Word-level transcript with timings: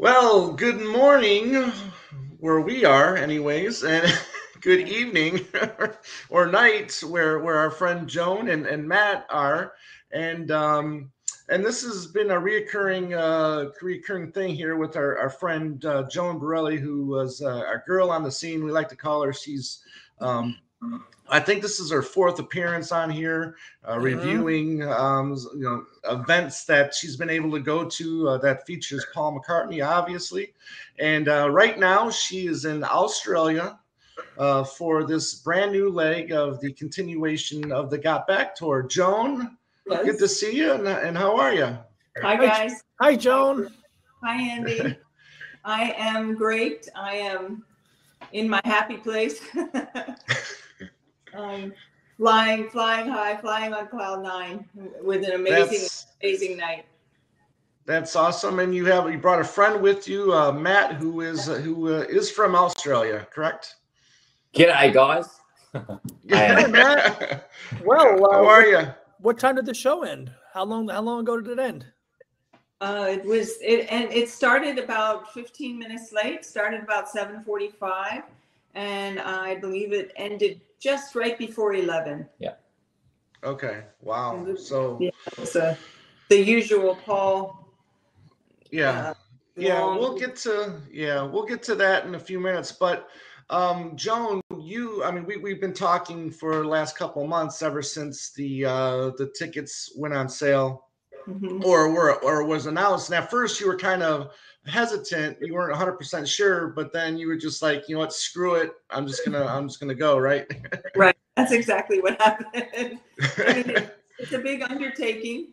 Well, 0.00 0.54
good 0.54 0.80
morning, 0.80 1.52
where 2.38 2.62
we 2.62 2.86
are, 2.86 3.18
anyways, 3.18 3.84
and 3.84 4.10
good 4.62 4.88
evening 4.88 5.44
or 6.30 6.46
night, 6.46 6.98
where 7.06 7.40
where 7.40 7.56
our 7.56 7.70
friend 7.70 8.08
Joan 8.08 8.48
and, 8.48 8.64
and 8.64 8.88
Matt 8.88 9.26
are, 9.28 9.74
and 10.10 10.50
um, 10.52 11.12
and 11.50 11.62
this 11.62 11.82
has 11.82 12.06
been 12.06 12.30
a 12.30 12.34
reoccurring 12.34 13.12
uh, 13.12 13.72
reoccurring 13.82 14.32
thing 14.32 14.54
here 14.54 14.76
with 14.76 14.96
our 14.96 15.18
our 15.18 15.28
friend 15.28 15.84
uh, 15.84 16.04
Joan 16.08 16.38
Borelli, 16.38 16.78
who 16.78 17.04
was 17.04 17.42
uh, 17.42 17.58
our 17.58 17.84
girl 17.86 18.10
on 18.10 18.22
the 18.22 18.32
scene. 18.32 18.64
We 18.64 18.70
like 18.72 18.88
to 18.88 18.96
call 18.96 19.22
her. 19.22 19.34
She's 19.34 19.80
um, 20.18 20.56
I 21.30 21.38
think 21.38 21.62
this 21.62 21.78
is 21.78 21.92
her 21.92 22.02
fourth 22.02 22.40
appearance 22.40 22.90
on 22.90 23.08
here, 23.08 23.56
uh, 23.84 23.94
mm-hmm. 23.94 24.02
reviewing 24.02 24.82
um, 24.82 25.36
you 25.54 25.62
know 25.62 25.84
events 26.10 26.64
that 26.64 26.94
she's 26.94 27.16
been 27.16 27.30
able 27.30 27.52
to 27.52 27.60
go 27.60 27.84
to 27.84 28.28
uh, 28.28 28.38
that 28.38 28.66
features 28.66 29.06
Paul 29.14 29.38
McCartney, 29.38 29.86
obviously. 29.86 30.52
And 30.98 31.28
uh, 31.28 31.50
right 31.50 31.78
now, 31.78 32.10
she 32.10 32.46
is 32.46 32.64
in 32.64 32.82
Australia 32.82 33.78
uh, 34.38 34.64
for 34.64 35.04
this 35.04 35.36
brand 35.36 35.72
new 35.72 35.88
leg 35.88 36.32
of 36.32 36.60
the 36.60 36.72
continuation 36.72 37.70
of 37.70 37.90
the 37.90 37.98
Got 37.98 38.26
Back 38.26 38.56
tour. 38.56 38.82
Joan, 38.82 39.56
yes. 39.88 40.04
good 40.04 40.18
to 40.18 40.28
see 40.28 40.56
you, 40.56 40.72
and, 40.72 40.86
and 40.88 41.16
how 41.16 41.36
are 41.38 41.54
you? 41.54 41.78
Hi 42.22 42.36
guys. 42.36 42.82
Hi 43.00 43.14
Joan. 43.14 43.72
Hi 44.24 44.42
Andy. 44.42 44.98
I 45.64 45.94
am 45.96 46.34
great. 46.34 46.88
I 46.96 47.16
am 47.16 47.64
in 48.32 48.48
my 48.48 48.60
happy 48.64 48.96
place. 48.96 49.40
um, 51.34 51.72
flying, 52.16 52.68
flying 52.68 53.08
high, 53.08 53.36
flying 53.36 53.72
on 53.72 53.88
cloud 53.88 54.22
nine 54.22 54.64
with 55.02 55.24
an 55.24 55.32
amazing, 55.32 55.80
that's, 55.80 56.06
amazing 56.22 56.56
night. 56.56 56.84
That's 57.86 58.14
awesome, 58.14 58.58
and 58.58 58.74
you 58.74 58.84
have 58.86 59.10
you 59.10 59.18
brought 59.18 59.40
a 59.40 59.44
friend 59.44 59.80
with 59.80 60.06
you, 60.06 60.32
uh, 60.32 60.52
Matt, 60.52 60.94
who 60.94 61.22
is 61.22 61.48
uh, 61.48 61.54
who 61.54 61.94
uh, 61.94 62.00
is 62.08 62.30
from 62.30 62.54
Australia, 62.54 63.26
correct? 63.32 63.76
G'day, 64.54 64.92
guys. 64.92 65.40
hey, 66.28 66.66
Matt. 66.68 67.50
Well, 67.84 68.24
uh, 68.24 68.32
how 68.32 68.46
are 68.46 68.66
you? 68.66 68.82
What 69.18 69.38
time 69.38 69.56
did 69.56 69.66
the 69.66 69.74
show 69.74 70.02
end? 70.02 70.30
How 70.52 70.64
long? 70.64 70.88
How 70.88 71.00
long 71.00 71.20
ago 71.20 71.40
did 71.40 71.58
it 71.58 71.58
end? 71.58 71.86
Uh, 72.80 73.08
it 73.10 73.24
was 73.24 73.58
it 73.60 73.86
and 73.90 74.10
it 74.12 74.28
started 74.28 74.78
about 74.78 75.32
15 75.34 75.78
minutes 75.78 76.12
late. 76.12 76.44
Started 76.44 76.82
about 76.82 77.08
7:45, 77.08 78.22
and 78.74 79.20
I 79.20 79.56
believe 79.56 79.92
it 79.92 80.12
ended 80.16 80.60
just 80.80 81.14
right 81.14 81.38
before 81.38 81.74
11. 81.74 82.26
Yeah. 82.38 82.54
Okay. 83.44 83.82
Wow. 84.00 84.54
So, 84.56 84.98
yeah, 85.00 85.10
so 85.44 85.76
the 86.28 86.38
usual 86.40 86.96
Paul. 86.96 87.68
Yeah. 88.70 89.10
Uh, 89.10 89.14
yeah. 89.56 89.80
Long... 89.80 89.98
We'll 89.98 90.18
get 90.18 90.36
to, 90.36 90.80
yeah, 90.90 91.22
we'll 91.22 91.46
get 91.46 91.62
to 91.64 91.74
that 91.76 92.06
in 92.06 92.14
a 92.14 92.18
few 92.18 92.40
minutes. 92.40 92.72
But, 92.72 93.08
um, 93.50 93.96
Joan, 93.96 94.40
you, 94.58 95.04
I 95.04 95.10
mean, 95.10 95.26
we, 95.26 95.36
we've 95.36 95.60
been 95.60 95.74
talking 95.74 96.30
for 96.30 96.56
the 96.56 96.68
last 96.68 96.96
couple 96.96 97.26
months 97.26 97.62
ever 97.62 97.82
since 97.82 98.32
the, 98.32 98.64
uh, 98.64 99.10
the 99.18 99.32
tickets 99.36 99.92
went 99.96 100.14
on 100.14 100.28
sale 100.28 100.86
mm-hmm. 101.28 101.64
or 101.64 101.90
were, 101.92 102.14
or 102.22 102.44
was 102.44 102.66
announced. 102.66 103.08
And 103.08 103.22
at 103.22 103.30
first 103.30 103.60
you 103.60 103.66
were 103.66 103.76
kind 103.76 104.02
of, 104.02 104.32
hesitant 104.66 105.38
you 105.40 105.54
weren't 105.54 105.74
100% 105.74 106.26
sure 106.26 106.68
but 106.68 106.92
then 106.92 107.16
you 107.16 107.26
were 107.26 107.36
just 107.36 107.62
like 107.62 107.88
you 107.88 107.94
know 107.94 108.00
what? 108.00 108.12
Screw 108.12 108.54
it. 108.56 108.72
I'm 108.90 109.06
just 109.06 109.24
gonna 109.24 109.44
i'm 109.44 109.68
just 109.68 109.80
gonna 109.80 109.94
go 109.94 110.18
right? 110.18 110.46
Right. 110.96 111.16
That's 111.36 111.52
exactly 111.52 112.00
what 112.00 112.20
happened. 112.20 112.98
I 113.38 113.52
mean, 113.54 113.90
it's 114.18 114.32
a 114.32 114.38
big 114.38 114.62
undertaking. 114.62 115.52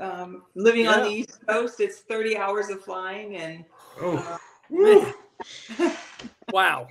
Um, 0.00 0.42
living 0.54 0.84
yeah. 0.84 0.92
on 0.92 1.02
the 1.04 1.10
east 1.10 1.38
coast 1.46 1.80
it's 1.80 2.00
30 2.00 2.36
hours 2.36 2.68
of 2.70 2.82
flying 2.82 3.36
and 3.36 3.64
oh. 4.00 4.38
Uh, 5.78 5.90
wow. 6.52 6.88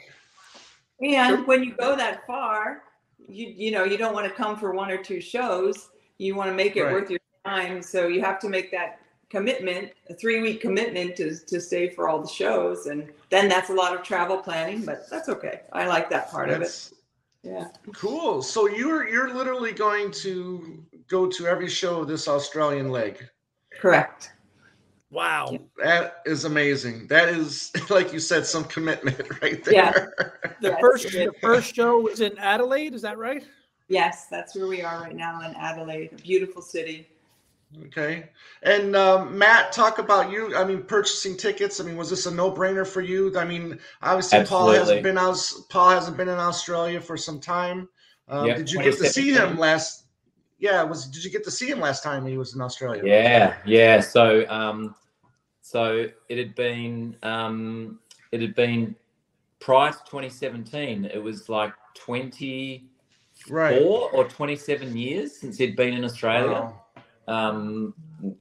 And 1.01 1.45
when 1.45 1.63
you 1.63 1.73
go 1.75 1.95
that 1.95 2.25
far 2.25 2.83
you 3.27 3.47
you 3.47 3.71
know 3.71 3.83
you 3.83 3.97
don't 3.97 4.13
want 4.13 4.27
to 4.27 4.33
come 4.33 4.57
for 4.57 4.73
one 4.73 4.91
or 4.91 4.97
two 4.97 5.21
shows. 5.21 5.89
You 6.17 6.35
want 6.35 6.49
to 6.49 6.55
make 6.55 6.75
it 6.75 6.83
right. 6.83 6.93
worth 6.93 7.09
your 7.09 7.19
time 7.45 7.81
so 7.81 8.07
you 8.07 8.21
have 8.21 8.39
to 8.39 8.49
make 8.49 8.71
that 8.71 8.99
commitment, 9.35 9.91
a 10.09 10.13
three 10.13 10.41
week 10.41 10.61
commitment 10.61 11.17
to, 11.17 11.35
to 11.35 11.59
stay 11.59 11.89
for 11.89 12.07
all 12.07 12.21
the 12.21 12.27
shows. 12.27 12.85
And 12.85 13.11
then 13.29 13.49
that's 13.49 13.69
a 13.69 13.73
lot 13.73 13.93
of 13.93 14.01
travel 14.01 14.37
planning, 14.37 14.85
but 14.85 15.09
that's 15.09 15.27
okay. 15.27 15.61
I 15.73 15.87
like 15.87 16.09
that 16.11 16.31
part 16.31 16.47
that's, 16.49 16.91
of 16.91 16.93
it. 16.93 17.51
Yeah. 17.51 17.67
Cool. 17.93 18.41
So 18.41 18.67
you're 18.67 19.07
you're 19.07 19.33
literally 19.33 19.73
going 19.73 20.11
to 20.23 20.83
go 21.07 21.27
to 21.27 21.47
every 21.47 21.67
show 21.67 21.99
of 21.99 22.07
this 22.07 22.27
Australian 22.27 22.89
leg. 22.89 23.29
Correct. 23.77 24.31
Wow. 25.11 25.59
That 25.83 26.21
is 26.25 26.45
amazing. 26.45 27.07
That 27.07 27.27
is 27.27 27.71
like 27.89 28.13
you 28.13 28.19
said, 28.19 28.45
some 28.45 28.63
commitment 28.63 29.21
right 29.41 29.63
there. 29.63 29.73
Yeah. 29.73 30.05
The 30.61 30.69
yes. 30.69 30.77
first 30.79 31.03
the 31.11 31.33
first 31.41 31.75
show 31.75 31.99
was 31.99 32.21
in 32.21 32.37
Adelaide, 32.37 32.93
is 32.93 33.01
that 33.01 33.17
right? 33.17 33.43
Yes, 33.89 34.27
that's 34.31 34.55
where 34.55 34.67
we 34.67 34.81
are 34.81 35.01
right 35.01 35.15
now 35.15 35.41
in 35.41 35.53
Adelaide, 35.55 36.13
a 36.13 36.15
beautiful 36.15 36.61
city. 36.61 37.09
Okay. 37.83 38.29
And 38.63 38.95
um, 38.95 39.37
Matt, 39.37 39.71
talk 39.71 39.99
about 39.99 40.31
you. 40.31 40.55
I 40.55 40.63
mean, 40.63 40.83
purchasing 40.83 41.37
tickets. 41.37 41.79
I 41.79 41.83
mean, 41.83 41.97
was 41.97 42.09
this 42.09 42.25
a 42.25 42.33
no-brainer 42.33 42.85
for 42.85 43.01
you? 43.01 43.37
I 43.37 43.45
mean, 43.45 43.79
obviously 44.01 44.39
Absolutely. 44.39 44.47
Paul 44.47 44.79
hasn't 44.79 45.03
been 45.03 45.17
out. 45.17 45.51
Paul 45.69 45.89
hasn't 45.91 46.17
been 46.17 46.29
in 46.29 46.37
Australia 46.37 47.01
for 47.01 47.17
some 47.17 47.39
time. 47.39 47.87
Um, 48.27 48.47
yep, 48.47 48.57
did 48.57 48.71
you 48.71 48.81
get 48.81 48.97
to 48.97 49.07
see 49.07 49.33
him 49.33 49.57
last? 49.57 50.05
Yeah. 50.57 50.83
Was 50.83 51.07
did 51.07 51.23
you 51.23 51.31
get 51.31 51.43
to 51.43 51.51
see 51.51 51.69
him 51.69 51.79
last 51.79 52.03
time 52.03 52.25
he 52.25 52.37
was 52.37 52.55
in 52.55 52.61
Australia? 52.61 53.03
Yeah. 53.05 53.55
Yeah. 53.65 53.99
So, 53.99 54.47
um, 54.49 54.95
so 55.61 56.07
it 56.29 56.37
had 56.37 56.55
been 56.55 57.17
um, 57.23 57.99
it 58.31 58.41
had 58.41 58.55
been 58.55 58.95
prior 59.59 59.91
to 59.91 59.97
2017. 60.05 61.05
It 61.05 61.21
was 61.21 61.49
like 61.49 61.73
24 61.95 63.55
right. 63.55 63.81
or 63.81 64.27
27 64.27 64.97
years 64.97 65.37
since 65.37 65.57
he'd 65.57 65.75
been 65.75 65.93
in 65.93 66.03
Australia. 66.03 66.51
Wow 66.51 66.81
um, 67.27 67.93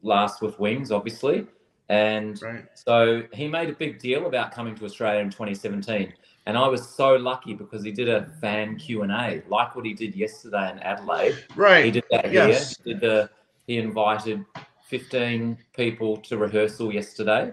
last 0.03 0.43
with 0.43 0.59
Wings, 0.59 0.91
obviously. 0.91 1.47
And 1.89 2.41
right. 2.43 2.65
so 2.75 3.25
he 3.33 3.47
made 3.47 3.69
a 3.69 3.75
big 3.75 3.99
deal 3.99 4.27
about 4.27 4.53
coming 4.53 4.75
to 4.77 4.85
Australia 4.85 5.21
in 5.21 5.31
2017. 5.31 6.13
And 6.47 6.59
I 6.59 6.67
was 6.69 6.87
so 6.87 7.15
lucky 7.15 7.55
because 7.55 7.83
he 7.83 7.91
did 7.91 8.09
a 8.09 8.27
fan 8.41 8.77
Q 8.77 9.03
and 9.03 9.13
A, 9.13 9.43
like 9.49 9.75
what 9.75 9.85
he 9.85 9.95
did 9.95 10.15
yesterday 10.15 10.71
in 10.71 10.79
Adelaide. 10.81 11.45
Right. 11.57 11.87
He 11.87 11.91
did 11.91 12.05
that 12.11 12.33
yes. 12.33 12.77
here. 12.77 12.85
He 12.85 12.93
did 12.93 13.01
the. 13.01 13.31
He 13.67 13.79
invited 13.79 14.45
15 14.83 15.57
people 15.75 16.19
to 16.19 16.37
rehearsal 16.37 16.93
yesterday, 16.93 17.53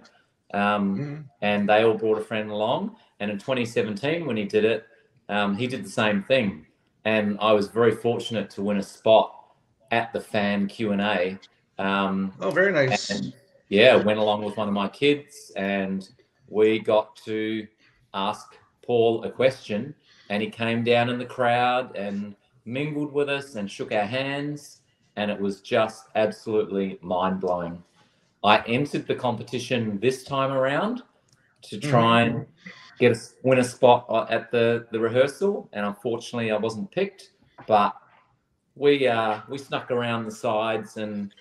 um, 0.54 0.98
mm. 0.98 1.24
and 1.42 1.70
they 1.70 1.86
all 1.86 1.94
brought 1.94 2.18
a 2.18 2.24
friend 2.24 2.52
along. 2.52 2.98
And 3.22 3.32
in 3.32 3.38
2017, 3.38 4.26
when 4.26 4.36
he 4.36 4.44
did 4.44 4.66
it, 4.66 4.88
um, 5.30 5.56
he 5.56 5.68
did 5.68 5.86
the 5.86 5.90
same 5.90 6.22
thing. 6.22 6.66
And 7.06 7.38
I 7.40 7.54
was 7.54 7.70
very 7.70 7.96
fortunate 7.96 8.50
to 8.52 8.62
win 8.62 8.78
a 8.78 8.84
spot 8.84 9.41
at 9.92 10.12
the 10.14 10.20
fan 10.20 10.68
Q 10.68 10.92
and 10.92 11.02
A. 11.02 11.40
Um, 11.78 12.34
oh, 12.40 12.52
very 12.52 12.72
nice. 12.72 13.10
And, 13.10 13.34
yeah, 13.70 13.96
went 13.96 14.20
along 14.20 14.44
with 14.44 14.58
one 14.58 14.68
of 14.68 14.74
my 14.74 14.90
kids, 14.90 15.52
and 15.56 16.10
we 16.50 16.80
got 16.80 17.16
to 17.26 17.66
ask 18.14 18.58
Paul 18.86 19.24
a 19.24 19.32
question, 19.32 19.96
and 20.30 20.44
he 20.44 20.50
came 20.50 20.84
down 20.84 21.10
in 21.10 21.18
the 21.18 21.26
crowd 21.26 21.96
and 21.96 22.36
mingled 22.66 23.14
with 23.14 23.30
us 23.30 23.56
and 23.56 23.72
shook 23.72 23.94
our 23.94 24.06
hands, 24.06 24.82
and 25.16 25.32
it 25.32 25.40
was 25.40 25.62
just 25.62 26.08
absolutely 26.16 27.00
mind 27.02 27.40
blowing. 27.40 27.82
I 28.44 28.60
entered 28.68 29.08
the 29.08 29.16
competition 29.16 30.00
this 30.00 30.24
time 30.24 30.52
around 30.52 31.04
to 31.64 31.80
try 31.80 32.26
mm-hmm. 32.26 32.38
and 32.38 32.46
get 33.00 33.16
a 33.16 33.20
win 33.44 33.60
a 33.60 33.64
spot 33.64 34.06
at 34.30 34.52
the 34.52 34.88
the 34.92 35.00
rehearsal, 35.00 35.70
and 35.74 35.86
unfortunately, 35.86 36.52
I 36.52 36.58
wasn't 36.58 36.92
picked. 36.92 37.32
But 37.68 37.96
we 38.76 39.08
uh 39.08 39.42
we 39.50 39.58
snuck 39.58 39.92
around 39.92 40.26
the 40.26 40.32
sides 40.32 40.98
and 40.98 41.34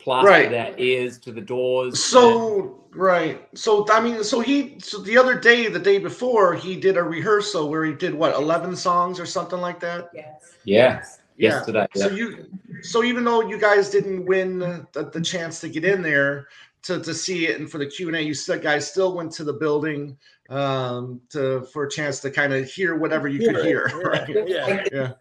plastered 0.00 0.52
right. 0.52 0.72
our 0.72 0.78
ears 0.78 1.18
to 1.18 1.32
the 1.32 1.40
doors. 1.40 2.02
So 2.02 2.60
and... 2.60 3.00
right. 3.00 3.48
So 3.56 3.86
I 3.90 4.00
mean, 4.00 4.24
so 4.24 4.40
he 4.40 4.80
so 4.80 4.98
the 4.98 5.16
other 5.16 5.38
day, 5.38 5.68
the 5.68 5.78
day 5.78 5.98
before, 5.98 6.54
he 6.54 6.76
did 6.76 6.96
a 6.96 7.02
rehearsal 7.02 7.68
where 7.68 7.84
he 7.84 7.92
did 7.92 8.14
what 8.14 8.34
eleven 8.34 8.74
songs 8.74 9.20
or 9.20 9.26
something 9.26 9.60
like 9.60 9.80
that. 9.80 10.10
Yes. 10.14 10.56
Yeah. 10.64 11.02
Yeah. 11.36 11.48
Yesterday. 11.50 11.86
So 11.94 12.08
you 12.08 12.50
so 12.82 13.04
even 13.04 13.24
though 13.24 13.42
you 13.42 13.58
guys 13.58 13.90
didn't 13.90 14.26
win 14.26 14.58
the, 14.58 15.10
the 15.12 15.20
chance 15.20 15.60
to 15.60 15.68
get 15.68 15.84
in 15.84 16.02
there 16.02 16.48
to, 16.82 17.00
to 17.02 17.14
see 17.14 17.46
it 17.46 17.60
and 17.60 17.70
for 17.70 17.78
the 17.78 17.86
Q 17.86 18.08
and 18.08 18.16
A, 18.16 18.22
you 18.22 18.34
still 18.34 18.58
guys 18.58 18.90
still 18.90 19.14
went 19.14 19.32
to 19.32 19.44
the 19.44 19.52
building 19.52 20.16
um 20.48 21.20
to 21.28 21.62
for 21.72 21.84
a 21.84 21.90
chance 21.90 22.18
to 22.20 22.30
kind 22.30 22.52
of 22.52 22.68
hear 22.68 22.96
whatever 22.96 23.28
you 23.28 23.38
could 23.38 23.64
hear. 23.64 23.90
Right? 24.04 24.48
Yeah. 24.48 24.84
yeah 24.92 25.12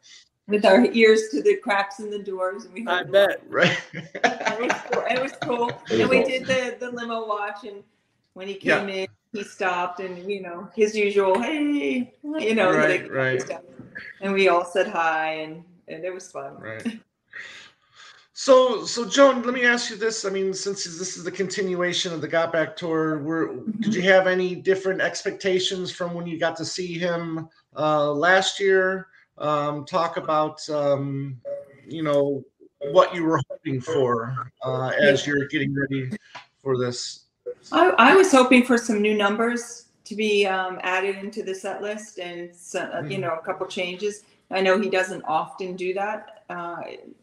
with 0.49 0.65
our 0.65 0.85
ears 0.85 1.29
to 1.29 1.41
the 1.41 1.55
cracks 1.57 1.99
in 1.99 2.09
the 2.09 2.19
doors. 2.19 2.65
And 2.65 2.73
we 2.73 2.87
I 2.87 3.03
bet. 3.03 3.41
Right. 3.47 3.79
it, 3.93 4.59
was 4.59 4.73
cool. 4.91 5.03
it 5.09 5.21
was 5.21 5.31
cool. 5.41 5.71
and 5.91 6.09
we 6.09 6.23
did 6.23 6.45
the, 6.45 6.75
the 6.79 6.91
limo 6.91 7.27
watch. 7.27 7.63
And 7.63 7.83
when 8.33 8.47
he 8.47 8.55
came 8.55 8.89
yeah. 8.89 8.95
in, 8.95 9.07
he 9.31 9.43
stopped 9.43 9.99
and, 9.99 10.29
you 10.29 10.41
know, 10.41 10.67
his 10.75 10.95
usual, 10.95 11.39
hey, 11.39 12.11
you 12.23 12.55
know, 12.55 12.71
right, 12.71 13.03
like, 13.03 13.11
right. 13.11 13.43
and 14.21 14.33
we 14.33 14.49
all 14.49 14.65
said 14.65 14.87
hi 14.87 15.33
and, 15.33 15.63
and 15.87 16.03
it 16.03 16.13
was 16.13 16.31
fun. 16.31 16.55
Right. 16.59 16.99
So, 18.39 18.85
so 18.85 19.03
Joan, 19.03 19.43
let 19.43 19.53
me 19.53 19.65
ask 19.65 19.89
you 19.89 19.97
this. 19.97 20.23
I 20.23 20.29
mean, 20.29 20.53
since 20.53 20.85
this 20.85 21.17
is 21.17 21.25
the 21.25 21.31
continuation 21.31 22.13
of 22.13 22.21
the 22.21 22.27
Got 22.29 22.53
Back 22.53 22.77
tour, 22.77 23.21
were 23.21 23.57
did 23.81 23.93
you 23.93 24.01
have 24.03 24.27
any 24.27 24.55
different 24.55 25.01
expectations 25.01 25.91
from 25.91 26.13
when 26.13 26.25
you 26.25 26.39
got 26.39 26.55
to 26.55 26.63
see 26.63 26.97
him 26.97 27.49
uh, 27.75 28.13
last 28.13 28.57
year? 28.57 29.08
Um, 29.39 29.85
talk 29.85 30.17
about, 30.17 30.67
um, 30.69 31.39
you 31.87 32.03
know, 32.03 32.43
what 32.91 33.15
you 33.15 33.23
were 33.23 33.39
hoping 33.49 33.79
for 33.79 34.51
uh, 34.63 34.91
as 35.01 35.25
you're 35.25 35.47
getting 35.47 35.73
ready 35.73 36.11
for 36.61 36.77
this. 36.77 37.25
I, 37.71 37.89
I 37.97 38.15
was 38.15 38.31
hoping 38.31 38.63
for 38.63 38.77
some 38.77 39.01
new 39.01 39.15
numbers 39.17 39.87
to 40.05 40.15
be 40.15 40.45
um, 40.45 40.79
added 40.83 41.17
into 41.17 41.43
the 41.43 41.53
set 41.55 41.81
list 41.81 42.19
and 42.19 42.49
uh, 42.75 43.03
you 43.07 43.17
Mhm. 43.17 43.21
know 43.21 43.33
a 43.35 43.45
couple 43.45 43.67
changes. 43.67 44.23
I 44.51 44.61
know 44.61 44.79
he 44.79 44.89
doesn't 44.89 45.23
often 45.25 45.75
do 45.75 45.93
that. 45.93 46.43
Uh, 46.49 46.81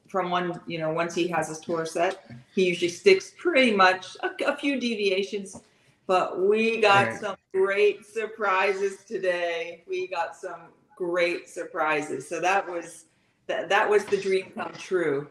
from 0.09 0.31
one, 0.31 0.61
you 0.67 0.79
know, 0.79 0.93
once 0.93 1.15
he 1.15 1.27
has 1.29 1.49
his 1.49 1.59
tour 1.59 1.85
set, 1.85 2.25
he 2.55 2.65
usually 2.65 2.89
sticks 2.89 3.33
pretty 3.37 3.73
much 3.73 4.17
a, 4.23 4.31
a 4.47 4.57
few 4.57 4.79
deviations. 4.79 5.61
But 6.07 6.41
we 6.41 6.81
got 6.81 7.09
Right. 7.09 7.21
some 7.21 7.37
great 7.53 8.07
surprises 8.07 9.05
today. 9.05 9.85
We 9.89 10.07
got 10.07 10.37
some 10.37 10.73
great 10.97 11.49
surprises. 11.49 12.29
So 12.29 12.41
that 12.41 12.69
was 12.69 13.07
that 13.47 13.69
that 13.69 13.89
was 13.89 14.05
the 14.07 14.17
dream 14.17 14.53
come 14.55 14.73
true. 14.79 15.29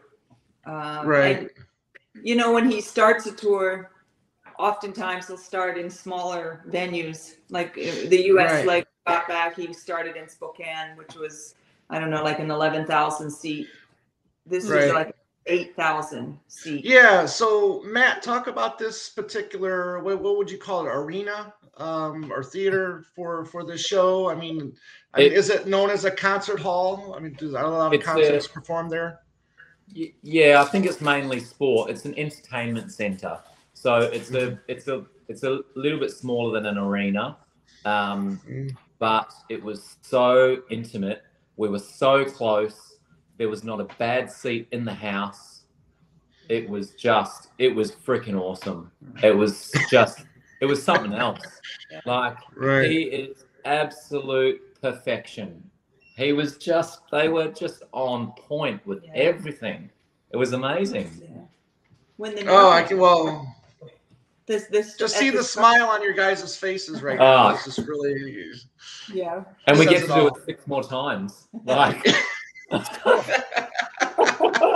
Um, 0.66 1.06
Right. 1.06 1.38
and, 1.38 1.50
you 2.24 2.34
know, 2.34 2.52
when 2.52 2.70
he 2.70 2.80
starts 2.80 3.26
a 3.26 3.32
tour, 3.32 3.92
oftentimes 4.58 5.26
he'll 5.28 5.36
start 5.36 5.78
in 5.78 5.90
smaller 5.90 6.64
venues, 6.68 7.36
like 7.50 7.70
uh, 7.78 8.08
the 8.08 8.24
U.S. 8.28 8.52
Right. 8.52 8.66
like 8.66 8.86
got 9.06 9.28
back. 9.28 9.56
He 9.56 9.72
started 9.72 10.16
in 10.16 10.28
Spokane, 10.28 10.96
which 10.96 11.14
was 11.14 11.54
I 11.90 11.98
don't 11.98 12.10
know, 12.10 12.22
like 12.24 12.38
an 12.38 12.50
eleven 12.50 12.86
thousand 12.86 13.30
seat. 13.30 13.68
This 14.44 14.68
Right. 14.68 14.86
was 14.86 14.94
like 14.94 15.15
eight 15.46 15.74
thousand 15.76 16.38
seat. 16.48 16.84
Yeah. 16.84 17.26
So, 17.26 17.82
Matt, 17.84 18.22
talk 18.22 18.46
about 18.46 18.78
this 18.78 19.08
particular. 19.10 20.00
What, 20.00 20.20
what 20.20 20.36
would 20.36 20.50
you 20.50 20.58
call 20.58 20.86
it? 20.86 20.90
Arena 20.90 21.52
um, 21.76 22.30
or 22.32 22.42
theater 22.42 23.04
for 23.14 23.44
for 23.44 23.64
this 23.64 23.84
show? 23.84 24.28
I 24.28 24.34
mean, 24.34 24.76
I 25.14 25.18
mean, 25.20 25.26
It- 25.26 25.32
is 25.32 25.50
it 25.50 25.66
known 25.66 25.90
as 25.90 26.04
a 26.04 26.10
concert 26.10 26.58
hall? 26.60 27.14
I 27.16 27.20
mean, 27.20 27.34
do 27.34 27.50
a 27.50 27.52
lot 27.52 27.86
of 27.88 27.92
It's 27.92 28.02
a- 28.02 28.06
concerts 28.06 28.46
perform 28.48 28.88
there? 28.88 29.20
Y- 29.94 30.12
Yeah, 30.22 30.62
I 30.62 30.64
think 30.64 30.84
it's 30.86 31.00
mainly 31.00 31.40
sport. 31.40 31.90
It's 31.90 32.04
an 32.04 32.18
entertainment 32.18 32.90
center, 32.92 33.38
so 33.74 34.00
it's 34.00 34.32
a 34.32 34.58
it's 34.68 34.88
a 34.88 35.04
it's 35.28 35.42
a 35.44 35.60
little 35.74 35.98
bit 36.00 36.10
smaller 36.10 36.52
than 36.52 36.66
an 36.66 36.78
arena, 36.78 37.36
um, 37.84 38.40
Mm. 38.48 38.76
but 38.98 39.32
it 39.48 39.62
was 39.62 39.96
so 40.02 40.62
intimate. 40.70 41.22
We 41.56 41.68
were 41.68 41.78
so 41.78 42.24
close. 42.24 42.95
There 43.38 43.48
was 43.48 43.64
not 43.64 43.80
a 43.80 43.84
bad 43.98 44.30
seat 44.30 44.68
in 44.72 44.84
the 44.84 44.94
house. 44.94 45.62
It 46.48 46.68
was 46.68 46.90
just 46.92 47.48
it 47.58 47.74
was 47.74 47.92
freaking 47.92 48.38
awesome. 48.40 48.90
It 49.22 49.36
was 49.36 49.72
just 49.90 50.24
it 50.60 50.66
was 50.66 50.82
something 50.82 51.12
else. 51.12 51.40
Like 52.06 52.36
Right. 52.54 52.90
he 52.90 53.02
is 53.02 53.44
absolute 53.64 54.80
perfection. 54.80 55.62
He 56.16 56.32
was 56.32 56.56
just, 56.56 57.00
they 57.10 57.28
were 57.28 57.48
just 57.48 57.82
on 57.92 58.32
point 58.32 58.84
with 58.86 59.04
Yeah. 59.04 59.12
everything. 59.14 59.90
It 60.30 60.38
was 60.38 60.54
amazing. 60.54 61.10
Yeah. 61.20 61.42
When 62.16 62.34
the 62.34 62.46
Oh, 62.48 62.70
I 62.70 62.82
can. 62.84 62.96
Well, 62.98 63.54
this 64.46 64.66
this 64.68 64.96
just 64.96 65.16
see 65.16 65.28
the 65.30 65.42
start- 65.42 65.74
smile 65.74 65.88
on 65.90 66.02
your 66.02 66.14
guys' 66.14 66.56
faces 66.56 67.02
right 67.02 67.18
now. 67.18 67.24
Ah. 67.48 67.54
It's 67.54 67.64
just 67.66 67.86
really. 67.86 68.52
Yeah. 69.12 69.44
And 69.66 69.78
we 69.78 69.84
Says 69.84 69.92
get 69.92 70.02
it 70.04 70.06
to 70.06 70.14
do 70.14 70.20
all. 70.20 70.26
it 70.28 70.44
six 70.46 70.66
more 70.66 70.82
times. 70.84 71.48
Like, 71.64 72.02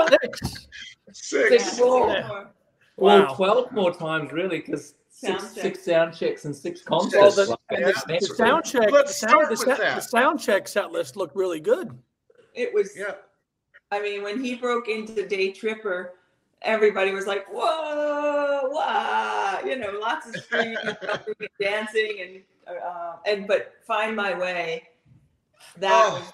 Six. 0.08 0.68
Six. 1.12 1.48
Six 1.48 1.78
more. 1.78 2.08
Yeah. 2.10 2.44
well, 2.96 3.22
Wow. 3.26 3.34
12 3.34 3.72
more 3.72 3.92
times, 3.92 4.32
really, 4.32 4.58
because 4.60 4.94
six, 5.08 5.48
six 5.48 5.84
sound 5.84 6.14
checks 6.14 6.44
and 6.44 6.54
six 6.54 6.82
Well, 6.88 7.00
concerts. 7.00 7.36
the, 7.36 7.56
Yeah, 7.72 7.92
the, 8.06 8.18
the 8.20 8.26
sound 8.34 8.64
check, 8.64 8.90
Let's 8.90 9.18
sound, 9.18 9.30
start 9.30 9.44
the, 9.46 9.50
with 9.50 9.58
set- 9.60 9.78
that. 9.78 9.94
the 9.96 10.00
sound 10.02 10.40
check 10.40 10.68
set 10.68 10.92
list 10.92 11.16
looked 11.16 11.34
really 11.36 11.60
good. 11.60 11.96
It 12.54 12.72
was 12.74 12.96
Yeah. 12.96 13.14
I 13.92 14.00
mean, 14.00 14.22
when 14.22 14.42
he 14.42 14.54
broke 14.54 14.88
into 14.88 15.26
Day 15.26 15.50
Tripper, 15.50 16.12
everybody 16.62 17.12
was 17.12 17.26
like, 17.26 17.44
"Whoa, 17.52 18.68
wow!" 18.70 19.58
You 19.64 19.76
know, 19.76 19.98
lots 20.00 20.28
of 20.28 20.36
screaming, 20.36 20.76
and 20.82 20.96
and 21.02 21.48
dancing, 21.60 22.44
and 22.68 22.76
uh, 22.80 23.16
and 23.26 23.48
but 23.48 23.72
"Find 23.84 24.14
My 24.14 24.32
Way," 24.38 24.90
that 25.78 25.90
Oh. 25.92 26.20
was, 26.20 26.32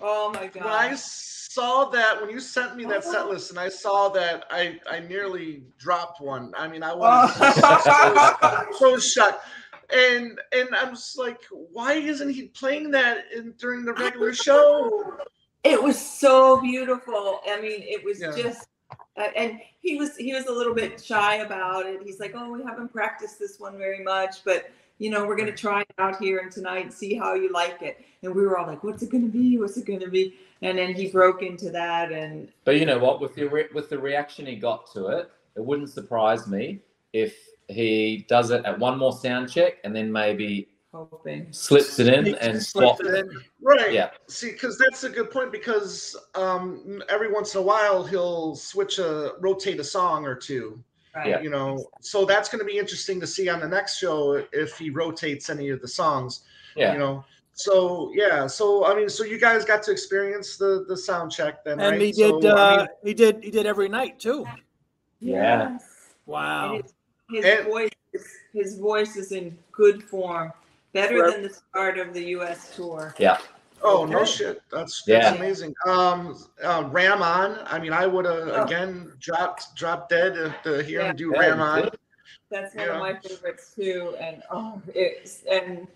oh 0.00 0.30
my 0.32 0.46
god! 0.46 0.64
When 0.64 0.72
I 0.72 0.94
saw 0.94 1.86
that, 1.90 2.20
when 2.20 2.30
you 2.30 2.40
sent 2.40 2.76
me 2.76 2.84
that 2.86 3.04
set 3.04 3.28
list, 3.28 3.50
and 3.50 3.58
I 3.58 3.68
saw 3.68 4.08
that, 4.10 4.44
I 4.50 4.78
I 4.90 5.00
nearly 5.00 5.62
dropped 5.78 6.20
one. 6.20 6.52
I 6.56 6.68
mean, 6.68 6.82
I 6.82 6.94
was 6.94 7.34
so, 8.78 8.78
so 8.78 8.98
shocked. 8.98 9.44
And 9.94 10.38
and 10.52 10.68
I'm 10.74 10.90
just 10.94 11.16
like, 11.18 11.40
why 11.50 11.94
isn't 11.94 12.30
he 12.30 12.48
playing 12.48 12.90
that 12.92 13.24
in 13.34 13.52
during 13.58 13.84
the 13.84 13.92
regular 13.94 14.32
show? 14.34 15.18
it 15.64 15.82
was 15.82 15.98
so 15.98 16.60
beautiful. 16.60 17.40
I 17.48 17.60
mean, 17.60 17.82
it 17.82 18.04
was 18.04 18.20
Yeah. 18.20 18.32
just. 18.36 18.68
Uh, 19.16 19.28
and 19.34 19.58
he 19.80 19.96
was 19.96 20.16
he 20.16 20.32
was 20.32 20.46
a 20.46 20.52
little 20.52 20.74
bit 20.74 21.02
shy 21.02 21.36
about 21.36 21.86
it. 21.86 22.00
He's 22.04 22.20
like, 22.20 22.34
"Oh, 22.36 22.52
we 22.52 22.62
haven't 22.62 22.92
practiced 22.92 23.38
this 23.38 23.58
one 23.58 23.76
very 23.78 24.02
much, 24.04 24.44
but 24.44 24.70
you 24.98 25.10
know, 25.10 25.26
we're 25.26 25.36
gonna 25.36 25.56
try 25.56 25.80
it 25.82 25.94
out 25.98 26.18
here 26.22 26.38
and 26.38 26.50
tonight 26.50 26.84
and 26.84 26.92
see 26.92 27.14
how 27.14 27.34
you 27.34 27.52
like 27.52 27.82
it." 27.82 28.04
And 28.22 28.34
we 28.34 28.42
were 28.42 28.58
all 28.58 28.66
like, 28.66 28.82
"What's 28.82 29.02
it 29.02 29.10
gonna 29.10 29.26
be? 29.26 29.58
What's 29.58 29.76
it 29.76 29.84
gonna 29.84 30.08
be?" 30.08 30.36
And 30.62 30.78
then 30.78 30.94
he 30.94 31.10
broke 31.10 31.42
into 31.42 31.70
that, 31.70 32.12
and 32.12 32.50
But 32.64 32.78
you 32.78 32.86
know 32.86 32.98
what? 32.98 33.20
With 33.20 33.34
the 33.34 33.44
re- 33.44 33.68
with 33.74 33.90
the 33.90 33.98
reaction 33.98 34.46
he 34.46 34.56
got 34.56 34.90
to 34.92 35.08
it, 35.08 35.30
it 35.56 35.64
wouldn't 35.64 35.90
surprise 35.90 36.46
me 36.46 36.80
if 37.12 37.36
he 37.68 38.24
does 38.28 38.50
it 38.50 38.64
at 38.64 38.78
one 38.78 38.98
more 38.98 39.12
sound 39.12 39.50
check 39.50 39.78
and 39.84 39.94
then 39.94 40.10
maybe 40.12 40.68
hoping. 40.92 41.48
slips 41.52 41.98
it 41.98 42.08
in 42.08 42.34
and 42.36 42.62
slipped 42.62 42.98
swaps. 42.98 43.00
it 43.00 43.26
in. 43.26 43.30
Right. 43.60 43.92
Yeah. 43.92 44.10
See, 44.28 44.52
because 44.52 44.78
that's 44.78 45.04
a 45.04 45.10
good 45.10 45.30
point. 45.30 45.52
Because 45.52 46.16
um, 46.34 47.02
every 47.08 47.30
once 47.32 47.54
in 47.54 47.60
a 47.60 47.64
while 47.64 48.04
he'll 48.04 48.54
switch 48.54 48.98
a 48.98 49.32
rotate 49.40 49.80
a 49.80 49.84
song 49.84 50.24
or 50.24 50.34
two. 50.34 50.82
Right. 51.16 51.42
You 51.42 51.48
know, 51.48 51.86
so 52.00 52.26
that's 52.26 52.48
going 52.50 52.58
to 52.58 52.64
be 52.66 52.78
interesting 52.78 53.18
to 53.20 53.26
see 53.26 53.48
on 53.48 53.60
the 53.60 53.68
next 53.68 53.96
show 53.96 54.44
if 54.52 54.76
he 54.76 54.90
rotates 54.90 55.48
any 55.48 55.70
of 55.70 55.80
the 55.80 55.88
songs. 55.88 56.42
Yeah. 56.76 56.92
You 56.92 56.98
know. 56.98 57.24
So 57.54 58.12
yeah. 58.14 58.46
So 58.46 58.84
I 58.84 58.94
mean, 58.94 59.08
so 59.08 59.24
you 59.24 59.38
guys 59.40 59.64
got 59.64 59.82
to 59.84 59.90
experience 59.92 60.58
the 60.58 60.84
the 60.86 60.96
sound 60.96 61.32
check 61.32 61.64
then, 61.64 61.80
And 61.80 61.92
right? 61.92 62.00
he 62.00 62.12
did. 62.12 62.42
So, 62.42 62.48
I 62.50 62.74
uh, 62.74 62.76
mean, 62.78 62.88
he 63.02 63.14
did. 63.14 63.42
He 63.42 63.50
did 63.50 63.64
every 63.64 63.88
night 63.88 64.18
too. 64.18 64.44
Yeah. 65.20 65.70
Yes. 65.72 65.84
Wow. 66.26 66.82
His, 66.82 66.92
his 67.30 67.44
And- 67.46 67.66
voice, 67.66 67.90
is, 68.12 68.26
his 68.52 68.78
voice 68.78 69.16
is 69.16 69.32
in 69.32 69.56
good 69.72 70.02
form, 70.02 70.52
better 70.92 71.20
Right. 71.22 71.32
than 71.32 71.42
the 71.44 71.50
start 71.50 71.98
of 71.98 72.12
the 72.12 72.22
U.S. 72.36 72.76
tour. 72.76 73.14
Oh 73.82 74.04
no 74.04 74.24
shit, 74.24 74.62
that's 74.70 75.02
that's 75.02 75.08
Yeah. 75.26 75.34
amazing. 75.34 75.74
Um, 75.86 76.36
uh, 76.62 76.88
Ram 76.90 77.22
on. 77.22 77.60
I 77.66 77.78
mean, 77.78 77.92
I 77.92 78.06
would 78.06 78.24
have 78.24 78.48
Oh. 78.48 78.64
again 78.64 79.12
dropped 79.20 79.74
dropped 79.74 80.10
dead 80.10 80.54
to 80.64 80.82
hear 80.82 81.00
Yeah. 81.00 81.10
him 81.10 81.16
do 81.16 81.32
Yeah, 81.34 81.40
Ram 81.40 81.60
on. 81.60 81.90
That's 82.50 82.74
one 82.74 82.86
Yeah. 82.86 82.92
of 82.94 83.00
my 83.00 83.18
favorites 83.18 83.72
too. 83.74 84.16
And 84.20 84.42
oh, 84.50 84.80
it's 84.94 85.42
and 85.50 85.86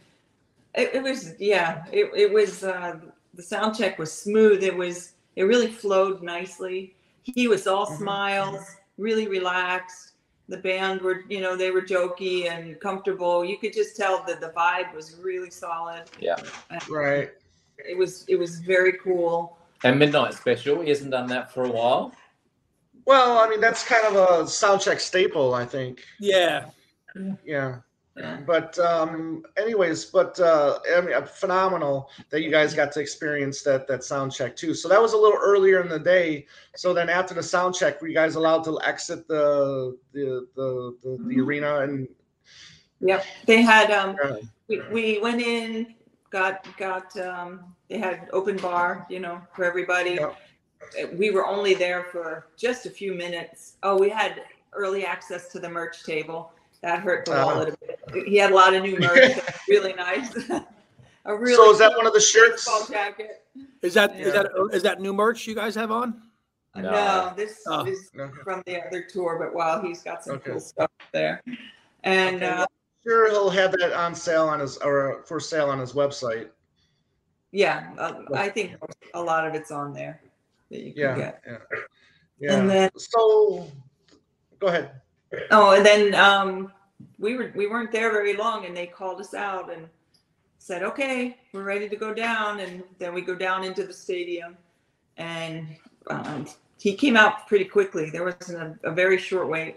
it, 0.74 0.94
it 0.94 1.02
was 1.02 1.34
yeah, 1.38 1.84
it, 1.92 2.10
it 2.14 2.32
was 2.32 2.62
uh, 2.64 2.98
the 3.34 3.42
sound 3.42 3.76
check 3.76 3.98
was 3.98 4.12
smooth. 4.12 4.62
It 4.62 4.76
was 4.76 5.12
it 5.36 5.44
really 5.44 5.70
flowed 5.70 6.22
nicely. 6.22 6.94
He 7.22 7.46
was 7.48 7.66
all 7.66 7.86
Mhm. 7.86 7.98
smiles, 7.98 8.60
really 8.98 9.28
relaxed. 9.28 10.12
The 10.48 10.56
band 10.56 11.00
were 11.00 11.22
you 11.28 11.40
know 11.40 11.54
they 11.56 11.70
were 11.70 11.82
jokey 11.82 12.50
and 12.50 12.80
comfortable. 12.80 13.44
You 13.44 13.56
could 13.56 13.72
just 13.72 13.96
tell 13.96 14.24
that 14.26 14.40
the 14.40 14.48
vibe 14.50 14.92
was 14.92 15.14
really 15.16 15.50
solid. 15.50 16.04
Yeah, 16.18 16.34
right. 16.88 17.30
It 17.88 17.96
was 17.96 18.24
it 18.28 18.36
was 18.36 18.60
very 18.60 18.94
cool. 18.94 19.58
And 19.84 19.98
Midnight 19.98 20.34
Special, 20.34 20.80
he 20.80 20.88
hasn't 20.90 21.10
done 21.10 21.26
that 21.28 21.52
for 21.52 21.64
a 21.64 21.70
while. 21.70 22.12
Well, 23.06 23.38
I 23.38 23.48
mean, 23.48 23.60
that's 23.60 23.84
kind 23.84 24.04
of 24.04 24.14
a 24.44 24.46
sound 24.46 24.82
check 24.82 25.00
staple, 25.00 25.54
I 25.54 25.64
think. 25.64 26.04
Yeah. 26.18 26.66
Yeah. 27.44 27.78
Yeah. 28.16 28.38
But 28.46 28.78
um 28.78 29.44
anyways, 29.56 30.06
but 30.06 30.38
uh 30.40 30.78
I 30.94 31.00
mean 31.00 31.14
phenomenal 31.26 32.10
that 32.30 32.42
you 32.42 32.50
guys 32.50 32.74
got 32.74 32.92
to 32.92 33.00
experience 33.00 33.62
that 33.62 33.86
that 33.88 34.04
sound 34.04 34.32
check 34.32 34.56
too. 34.56 34.74
So 34.74 34.88
that 34.88 35.00
was 35.00 35.12
a 35.12 35.16
little 35.16 35.38
earlier 35.40 35.80
in 35.80 35.88
the 35.88 35.98
day. 35.98 36.46
So 36.76 36.92
then 36.92 37.08
after 37.08 37.34
the 37.34 37.42
sound 37.42 37.74
check, 37.74 38.02
were 38.02 38.08
you 38.08 38.14
guys 38.14 38.34
allowed 38.34 38.64
to 38.64 38.78
exit 38.84 39.26
the 39.28 39.96
the 40.12 40.46
the 40.54 40.96
the, 41.02 41.18
the 41.26 41.40
arena 41.40 41.80
and 41.80 42.08
Yep. 43.00 43.24
They 43.46 43.62
had 43.62 43.90
um 43.90 44.16
uh, 44.22 44.36
we, 44.68 44.82
we 44.92 45.18
went 45.20 45.40
in, 45.40 45.94
got 46.30 46.66
got 46.78 47.16
um 47.18 47.74
they 47.88 47.98
had 47.98 48.28
open 48.32 48.56
bar, 48.56 49.06
you 49.10 49.20
know, 49.20 49.40
for 49.54 49.64
everybody. 49.64 50.12
Yep. 50.12 50.36
We 51.18 51.30
were 51.30 51.46
only 51.46 51.74
there 51.74 52.04
for 52.04 52.46
just 52.56 52.86
a 52.86 52.90
few 52.90 53.14
minutes. 53.14 53.76
Oh, 53.82 53.96
we 53.98 54.08
had 54.08 54.42
early 54.72 55.04
access 55.04 55.48
to 55.52 55.60
the 55.60 55.68
merch 55.68 56.04
table. 56.04 56.52
That 56.82 57.00
hurt 57.00 57.24
the 57.26 57.32
Uh-huh. 57.32 57.46
wallet 57.46 57.68
a 57.68 57.76
bit. 57.86 58.26
He 58.26 58.36
had 58.36 58.52
a 58.52 58.54
lot 58.54 58.74
of 58.74 58.82
new 58.82 58.98
merch. 58.98 59.18
that 59.36 59.44
was 59.44 59.60
really 59.68 59.92
nice. 59.92 60.34
a 61.26 61.36
really 61.36 61.54
so 61.54 61.70
is 61.70 61.78
that 61.78 61.96
one 61.96 62.06
of 62.06 62.14
the 62.14 62.20
shirts? 62.20 62.64
baseball 62.64 62.86
jacket. 62.88 63.44
Is 63.82 63.94
that 63.94 64.18
is 64.18 64.28
Yeah. 64.34 64.42
that 64.42 64.50
is 64.72 64.82
that 64.82 65.00
new 65.00 65.12
merch 65.12 65.46
you 65.46 65.54
guys 65.54 65.74
have 65.74 65.90
on? 65.90 66.22
No. 66.76 66.82
No, 66.90 67.32
this 67.36 67.62
Oh. 67.66 67.84
is 67.84 68.10
No. 68.14 68.30
from 68.44 68.62
the 68.66 68.84
other 68.86 69.02
tour, 69.02 69.38
but 69.38 69.54
wow, 69.54 69.82
he's 69.82 70.02
got 70.02 70.24
some 70.24 70.36
Okay. 70.36 70.52
cool 70.52 70.60
stuff 70.60 70.90
there. 71.12 71.42
And 72.04 72.36
Okay, 72.36 72.46
uh, 72.46 72.66
Sure, 73.06 73.30
he'll 73.30 73.50
have 73.50 73.72
that 73.72 73.92
on 73.92 74.14
sale 74.14 74.46
on 74.48 74.60
his 74.60 74.76
or 74.78 75.22
for 75.26 75.40
sale 75.40 75.70
on 75.70 75.78
his 75.78 75.92
website. 75.92 76.48
yeah, 77.52 77.90
uh, 77.98 78.22
I 78.34 78.48
think 78.48 78.76
a 79.14 79.22
lot 79.22 79.46
of 79.46 79.54
it's 79.54 79.70
on 79.70 79.92
there 79.92 80.20
that 80.70 80.80
you 80.80 80.92
can 80.92 81.00
Yeah, 81.02 81.16
get. 81.16 81.42
yeah, 81.46 81.58
yeah. 82.38 82.52
And 82.56 82.70
then 82.70 82.90
so, 82.96 83.66
go 84.58 84.66
ahead. 84.68 85.00
Oh, 85.50 85.72
and 85.72 85.84
then 85.86 86.14
um, 86.14 86.72
we 87.18 87.36
were 87.36 87.52
we 87.54 87.66
weren't 87.66 87.90
there 87.92 88.12
very 88.12 88.34
long, 88.36 88.66
and 88.66 88.76
they 88.76 88.86
called 88.86 89.20
us 89.20 89.32
out 89.34 89.72
and 89.72 89.88
said, 90.58 90.82
"Okay, 90.82 91.38
we're 91.52 91.62
ready 91.64 91.88
to 91.88 91.96
go 91.96 92.12
down." 92.12 92.60
And 92.60 92.82
then 92.98 93.14
we 93.14 93.22
go 93.22 93.34
down 93.34 93.64
into 93.64 93.84
the 93.86 93.92
stadium, 93.94 94.56
and 95.16 95.68
um, 96.08 96.46
he 96.78 96.94
came 96.94 97.16
out 97.16 97.46
pretty 97.46 97.64
quickly. 97.64 98.10
There 98.10 98.24
wasn't 98.24 98.78
a, 98.84 98.88
a 98.90 98.92
very 98.92 99.18
short 99.18 99.48
wait. 99.48 99.76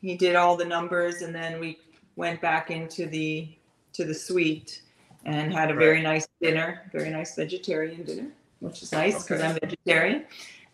He 0.00 0.16
did 0.16 0.34
all 0.36 0.56
the 0.56 0.64
numbers, 0.64 1.22
and 1.22 1.34
then 1.34 1.58
we 1.60 1.78
went 2.18 2.40
back 2.40 2.70
into 2.70 3.06
the 3.06 3.48
to 3.92 4.04
the 4.04 4.12
suite 4.12 4.82
and 5.24 5.52
had 5.52 5.70
a 5.70 5.74
very 5.74 6.02
nice 6.02 6.26
dinner, 6.42 6.82
very 6.92 7.10
nice 7.10 7.34
vegetarian 7.36 8.02
dinner, 8.04 8.28
which 8.60 8.82
is 8.82 8.92
nice 8.92 9.22
because 9.22 9.40
Okay. 9.40 9.48
I'm 9.48 9.58
vegetarian. 9.60 10.24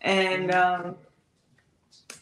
And 0.00 0.50
um, 0.52 0.96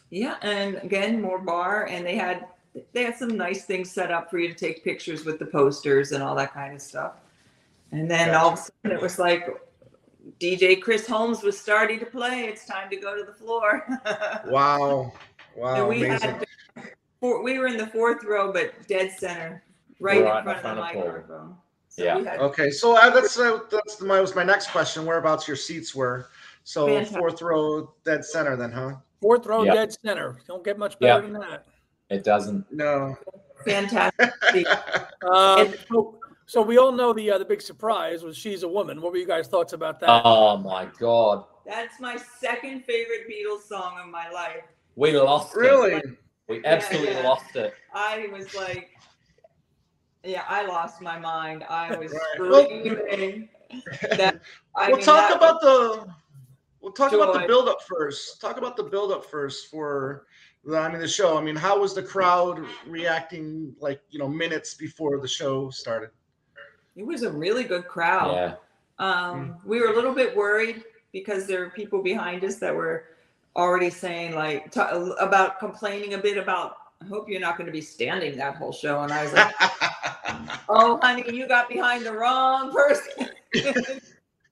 yeah, 0.09 0.35
and 0.41 0.75
again, 0.83 1.21
more 1.21 1.39
bar, 1.39 1.87
and 1.87 2.05
they 2.05 2.15
had 2.17 2.47
they 2.91 3.03
had 3.03 3.15
some 3.17 3.37
nice 3.37 3.63
things 3.65 3.91
set 3.91 4.11
up 4.11 4.29
for 4.29 4.39
you 4.39 4.49
to 4.49 4.53
take 4.55 4.83
pictures 4.83 5.25
with 5.25 5.39
the 5.39 5.45
posters 5.45 6.11
and 6.11 6.21
all 6.21 6.35
that 6.35 6.53
kind 6.53 6.75
of 6.75 6.81
stuff. 6.81 7.13
And 7.91 8.09
then 8.11 8.35
all 8.35 8.49
of 8.49 8.59
a 8.59 8.61
sudden, 8.61 8.91
it 8.97 9.01
was 9.01 9.19
like 9.19 9.47
DJ 10.39 10.81
Chris 10.81 11.07
Holmes 11.07 11.43
was 11.43 11.57
starting 11.57 11.99
to 11.99 12.05
play. 12.05 12.45
It's 12.45 12.65
time 12.65 12.89
to 12.89 12.97
go 12.97 13.15
to 13.17 13.23
the 13.23 13.33
floor. 13.33 13.87
Wow, 14.47 15.13
wow, 15.55 15.75
and 15.75 15.87
we 15.87 16.03
amazing. 16.03 16.29
had 16.29 16.45
four, 17.23 17.41
we 17.41 17.57
were 17.57 17.67
in 17.67 17.77
the 17.77 17.87
fourth 17.87 18.23
row, 18.25 18.51
but 18.51 18.85
dead 18.87 19.11
center, 19.17 19.63
right 20.01 20.21
Right 20.21 20.37
in 20.39 20.43
front 20.43 20.57
of 20.57 20.63
the 20.63 20.69
of 20.69 20.75
Paul. 20.75 21.03
microphone. 21.05 21.55
So 21.87 22.03
Yeah. 22.03 22.17
we 22.17 22.25
had 22.25 22.39
Okay, 22.41 22.69
so 22.69 22.97
uh, 22.97 23.09
that's 23.11 23.39
uh, 23.39 23.59
that's 23.71 24.01
my 24.01 24.19
was 24.19 24.35
my 24.35 24.43
next 24.43 24.71
question. 24.71 25.05
Whereabouts 25.05 25.47
your 25.47 25.55
seats 25.55 25.95
were? 25.95 26.27
So 26.65 26.87
Fantastic. 26.87 27.17
fourth 27.17 27.41
row, 27.41 27.93
dead 28.03 28.25
center, 28.25 28.55
then, 28.57 28.71
huh? 28.71 28.95
Fourth 29.21 29.45
row, 29.45 29.63
Yeah. 29.63 29.73
dead 29.73 29.95
center. 30.03 30.37
Don't 30.47 30.63
get 30.65 30.77
much 30.77 30.99
better 30.99 31.21
Yeah. 31.23 31.31
than 31.31 31.39
that. 31.39 31.65
It 32.09 32.23
doesn't. 32.25 32.65
No. 32.71 33.15
fantastic. 33.65 34.67
Um, 35.23 35.73
so, 35.89 36.19
so 36.47 36.61
we 36.61 36.77
all 36.77 36.91
know 36.91 37.13
the 37.13 37.31
uh, 37.31 37.37
the 37.37 37.45
big 37.45 37.61
surprise 37.61 38.23
was 38.23 38.35
she's 38.35 38.63
a 38.63 38.67
woman. 38.67 39.01
What 39.01 39.13
were 39.13 39.17
you 39.17 39.25
guys' 39.25 39.47
thoughts 39.47 39.71
about 39.71 40.01
that? 40.01 40.09
Oh 40.25 40.57
my 40.57 40.89
god, 40.99 41.45
That's 41.65 41.97
my 42.01 42.17
second 42.41 42.83
favorite 42.83 43.21
Beatles 43.29 43.61
song 43.61 43.97
of 44.03 44.09
my 44.09 44.29
life. 44.29 44.63
we 44.97 45.17
lost 45.17 45.55
it. 45.55 45.59
really? 45.61 46.01
We 46.47 46.63
absolutely 46.65 47.13
yeah. 47.13 47.27
lost 47.27 47.55
it. 47.55 47.73
I 47.93 48.27
was 48.31 48.53
like, 48.55 48.89
yeah, 50.23 50.43
I 50.47 50.65
lost 50.65 51.01
my 51.01 51.17
mind. 51.19 51.63
I 51.69 51.95
was 51.95 52.11
Right. 52.13 52.21
Well- 52.39 52.65
screaming. 52.65 53.49
that, 54.17 54.41
I 54.75 54.87
we'll 54.87 54.97
mean, 54.97 55.05
talk 55.05 55.29
that 55.29 55.37
about 55.37 55.61
the 55.61 56.05
we'll 56.81 56.91
talk 56.91 57.11
about 57.13 57.33
the 57.33 57.39
Joy. 57.39 57.47
build 57.47 57.69
up 57.69 57.81
first. 57.87 58.39
Talk 58.39 58.57
about 58.57 58.77
the 58.77 58.83
build 58.83 59.11
up 59.11 59.25
first 59.25 59.69
for 59.71 60.25
the 60.65 60.77
I 60.77 60.89
mean 60.91 60.99
the 61.01 61.07
show. 61.07 61.37
I 61.37 61.41
mean, 61.41 61.55
how 61.55 61.79
was 61.79 61.93
the 61.93 62.03
crowd 62.03 62.63
reacting 62.85 63.73
like, 63.79 64.01
you 64.09 64.19
know, 64.19 64.27
minutes 64.27 64.75
before 64.75 65.19
the 65.19 65.27
show 65.27 65.69
started? 65.69 66.09
It 66.95 67.05
was 67.05 67.23
a 67.23 67.31
really 67.31 67.63
good 67.63 67.87
crowd. 67.87 68.33
Yeah. 68.33 68.55
Um, 68.99 69.57
we 69.65 69.79
were 69.81 69.87
a 69.87 69.95
little 69.95 70.13
bit 70.13 70.35
worried 70.35 70.83
because 71.11 71.47
there 71.47 71.61
were 71.61 71.71
people 71.71 72.03
behind 72.03 72.43
us 72.43 72.57
that 72.59 72.73
were 72.75 73.05
already 73.55 73.89
saying 73.89 74.35
like 74.35 74.71
t- 74.71 74.81
about 75.19 75.59
complaining 75.59 76.13
a 76.13 76.17
bit 76.17 76.37
about. 76.37 76.77
I 77.01 77.05
hope 77.05 77.27
you're 77.27 77.41
not 77.41 77.57
going 77.57 77.65
to 77.67 77.71
be 77.73 77.81
standing 77.81 78.37
that 78.37 78.55
whole 78.55 78.71
show. 78.71 79.01
And 79.01 79.11
I 79.11 79.23
was 79.23 79.33
like, 79.33 79.53
oh, 80.69 80.99
honey, 81.01 81.25
you 81.35 81.47
got 81.47 81.67
behind 81.67 82.05
the 82.05 82.13
wrong 82.13 82.71
person. 82.71 83.29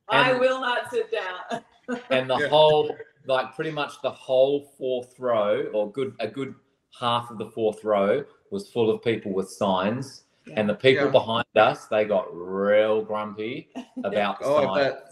I 0.09 0.31
And- 0.31 0.39
will 0.39 0.59
not 0.59 0.89
sit 0.91 1.09
down. 1.11 1.63
and 2.09 2.29
the 2.29 2.47
whole 2.49 2.95
like 3.25 3.55
pretty 3.55 3.71
much 3.71 4.01
the 4.01 4.11
whole 4.11 4.71
fourth 4.77 5.19
row 5.19 5.63
or 5.73 5.91
good 5.91 6.13
a 6.19 6.27
good 6.27 6.55
half 6.99 7.29
of 7.31 7.37
the 7.37 7.49
fourth 7.51 7.83
row 7.83 8.23
was 8.49 8.69
full 8.69 8.89
of 8.89 9.03
people 9.03 9.31
with 9.33 9.49
signs 9.49 10.23
and 10.55 10.67
the 10.69 10.73
people 10.73 11.05
Yeah. 11.05 11.11
behind 11.11 11.45
us 11.55 11.87
they 11.87 12.05
got 12.05 12.27
real 12.31 13.01
grumpy 13.01 13.69
about 14.03 14.39
the 14.39 14.45
oh, 14.45 14.63
signs 14.63 14.93
bet. 14.93 15.10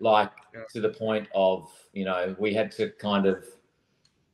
Like 0.00 0.30
Yeah. 0.54 0.62
to 0.72 0.80
the 0.80 0.90
point 0.90 1.28
of 1.34 1.70
you 1.92 2.04
know 2.04 2.34
we 2.38 2.54
had 2.54 2.70
to 2.72 2.90
kind 2.92 3.26
of 3.26 3.44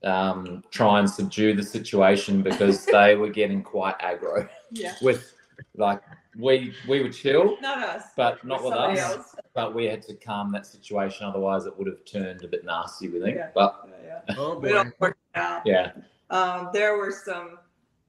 um, 0.02 0.62
try 0.70 0.98
and 0.98 1.08
subdue 1.08 1.54
the 1.54 1.62
situation 1.62 2.42
because 2.42 2.84
they 2.96 3.16
were 3.16 3.30
getting 3.30 3.62
quite 3.62 3.98
aggro 4.00 4.48
Yeah, 4.70 4.94
with 5.02 5.34
like 5.76 6.02
we 6.36 6.74
we 6.88 7.00
were 7.02 7.08
chill 7.08 7.56
not 7.60 7.78
us, 7.78 8.02
but 8.16 8.44
not 8.44 8.62
with 8.62 8.74
us 8.74 8.98
else. 8.98 9.34
but 9.54 9.74
we 9.74 9.84
had 9.86 10.02
to 10.02 10.14
calm 10.14 10.52
that 10.52 10.66
situation 10.66 11.26
otherwise 11.26 11.64
it 11.64 11.76
would 11.78 11.86
have 11.86 12.04
turned 12.04 12.42
a 12.44 12.48
bit 12.48 12.64
nasty 12.64 13.08
we 13.08 13.20
think 13.20 13.36
Yeah. 13.36 13.48
but 13.54 13.88
Yeah, 14.04 14.20
yeah. 14.28 14.34
Oh 14.36 14.58
We 14.58 14.68
boy. 14.68 14.74
don't 14.74 15.00
work 15.00 15.16
it 15.34 15.38
out. 15.38 15.62
yeah 15.64 15.92
Um, 16.30 16.70
there 16.72 16.96
were 16.96 17.12
some, 17.12 17.58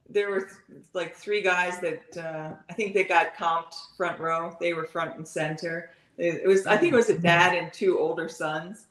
there 0.10 0.30
were 0.32 0.50
like 0.94 1.16
three 1.16 1.42
guys 1.42 1.80
that 1.80 2.18
uh, 2.18 2.56
I 2.70 2.74
think 2.74 2.94
they 2.94 3.04
got 3.04 3.36
comped 3.36 3.76
front 3.96 4.20
row. 4.20 4.56
They 4.60 4.74
were 4.74 4.86
front 4.88 5.16
and 5.18 5.28
center. 5.28 5.92
It, 6.18 6.42
it 6.44 6.48
was, 6.48 6.66
I 6.66 6.78
think 6.78 6.94
it 6.94 6.96
was 6.96 7.10
a 7.10 7.18
dad 7.18 7.56
and 7.56 7.72
two 7.74 8.00
older 8.00 8.30
sons, 8.30 8.88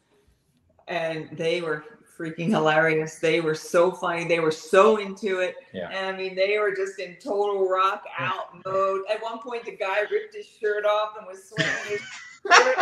and 0.89 1.29
they 1.33 1.63
were 1.63 1.85
freaking 2.19 2.49
hilarious. 2.49 3.17
They 3.17 3.41
were 3.41 3.55
so 3.55 3.91
funny. 3.91 4.25
They 4.27 4.41
were 4.41 4.51
so 4.51 4.99
into 4.99 5.41
it. 5.41 5.57
Yeah. 5.73 5.89
And 5.89 6.15
I 6.15 6.19
mean, 6.19 6.35
they 6.35 6.59
were 6.59 6.75
just 6.75 6.99
in 6.99 7.17
total 7.17 7.69
rock 7.69 8.05
out 8.19 8.65
mode. 8.65 9.03
At 9.11 9.23
one 9.23 9.39
point, 9.41 9.65
the 9.65 9.77
guy 9.77 10.01
ripped 10.11 10.35
his 10.35 10.47
shirt 10.47 10.85
off 10.85 11.17
and 11.19 11.27
was 11.27 11.49
swinging 11.49 11.73
his 11.89 12.01
shirt. 12.47 12.77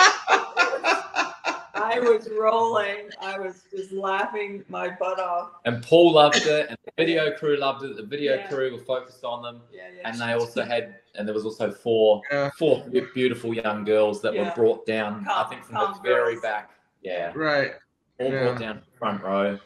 I 1.75 1.99
was 1.99 2.29
rolling. 2.38 3.09
I 3.21 3.38
was 3.38 3.64
just 3.71 3.93
laughing 3.93 4.64
my 4.69 4.91
butt 4.91 5.19
off. 5.19 5.50
and 5.64 5.83
paul 5.83 6.12
loved 6.12 6.45
it 6.47 6.67
and 6.69 6.76
the 6.85 6.93
video 6.97 7.31
crew 7.33 7.57
loved 7.57 7.83
it 7.85 7.97
the 7.97 8.02
video 8.02 8.37
Yeah. 8.37 8.49
crew 8.49 8.73
were 8.73 8.79
focused 8.85 9.25
on 9.25 9.43
them 9.43 9.62
Yeah, 9.73 9.83
yeah. 9.97 10.09
and 10.09 10.21
they 10.21 10.33
also 10.33 10.62
had 10.64 10.97
and 11.14 11.26
there 11.26 11.35
was 11.35 11.45
also 11.45 11.71
four 11.71 12.21
Yeah. 12.31 12.50
four 12.59 12.85
beautiful 13.14 13.55
young 13.55 13.85
girls 13.85 14.21
that 14.23 14.35
Yeah. 14.35 14.49
were 14.49 14.55
brought 14.55 14.87
down 14.87 15.26
i 15.31 15.45
think 15.45 15.64
from 15.64 15.76
calm 15.76 15.95
the 15.95 16.00
very 16.09 16.33
girls. 16.35 16.43
back 16.43 16.71
yeah 17.02 17.33
Right. 17.35 17.73
all 18.21 18.31
Yeah. 18.31 18.43
brought 18.45 18.59
down 18.61 18.83
the 18.91 18.99
front 18.99 19.23
row 19.23 19.59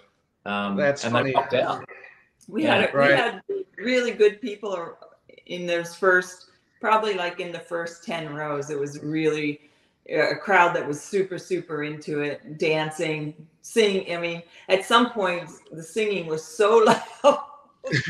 um 0.44 0.76
That's 0.76 1.04
and 1.04 1.12
funny. 1.12 1.30
they 1.30 1.34
popped 1.34 1.54
out 1.54 1.84
We 2.48 2.62
Yeah, 2.64 2.76
had 2.82 2.94
right. 2.94 3.10
we 3.10 3.16
had 3.16 3.42
really 3.78 4.12
good 4.12 4.40
people 4.40 4.72
ar- 4.72 4.98
in 5.46 5.66
those 5.66 5.94
first, 5.96 6.50
probably 6.80 7.14
like 7.14 7.40
in 7.40 7.50
the 7.52 7.58
first 7.58 8.04
ten 8.04 8.32
rows. 8.34 8.70
It 8.70 8.78
was 8.78 9.02
really 9.02 9.65
a 10.08 10.36
crowd 10.36 10.74
that 10.76 10.86
was 10.86 11.00
super 11.02 11.38
super 11.38 11.82
into 11.84 12.20
it, 12.20 12.58
dancing, 12.58 13.34
singing 13.62 14.16
I 14.16 14.20
mean, 14.20 14.42
at 14.68 14.84
some 14.84 15.10
point 15.10 15.48
the 15.72 15.82
singing 15.82 16.26
was 16.26 16.44
so 16.44 16.78
loud. 17.24 17.40
Was 17.84 18.08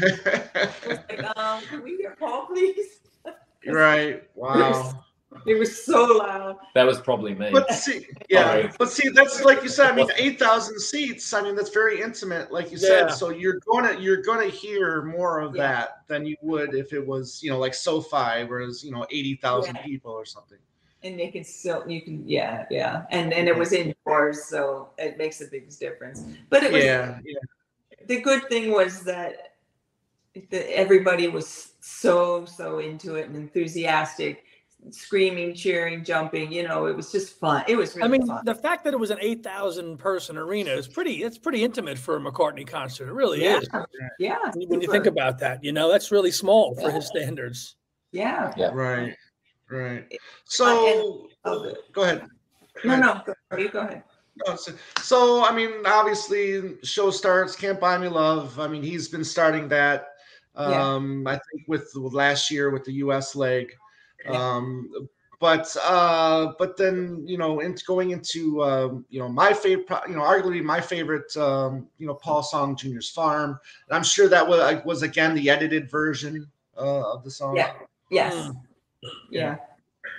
like, 0.87 1.37
um, 1.37 1.61
can 1.69 1.83
we 1.83 1.97
hear 1.97 2.17
Paul, 2.19 2.47
please? 2.47 3.01
right. 3.67 4.23
Wow. 4.35 5.03
It 5.45 5.59
was 5.59 5.85
so 5.85 6.05
loud. 6.05 6.57
that 6.75 6.87
was 6.87 6.99
probably 6.99 7.35
me 7.35 7.51
But 7.53 7.71
see, 7.71 8.07
yeah, 8.31 8.45
Sorry. 8.45 8.71
but 8.79 8.91
see, 8.91 9.11
that's 9.11 9.45
like 9.45 9.63
you 9.63 9.69
said. 9.69 9.91
I 9.91 9.95
mean, 9.95 10.09
eight 10.17 10.39
thousand 10.39 10.81
seats. 10.81 11.31
I 11.35 11.43
mean, 11.43 11.55
that's 11.55 11.69
very 11.71 12.01
intimate, 12.01 12.51
like 12.51 12.71
you 12.73 12.79
said. 12.79 13.09
So 13.09 13.29
you're 13.29 13.61
gonna 13.71 13.99
you're 14.01 14.23
gonna 14.23 14.47
hear 14.47 15.03
more 15.03 15.41
of 15.41 15.55
Yeah. 15.55 15.63
that 15.69 15.89
than 16.07 16.25
you 16.25 16.37
would 16.41 16.75
if 16.75 16.95
it 16.95 17.07
was 17.07 17.43
you 17.43 17.51
know 17.51 17.59
like 17.59 17.75
SoFi, 17.75 18.45
whereas 18.47 18.83
you 18.83 18.93
know 18.93 19.05
eighty 19.11 19.35
thousand 19.37 19.77
Yeah. 19.77 19.83
people 19.85 20.13
or 20.13 20.25
something. 20.25 20.59
And 21.03 21.19
they 21.19 21.29
can 21.29 21.45
still 21.45 21.85
you 21.89 22.01
can 22.03 22.27
yeah 22.29 22.65
yeah 22.71 23.05
and 23.11 23.33
and 23.33 23.49
it 23.49 23.57
was 23.57 23.73
indoors 23.73 24.45
so 24.45 24.91
it 24.99 25.19
makes 25.19 25.41
a 25.41 25.47
big 25.47 25.69
difference 25.79 26.25
but 26.51 26.63
it 26.63 26.73
was 26.73 26.85
Yeah, 26.85 27.19
yeah, 27.25 27.39
the 28.07 28.21
good 28.21 28.49
thing 28.49 28.73
was 28.73 29.03
that 29.05 29.55
the, 30.51 30.77
everybody 30.77 31.29
was 31.29 31.73
so 31.81 32.45
so 32.45 32.79
into 32.79 33.15
it 33.17 33.27
and 33.29 33.37
enthusiastic 33.37 34.45
screaming 34.91 35.55
cheering 35.55 36.05
jumping 36.05 36.53
you 36.53 36.63
know 36.63 36.87
it 36.87 36.95
was 36.97 37.11
just 37.11 37.39
fun 37.41 37.65
it 37.67 37.77
was 37.77 37.97
really 37.97 38.07
I 38.07 38.11
mean, 38.11 38.27
fun 38.27 38.43
the 38.45 38.55
fact 38.55 38.85
that 38.85 38.93
it 38.95 39.01
was 39.01 39.11
an 39.11 39.19
eight 39.21 39.43
thousand 39.43 39.99
person 39.99 40.37
arena 40.37 40.71
is 40.71 40.87
pretty. 40.87 41.25
It's 41.25 41.39
pretty 41.39 41.65
intimate 41.65 41.99
for 41.99 42.17
a 42.17 42.21
McCartney 42.21 42.67
concert. 42.67 43.09
It 43.09 43.13
really 43.13 43.43
yeah 43.43 43.59
is. 43.59 43.69
yeah 44.21 44.39
When 44.53 44.61
you- 44.63 44.69
when 44.69 44.81
you 44.83 44.89
think 44.89 45.07
about 45.07 45.39
that, 45.41 45.65
you 45.65 45.73
know, 45.73 45.91
that's 45.91 46.13
really 46.13 46.31
small 46.31 46.75
for 46.75 46.83
Yeah. 46.83 46.91
his 46.93 47.07
standards. 47.07 47.77
yeah. 48.13 48.53
yeah 48.57 48.71
right, 48.73 49.17
right. 49.71 50.05
Uh, 50.13 50.17
So 50.45 51.29
and- 51.45 51.63
go 51.95 52.03
ahead. 52.03 52.21
Go 52.83 52.89
no 52.89 52.93
ahead. 52.95 53.01
no 53.01 53.23
go, 53.51 53.57
you 53.57 53.69
go 53.69 53.81
ahead 53.81 54.03
No, 54.47 54.55
so, 54.57 54.73
so 55.01 55.45
I 55.45 55.53
mean, 55.55 55.71
obviously, 55.87 56.77
show 56.83 57.11
starts. 57.11 57.57
Can't 57.57 57.81
buy 57.81 57.97
me 57.99 58.09
love. 58.09 58.59
I 58.61 58.69
mean, 58.69 58.83
he's 58.83 59.09
been 59.09 59.25
starting 59.25 59.69
that. 59.69 60.09
Yeah. 60.59 60.95
Um, 60.95 61.27
I 61.27 61.33
think 61.33 61.69
with, 61.69 61.91
with 61.97 62.13
last 62.15 62.51
year 62.51 62.71
with 62.71 62.85
the 62.85 62.93
U.S. 63.05 63.35
leg. 63.35 63.73
Yeah. 64.25 64.33
Um, 64.33 65.09
but 65.39 65.75
uh, 65.85 66.53
but 66.59 66.77
then 66.79 67.23
you 67.27 67.37
know, 67.37 67.61
into 67.61 67.85
going 67.85 68.11
into 68.11 68.63
um, 68.65 69.05
you 69.11 69.21
know 69.21 69.29
my 69.29 69.53
favorite, 69.53 69.87
you 70.09 70.17
know, 70.17 70.23
arguably 70.23 70.63
my 70.63 70.81
favorite, 70.81 71.35
um, 71.37 71.87
you 71.99 72.07
know, 72.07 72.15
Paul 72.15 72.43
song, 72.43 72.75
Junior's 72.75 73.11
Farm. 73.11 73.59
And 73.89 73.97
I'm 73.97 74.05
sure 74.05 74.29
that 74.29 74.47
was 74.47 74.83
was 74.85 75.03
again 75.03 75.35
the 75.35 75.51
edited 75.51 75.91
version 75.91 76.47
uh, 76.79 77.13
of 77.13 77.23
the 77.23 77.31
song. 77.31 77.57
Yeah. 77.57 77.73
Yes. 78.11 78.35
Mm. 78.35 78.55
Yeah. 79.31 79.57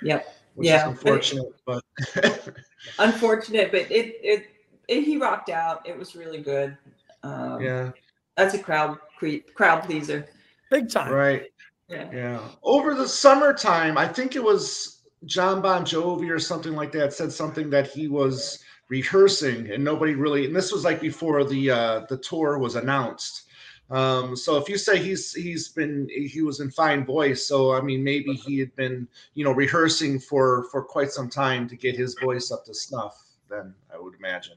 Yep. 0.02 0.34
which 0.54 0.68
Yeah, 0.68 0.76
is 0.76 0.82
but 0.82 0.90
unfortunate, 0.90 1.52
but 1.66 1.84
Unfortunate, 2.98 3.70
but 3.70 3.90
it, 3.90 4.16
it 4.22 4.46
it 4.88 5.04
he 5.04 5.16
rocked 5.18 5.50
out. 5.50 5.86
It 5.86 5.98
was 5.98 6.14
really 6.16 6.40
good. 6.40 6.76
Um, 7.22 7.60
yeah, 7.60 7.90
That's 8.36 8.54
a 8.54 8.58
crowd 8.58 8.98
cre- 9.18 9.44
crowd 9.54 9.82
pleaser. 9.84 10.26
Big 10.70 10.90
time. 10.90 11.12
right. 11.12 11.44
Yeah. 11.88 12.10
Yeah. 12.12 12.40
Over 12.62 12.94
the 12.94 13.08
summertime, 13.08 13.96
I 13.96 14.06
think 14.06 14.36
it 14.36 14.42
was 14.42 15.02
Jon 15.24 15.62
Bon 15.62 15.84
Jovi 15.84 16.30
or 16.30 16.38
something 16.38 16.74
like 16.74 16.92
that 16.92 17.12
said 17.12 17.32
something 17.32 17.70
that 17.70 17.88
he 17.88 18.08
was 18.08 18.62
rehearsing 18.90 19.70
and 19.70 19.84
nobody 19.84 20.14
really 20.14 20.46
and 20.46 20.56
this 20.56 20.72
was 20.72 20.82
like 20.82 20.98
before 20.98 21.44
the 21.44 21.70
uh 21.70 22.00
the 22.08 22.16
tour 22.18 22.58
was 22.58 22.76
announced. 22.76 23.47
Um 23.90 24.36
so 24.36 24.56
if 24.56 24.68
you 24.68 24.76
say 24.76 24.98
he's 24.98 25.32
he's 25.32 25.68
been 25.68 26.08
he 26.10 26.42
was 26.42 26.60
in 26.60 26.70
fine 26.70 27.04
voice, 27.04 27.46
so 27.46 27.72
I 27.72 27.80
mean 27.80 28.04
maybe 28.04 28.34
he 28.34 28.58
had 28.58 28.74
been, 28.76 29.08
you 29.34 29.44
know, 29.44 29.52
rehearsing 29.52 30.18
for 30.18 30.64
for 30.70 30.82
quite 30.82 31.10
some 31.10 31.30
time 31.30 31.68
to 31.68 31.76
get 31.76 31.96
his 31.96 32.14
voice 32.22 32.50
up 32.50 32.64
to 32.66 32.74
snuff, 32.74 33.16
then 33.48 33.74
I 33.94 33.98
would 33.98 34.14
imagine. 34.18 34.56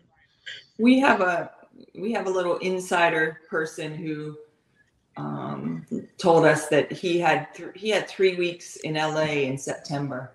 We 0.78 1.00
have 1.00 1.22
a 1.22 1.52
we 1.96 2.12
have 2.14 2.28
a 2.28 2.30
little 2.30 2.58
insider 2.58 3.42
person 3.50 3.96
who 3.96 4.38
um, 5.18 5.86
told 6.18 6.46
us 6.46 6.68
that 6.68 6.92
he 6.92 7.20
had 7.20 7.54
th- 7.54 7.72
he 7.76 7.90
had 7.90 8.08
three 8.08 8.36
weeks 8.36 8.78
in 8.78 8.96
LA 8.96 9.44
in 9.44 9.58
September, 9.58 10.32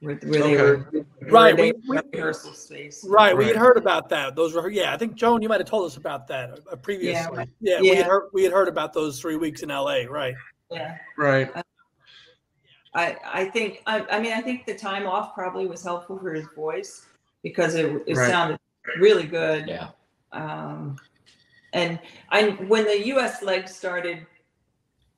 where, 0.00 0.14
where 0.16 0.42
they 0.42 0.56
were 0.56 0.76
where 0.90 1.04
Right, 1.30 1.56
they 1.56 1.72
we- 1.72 1.96
were 1.96 2.02
rehearsal 2.12 2.52
space. 2.52 3.04
Right, 3.08 3.36
we 3.36 3.46
had 3.46 3.56
heard 3.56 3.76
about 3.76 4.08
that. 4.10 4.36
Those 4.36 4.54
were 4.54 4.70
yeah. 4.70 4.92
I 4.92 4.96
think 4.96 5.14
Joan, 5.14 5.42
you 5.42 5.48
might 5.48 5.60
have 5.60 5.68
told 5.68 5.86
us 5.86 5.96
about 5.96 6.26
that 6.28 6.60
uh, 6.70 6.76
previously. 6.76 7.46
Yeah, 7.60 7.80
we 7.80 7.88
had 7.88 7.98
Yeah. 7.98 8.04
heard 8.04 8.28
we 8.32 8.44
had 8.44 8.52
heard 8.52 8.68
about 8.68 8.92
those 8.92 9.20
three 9.20 9.36
weeks 9.36 9.62
in 9.62 9.70
L.A. 9.70 10.06
Right. 10.06 10.34
Yeah, 10.70 10.96
Right. 11.16 11.50
I 12.94 13.16
I 13.24 13.44
think 13.46 13.82
I, 13.86 14.04
I 14.10 14.20
mean 14.20 14.32
I 14.32 14.40
think 14.40 14.66
the 14.66 14.74
time 14.74 15.06
off 15.06 15.34
probably 15.34 15.66
was 15.66 15.82
helpful 15.82 16.18
for 16.18 16.32
his 16.32 16.46
voice 16.54 17.06
because 17.42 17.74
it 17.74 17.86
it 18.06 18.16
Right. 18.16 18.30
sounded 18.30 18.58
really 18.98 19.26
good. 19.26 19.66
Yeah. 19.68 19.88
um, 20.32 20.96
and 21.74 21.98
I 22.30 22.50
when 22.68 22.84
the 22.84 23.06
U.S. 23.08 23.42
leg 23.42 23.68
started, 23.68 24.26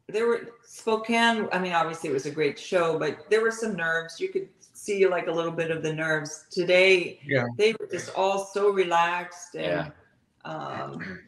there 0.09 0.27
were 0.27 0.49
Spokane. 0.65 1.49
I 1.53 1.59
mean, 1.61 1.73
obviously 1.73 2.11
it 2.11 2.13
was 2.13 2.27
a 2.27 2.31
great 2.31 2.59
show, 2.59 2.99
but 2.99 3.29
there 3.31 3.41
were 3.43 3.53
some 3.53 3.77
nerves. 3.77 4.19
You 4.21 4.29
could 4.31 4.49
see 4.81 5.07
like 5.07 5.27
a 5.27 5.33
little 5.33 5.53
bit 5.53 5.71
of 5.71 5.83
the 5.83 5.93
nerves 5.93 6.47
today. 6.51 7.21
Yeah. 7.25 7.45
they 7.59 7.75
were 7.79 7.87
just 7.91 8.15
all 8.15 8.45
so 8.45 8.71
relaxed 8.71 9.55
and. 9.55 9.65
Yeah. 9.67 9.91
Um, 10.51 11.21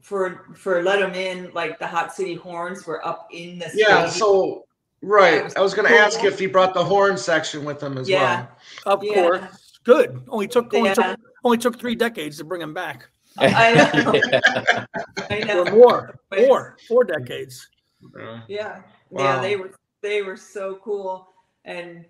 for 0.00 0.46
for 0.54 0.82
let 0.82 1.00
them 1.00 1.12
in, 1.14 1.50
like 1.52 1.78
the 1.78 1.86
Hot 1.86 2.14
City 2.14 2.34
Horns 2.34 2.86
were 2.86 3.04
up 3.06 3.28
in 3.32 3.58
the 3.58 3.68
Yeah, 3.74 4.06
stage. 4.06 4.20
so 4.20 4.64
right. 5.02 5.52
I 5.56 5.60
was 5.60 5.74
gonna 5.74 5.88
Cool. 5.88 5.98
ask 5.98 6.22
if 6.24 6.38
he 6.38 6.46
brought 6.46 6.72
the 6.74 6.84
horn 6.84 7.18
section 7.18 7.64
with 7.64 7.82
him 7.82 7.98
as 7.98 8.08
Yeah. 8.08 8.46
well. 8.84 8.94
Of 8.98 9.04
Yeah. 9.04 9.14
course. 9.14 9.78
Good. 9.84 10.22
Only 10.28 10.46
took 10.48 10.72
only 10.72 10.90
Yeah. 10.90 10.94
took 10.94 11.20
only 11.44 11.58
took 11.58 11.78
three 11.78 11.94
decades 11.96 12.38
to 12.38 12.44
bring 12.44 12.62
him 12.62 12.72
back. 12.72 13.08
I 13.38 13.74
know. 13.74 14.20
Yeah. 14.32 14.86
I 15.30 15.58
Or 15.58 15.64
more. 15.72 16.14
But- 16.30 16.38
Four. 16.46 16.76
Four 16.88 17.04
decades. 17.04 17.68
Uh, 18.18 18.40
Yeah, 18.48 18.82
Wow. 19.10 19.24
yeah, 19.24 19.40
they 19.42 19.56
were 19.56 19.72
they 20.02 20.22
were 20.22 20.36
so 20.36 20.76
cool, 20.84 21.34
and 21.64 21.88
and 21.88 22.04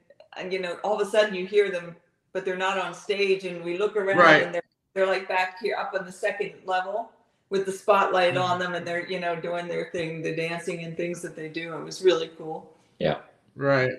you 0.53 0.61
know, 0.61 0.79
all 0.85 1.01
of 1.01 1.07
a 1.07 1.11
sudden 1.11 1.35
you 1.35 1.47
hear 1.47 1.71
them, 1.71 1.97
but 2.33 2.45
they're 2.45 2.57
not 2.57 2.79
on 2.79 2.93
stage, 2.95 3.45
and 3.45 3.65
we 3.65 3.79
look 3.79 3.97
around 3.97 4.19
Right. 4.19 4.43
and 4.43 4.55
they're 4.55 4.63
they're 4.95 5.07
like 5.07 5.29
back 5.29 5.59
here 5.61 5.77
up 5.77 5.93
on 5.99 6.07
the 6.07 6.13
second 6.13 6.53
level 6.65 7.11
with 7.51 7.67
the 7.67 7.73
spotlight 7.73 8.35
Mm-hmm. 8.35 8.43
on 8.43 8.59
them, 8.59 8.75
and 8.75 8.87
they're 8.87 9.07
you 9.07 9.21
know 9.21 9.37
doing 9.37 9.69
their 9.69 9.91
thing, 9.93 10.23
the 10.23 10.35
dancing 10.35 10.85
and 10.85 10.97
things 10.97 11.23
that 11.23 11.37
they 11.37 11.49
do. 11.49 11.75
It 11.77 11.85
was 11.85 12.03
really 12.03 12.29
cool. 12.39 12.73
Yeah. 12.99 13.19
Right. 13.55 13.93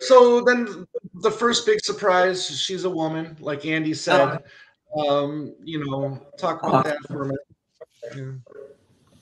So 0.00 0.40
then 0.40 0.86
the 1.14 1.30
first 1.30 1.66
big 1.66 1.80
surprise, 1.84 2.48
she's 2.58 2.84
a 2.84 2.90
woman, 2.90 3.36
like 3.40 3.66
Andy 3.66 3.94
said. 3.94 4.42
Um, 4.96 5.54
you 5.64 5.84
know, 5.84 6.20
talk 6.38 6.62
about 6.62 6.84
that 6.84 6.98
for 7.08 7.22
a 7.22 7.26
minute. 7.26 7.40
Yeah. 8.16 8.32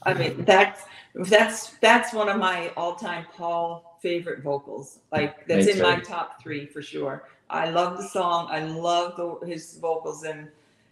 I 0.03 0.15
mean, 0.15 0.45
that's 0.45 0.83
that's 1.15 1.71
that's 1.81 2.13
one 2.13 2.29
of 2.29 2.37
my 2.39 2.71
all-time 2.77 3.25
Paul 3.35 3.92
favorite 4.03 4.43
vocals. 4.43 4.99
Like 5.13 5.47
that's 5.47 5.67
in 5.69 5.81
my 5.81 6.01
top 6.01 6.43
three 6.43 6.67
for 6.67 6.83
sure. 6.83 7.29
I 7.49 7.71
love 7.71 7.97
the 7.99 8.09
song. 8.09 8.49
I 8.51 8.65
love 8.65 9.17
the, 9.17 9.47
his 9.47 9.79
vocals, 9.79 10.25
and 10.25 10.49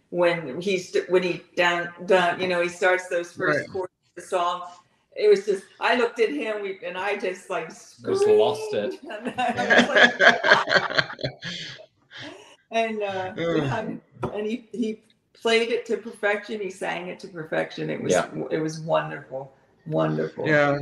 when 0.09 0.61
he's 0.61 0.95
when 1.09 1.23
he 1.23 1.41
down 1.55 1.89
down, 2.05 2.39
you 2.39 2.47
know, 2.47 2.61
he 2.61 2.69
starts 2.69 3.07
those 3.09 3.31
first 3.33 3.59
Right. 3.59 3.69
chords 3.69 3.93
of 4.15 4.23
the 4.23 4.27
song. 4.27 4.63
It 5.15 5.27
was 5.29 5.45
just 5.45 5.63
I 5.79 5.95
looked 5.95 6.19
at 6.19 6.29
him, 6.29 6.61
we, 6.61 6.79
and 6.85 6.97
I 6.97 7.17
just 7.17 7.49
like 7.49 7.67
Just 7.69 8.01
lost 8.27 8.73
it. 8.73 8.99
And, 9.11 9.33
I 9.37 9.75
was 9.75 9.89
like, 9.89 11.09
and 12.71 13.03
uh, 13.03 13.33
and 14.33 14.47
he 14.47 14.67
he 14.71 15.01
played 15.33 15.69
it 15.69 15.85
to 15.87 15.97
perfection. 15.97 16.61
He 16.61 16.69
sang 16.69 17.07
it 17.07 17.19
to 17.21 17.27
perfection. 17.27 17.89
It 17.89 18.01
was 18.01 18.13
Yeah. 18.13 18.29
it 18.51 18.59
was 18.59 18.79
wonderful, 18.79 19.51
wonderful. 19.87 20.47
yeah. 20.47 20.79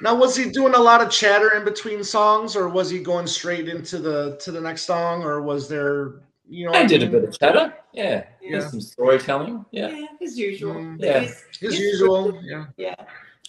Now 0.00 0.14
was 0.14 0.36
he 0.36 0.50
doing 0.50 0.74
a 0.74 0.78
lot 0.78 1.00
of 1.00 1.10
chatter 1.10 1.56
in 1.56 1.64
between 1.64 2.04
songs 2.04 2.54
or 2.56 2.68
was 2.68 2.90
he 2.90 2.98
going 3.00 3.26
straight 3.26 3.68
into 3.68 3.98
the 3.98 4.36
to 4.42 4.52
the 4.52 4.60
next 4.60 4.82
song 4.82 5.22
or 5.22 5.42
was 5.42 5.68
there 5.68 6.22
you 6.48 6.66
know 6.66 6.72
I 6.72 6.86
did 6.86 7.02
a 7.02 7.06
mean? 7.06 7.12
bit 7.12 7.24
of 7.28 7.38
chatter. 7.38 7.74
Yeah. 7.92 8.24
Yeah. 8.40 8.58
Just 8.58 8.70
some 8.70 8.80
storytelling. 8.80 9.64
Yeah, 9.70 9.88
Yeah. 9.88 10.06
as 10.20 10.38
usual. 10.38 10.74
Mm. 10.74 10.96
Yeah. 11.00 11.20
He's- 11.20 11.42
as 11.62 11.72
he's- 11.74 11.78
usual. 11.78 12.38
Yeah. 12.42 12.66
Yeah. 12.76 12.94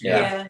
Yeah. 0.01 0.19
Yeah. 0.19 0.47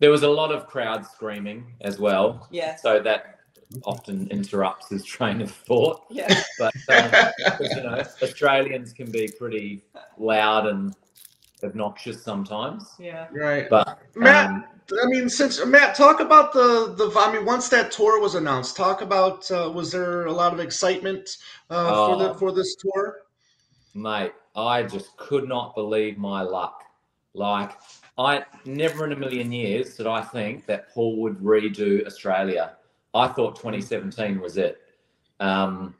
There 0.00 0.10
was 0.10 0.22
a 0.22 0.28
lot 0.28 0.52
of 0.52 0.66
crowd 0.66 1.04
screaming 1.06 1.74
as 1.80 1.98
well. 1.98 2.48
Yeah. 2.50 2.76
So 2.76 3.00
that 3.00 3.38
often 3.84 4.28
interrupts 4.30 4.88
his 4.90 5.04
train 5.04 5.40
of 5.40 5.50
thought. 5.50 6.02
Yeah. 6.10 6.42
But 6.58 6.74
um, 6.88 7.10
'cause, 7.10 7.74
you 7.76 7.82
know, 7.82 8.02
Australians 8.22 8.92
can 8.92 9.10
be 9.10 9.28
pretty 9.38 9.82
loud 10.18 10.66
and 10.66 10.94
obnoxious 11.64 12.22
sometimes. 12.22 12.92
Yeah. 12.98 13.26
Right. 13.32 13.68
But 13.68 13.98
Matt, 14.14 14.50
um, 14.50 14.64
I 15.02 15.06
mean, 15.06 15.28
since 15.28 15.64
Matt, 15.64 15.96
talk 15.96 16.20
about 16.20 16.52
the 16.52 16.94
the. 16.96 17.12
I 17.18 17.32
mean, 17.32 17.44
once 17.44 17.68
that 17.70 17.90
tour 17.90 18.20
was 18.20 18.34
announced, 18.34 18.76
talk 18.76 19.00
about 19.00 19.50
uh, 19.50 19.70
was 19.74 19.90
there 19.90 20.26
a 20.26 20.32
lot 20.32 20.52
of 20.52 20.60
excitement 20.60 21.38
uh, 21.70 22.06
for 22.06 22.16
the 22.18 22.30
Oh. 22.30 22.34
for 22.34 22.52
this 22.52 22.76
tour? 22.76 23.24
mate, 23.94 24.32
I 24.56 24.82
just 24.82 25.16
could 25.16 25.48
not 25.48 25.74
believe 25.74 26.18
my 26.18 26.42
luck. 26.42 26.82
Like, 27.32 27.78
I 28.18 28.44
never 28.64 29.04
in 29.04 29.12
a 29.12 29.16
million 29.16 29.50
years 29.52 29.96
did 29.96 30.06
I 30.06 30.20
think 30.20 30.66
that 30.66 30.92
Paul 30.92 31.16
would 31.22 31.38
redo 31.38 32.04
Australia. 32.06 32.76
I 33.14 33.28
thought 33.28 33.56
2017 33.56 34.40
was 34.40 34.56
it. 34.56 34.80
Um, 35.40 35.94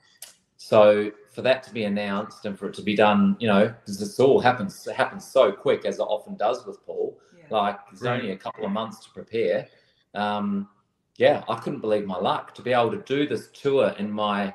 so 0.56 1.10
for 1.34 1.42
that 1.42 1.62
to 1.64 1.72
be 1.72 1.84
announced 1.84 2.46
and 2.46 2.56
for 2.58 2.66
it 2.68 2.74
to 2.74 2.82
be 2.82 2.94
done, 2.94 3.36
you 3.40 3.48
know, 3.48 3.66
because 3.80 3.98
this 3.98 4.20
all 4.20 4.38
happens 4.38 4.86
it 4.86 4.94
happens 4.94 5.26
so 5.26 5.50
quick 5.50 5.84
as 5.84 5.98
it 5.98 6.02
often 6.02 6.36
does 6.36 6.64
with 6.64 6.84
Paul. 6.86 7.18
Yeah. 7.36 7.44
Like 7.50 7.78
it's 7.92 8.02
Right. 8.02 8.20
only 8.20 8.30
a 8.32 8.36
couple 8.36 8.64
of 8.64 8.70
months 8.70 9.04
to 9.04 9.10
prepare. 9.10 9.66
Um, 10.14 10.68
yeah, 11.16 11.42
I 11.48 11.56
couldn't 11.56 11.80
believe 11.80 12.06
my 12.06 12.18
luck 12.18 12.54
to 12.54 12.62
be 12.62 12.72
able 12.72 12.92
to 12.92 13.02
do 13.02 13.26
this 13.26 13.48
tour 13.52 13.94
in 13.98 14.10
my 14.10 14.54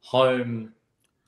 home 0.00 0.74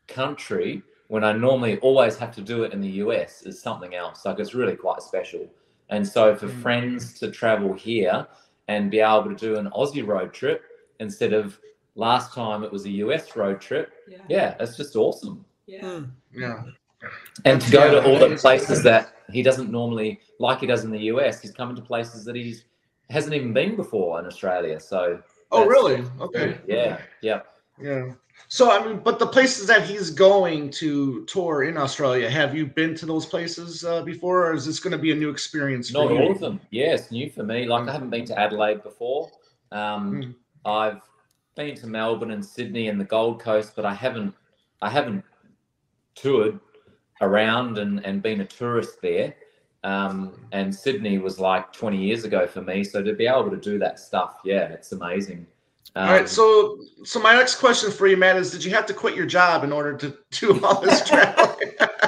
country 0.06 0.82
when 1.08 1.24
I 1.24 1.32
normally 1.32 1.78
always 1.80 2.16
have 2.18 2.34
to 2.36 2.42
do 2.42 2.62
it 2.64 2.72
in 2.72 2.80
the 2.80 2.90
US 3.04 3.42
is 3.42 3.60
something 3.60 3.94
else. 3.94 4.24
Like 4.24 4.38
it's 4.38 4.54
really 4.54 4.76
quite 4.76 5.02
special. 5.02 5.48
And 5.88 6.06
so 6.06 6.36
for 6.36 6.46
Mm. 6.46 6.62
friends 6.62 7.18
to 7.20 7.30
travel 7.30 7.72
here 7.72 8.26
and 8.68 8.90
be 8.90 9.00
able 9.00 9.24
to 9.24 9.34
do 9.34 9.56
an 9.56 9.70
Aussie 9.70 10.06
road 10.06 10.32
trip 10.32 10.62
instead 11.00 11.32
of 11.32 11.58
last 11.94 12.34
time 12.34 12.62
it 12.64 12.72
was 12.72 12.84
a 12.84 12.90
US 12.90 13.36
road 13.36 13.60
trip, 13.60 13.92
Yeah. 14.08 14.18
yeah, 14.28 14.54
it's 14.60 14.76
just 14.76 14.96
awesome. 14.96 15.44
Yeah. 15.66 15.98
Hmm. 15.98 16.04
Yeah. 16.34 16.62
And 17.44 17.60
to 17.60 17.70
go 17.70 17.84
Yeah, 17.86 17.90
to 18.00 18.04
all 18.04 18.18
the 18.18 18.36
places 18.36 18.70
awesome. 18.70 18.84
that 18.84 19.14
he 19.30 19.42
doesn't 19.42 19.70
normally 19.70 20.20
like 20.38 20.60
he 20.60 20.66
does 20.66 20.84
in 20.84 20.90
the 20.90 21.00
US, 21.14 21.40
he's 21.40 21.52
coming 21.52 21.76
to 21.76 21.82
places 21.82 22.24
that 22.24 22.34
he's 22.36 22.64
hasn't 23.08 23.34
even 23.34 23.52
been 23.52 23.74
before 23.76 24.18
in 24.20 24.26
Australia. 24.26 24.78
So 24.78 25.22
Oh, 25.52 25.66
really? 25.66 26.04
Okay. 26.20 26.58
Yeah, 26.66 27.00
yeah. 27.22 27.40
Yeah. 27.80 28.12
So 28.48 28.70
I 28.70 28.84
mean, 28.86 29.00
but 29.02 29.18
the 29.18 29.26
places 29.26 29.66
that 29.66 29.82
he's 29.82 30.10
going 30.10 30.70
to 30.72 31.24
tour 31.26 31.64
in 31.64 31.76
Australia, 31.76 32.30
have 32.30 32.54
you 32.54 32.66
been 32.66 32.94
to 32.96 33.06
those 33.06 33.26
places 33.26 33.84
uh, 33.84 34.02
before, 34.02 34.46
or 34.46 34.54
is 34.54 34.64
this 34.64 34.78
going 34.78 34.92
to 34.92 34.98
be 34.98 35.10
a 35.10 35.14
new 35.14 35.28
experience 35.30 35.90
for 35.90 36.04
Not 36.04 36.12
all 36.12 36.30
of 36.30 36.38
them. 36.40 36.60
Yeah, 36.70 36.94
it's 36.94 37.10
new 37.10 37.30
for 37.30 37.42
me. 37.42 37.66
Like 37.66 37.88
I 37.88 37.92
haven't 37.92 38.10
been 38.10 38.24
to 38.26 38.38
Adelaide 38.38 38.82
before. 38.82 39.30
Um, 39.72 40.22
Mm. 40.22 40.34
I've 40.64 41.00
been 41.56 41.74
to 41.76 41.86
Melbourne 41.86 42.30
and 42.30 42.44
Sydney 42.44 42.88
and 42.88 43.00
the 43.00 43.04
Gold 43.04 43.40
Coast, 43.40 43.72
but 43.76 43.84
I 43.84 43.94
haven't 43.94 44.34
I 44.82 44.88
haven't 44.90 45.24
toured 46.14 46.58
around 47.20 47.78
and, 47.78 48.04
and 48.04 48.22
been 48.22 48.40
a 48.40 48.46
tourist 48.46 49.00
there. 49.02 49.34
Um, 49.84 50.32
and 50.52 50.74
Sydney 50.74 51.18
was 51.18 51.38
like 51.38 51.72
20 51.72 51.96
years 51.96 52.24
ago 52.24 52.46
for 52.46 52.62
me. 52.62 52.84
So 52.84 53.02
to 53.02 53.14
be 53.14 53.26
able 53.26 53.50
to 53.50 53.56
do 53.56 53.78
that 53.78 53.98
stuff, 53.98 54.40
yeah, 54.44 54.68
it's 54.68 54.92
amazing. 54.92 55.46
All 55.96 56.04
Um, 56.04 56.10
right. 56.10 56.28
So, 56.28 56.78
so 57.04 57.18
my 57.20 57.34
next 57.34 57.56
question 57.56 57.90
for 57.90 58.06
you, 58.06 58.16
Matt, 58.16 58.36
is: 58.36 58.50
Did 58.50 58.64
you 58.64 58.70
have 58.72 58.86
to 58.86 58.94
quit 58.94 59.14
your 59.16 59.26
job 59.26 59.64
in 59.64 59.72
order 59.72 59.96
to 59.96 60.16
do 60.30 60.62
all 60.64 60.80
this 60.80 61.06
traveling? 61.08 61.56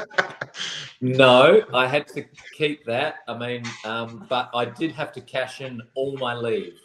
No, 1.04 1.62
I 1.74 1.88
had 1.88 2.06
to 2.08 2.24
keep 2.56 2.84
that. 2.84 3.16
I 3.26 3.36
mean, 3.36 3.64
um, 3.84 4.24
but 4.28 4.50
I 4.54 4.66
did 4.66 4.92
have 4.92 5.10
to 5.14 5.20
cash 5.20 5.60
in 5.60 5.82
all 5.96 6.16
my 6.16 6.32
leave, 6.32 6.78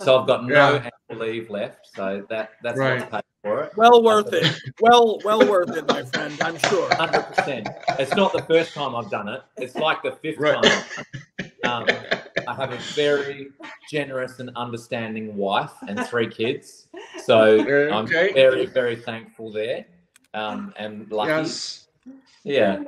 so 0.00 0.20
I've 0.20 0.26
got 0.26 0.44
no 0.44 0.54
Yeah. 0.74 0.90
annual 1.10 1.26
leave 1.26 1.50
left. 1.50 1.86
So 1.94 2.24
that 2.30 2.52
that's 2.62 2.78
Right. 2.78 3.00
what's 3.00 3.10
paid 3.10 3.22
for 3.42 3.62
it. 3.64 3.72
Well 3.76 4.02
worth 4.02 4.32
it. 4.32 4.46
Well, 4.80 5.20
well 5.24 5.46
worth 5.48 5.76
it, 5.76 5.86
my 5.88 6.02
friend. 6.04 6.36
I'm 6.42 6.58
sure. 6.58 6.92
Hundred 6.94 7.22
percent. 7.22 7.68
It's 7.98 8.14
not 8.14 8.32
the 8.32 8.42
first 8.42 8.74
time 8.74 8.94
I've 8.94 9.10
done 9.10 9.28
it. 9.28 9.42
It's 9.56 9.76
like 9.76 10.02
the 10.02 10.12
fifth 10.12 10.38
Right. 10.38 10.62
time. 10.62 10.84
Um, 11.64 11.86
I 12.46 12.54
have 12.54 12.72
a 12.72 12.78
very 12.94 13.48
generous 13.90 14.38
and 14.38 14.50
understanding 14.56 15.36
wife 15.36 15.72
and 15.88 16.06
three 16.06 16.28
kids, 16.28 16.88
so 17.24 17.58
I'm 17.92 18.06
very 18.06 18.66
very 18.66 18.96
thankful 18.96 19.50
there, 19.52 19.84
um, 20.34 20.72
and 20.76 21.10
lucky. 21.10 21.30
Yes. 21.30 21.88
Yeah. 22.44 22.82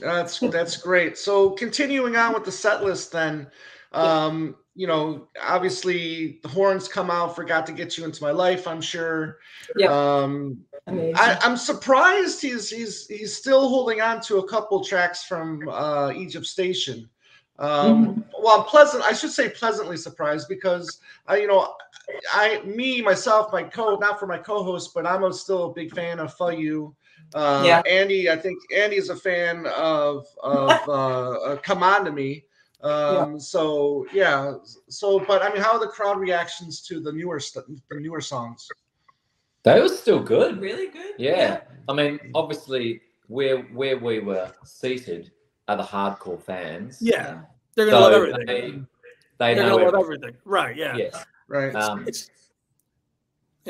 That's 0.00 0.40
that's 0.40 0.76
great. 0.76 1.16
So 1.16 1.50
continuing 1.50 2.16
on 2.16 2.32
with 2.34 2.44
the 2.44 2.50
set 2.50 2.82
list, 2.82 3.12
then, 3.12 3.46
um, 3.92 4.56
you 4.74 4.86
know, 4.86 5.28
obviously 5.42 6.38
the 6.42 6.48
horns 6.48 6.88
come 6.88 7.10
out. 7.10 7.34
Forgot 7.34 7.66
to 7.66 7.72
get 7.72 7.98
you 7.98 8.04
into 8.04 8.22
my 8.22 8.30
life. 8.30 8.66
I'm 8.68 8.80
sure. 8.80 9.38
Yep. 9.76 9.90
Um. 9.90 10.64
I, 10.86 11.38
I'm 11.42 11.56
surprised 11.58 12.40
he's 12.40 12.70
he's 12.70 13.06
he's 13.08 13.36
still 13.36 13.68
holding 13.68 14.00
on 14.00 14.22
to 14.22 14.38
a 14.38 14.48
couple 14.48 14.82
tracks 14.82 15.24
from 15.24 15.68
uh, 15.68 16.12
Egypt 16.16 16.46
Station. 16.46 17.08
Um, 17.58 18.24
Well, 18.40 18.60
I'm 18.60 18.64
pleasant. 18.66 19.02
I 19.02 19.12
should 19.12 19.32
say 19.32 19.48
pleasantly 19.50 19.96
surprised 19.96 20.48
because 20.48 21.00
I, 21.26 21.38
you 21.38 21.46
know, 21.48 21.74
I 22.32 22.62
me 22.64 23.02
myself 23.02 23.52
my 23.52 23.64
co 23.64 23.96
not 23.96 24.18
for 24.18 24.26
my 24.26 24.38
co-host, 24.38 24.92
but 24.94 25.06
I'm 25.06 25.24
a, 25.24 25.32
still 25.32 25.64
a 25.70 25.74
big 25.74 25.92
fan 25.92 26.20
of 26.20 26.32
Fuh 26.34 26.50
You. 26.52 26.94
Uh, 27.34 27.64
Yeah. 27.66 27.82
Andy, 27.90 28.30
I 28.30 28.36
think 28.36 28.58
Andy's 28.74 29.10
a 29.10 29.16
fan 29.16 29.66
of 29.66 30.26
of 30.42 30.70
uh, 30.88 31.30
uh, 31.32 31.56
Come 31.56 31.82
On 31.82 32.04
to 32.04 32.12
Me. 32.12 32.44
Um, 32.82 33.40
So 33.40 34.06
yeah. 34.12 34.54
So, 34.88 35.18
but 35.18 35.42
I 35.42 35.52
mean, 35.52 35.62
how 35.62 35.72
are 35.72 35.80
the 35.80 35.88
crowd 35.88 36.18
reactions 36.18 36.80
to 36.82 37.00
the 37.00 37.12
newer 37.12 37.40
st- 37.40 37.66
the 37.90 38.00
newer 38.00 38.20
songs? 38.20 38.68
They 39.64 39.80
were 39.80 39.88
still 39.88 40.20
good. 40.20 40.60
really 40.60 40.86
good. 40.88 41.14
Yeah. 41.18 41.62
I 41.88 41.92
mean, 41.92 42.18
obviously, 42.34 43.02
where 43.26 43.58
where 43.74 43.98
we 43.98 44.20
were 44.20 44.52
seated 44.64 45.32
are 45.66 45.76
the 45.76 45.82
hardcore 45.82 46.40
fans. 46.40 46.98
Yeah, 47.00 47.40
they're 47.74 47.86
gonna 47.86 48.00
love 48.00 48.12
everything. 48.12 48.46
they, 48.46 48.70
they 49.38 49.54
They're 49.54 49.64
know 49.66 49.78
gonna 49.78 49.84
love 49.90 49.94
everything. 50.04 50.24
everything. 50.24 50.40
Right? 50.44 50.76
Yeah. 50.76 50.96
Yes. 50.96 51.24
Right. 51.48 51.74
Um, 51.74 52.06
It's. 52.06 52.30
I 52.30 52.32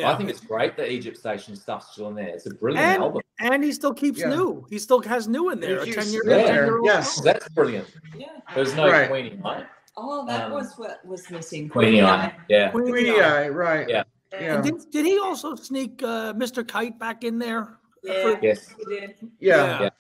Yeah. 0.01 0.17
think 0.17 0.31
it's 0.31 0.41
great 0.41 0.77
that 0.77 0.91
Egypt 0.91 1.17
Station 1.19 1.57
stuff's 1.57 1.93
still 1.93 2.09
in 2.09 2.15
there. 2.15 2.29
It's 2.29 2.47
a 2.47 2.55
brilliant 2.55 2.87
And- 2.87 3.03
album. 3.03 3.23
and 3.41 3.65
he 3.65 3.73
still 3.73 3.95
keeps 3.95 4.21
Yeah. 4.21 4.29
new. 4.31 4.67
He 4.71 4.79
still 4.79 5.01
has 5.03 5.29
new 5.29 5.51
in 5.51 5.61
there. 5.61 5.85
He 5.85 5.91
A 5.93 5.95
ten 5.95 6.09
year, 6.09 6.23
new 6.25 6.31
in 6.33 6.45
there, 6.47 6.81
yes. 6.85 7.21
That's 7.21 7.49
brilliant. 7.51 7.89
Yeah. 8.17 8.29
There's 8.55 8.75
no 8.75 8.91
Right. 8.91 9.09
Queenie, 9.09 9.41
right? 9.45 9.67
Oh, 9.97 10.25
that 10.27 10.47
Um, 10.47 10.53
was 10.53 10.75
what 10.77 11.05
was 11.05 11.29
missing. 11.31 11.69
Queenie 11.69 12.03
Eye. 12.03 12.33
Yeah. 12.49 12.71
Queenie 12.71 13.21
Eye, 13.21 13.49
right? 13.49 13.89
Yeah. 13.89 14.05
Yeah. 14.33 14.55
And 14.57 14.63
did, 14.65 14.91
did 14.91 15.07
he 15.07 15.19
also 15.19 15.55
sneak 15.57 16.03
uh, 16.03 16.33
Mr. 16.35 16.67
Kite 16.67 16.99
back 16.99 17.25
in 17.25 17.39
there? 17.39 17.79
Yeah, 18.05 18.37
Yes. 18.43 18.69
he 18.79 18.85
did. 18.85 19.15
Yeah. 19.41 19.81
Yeah. 19.81 19.91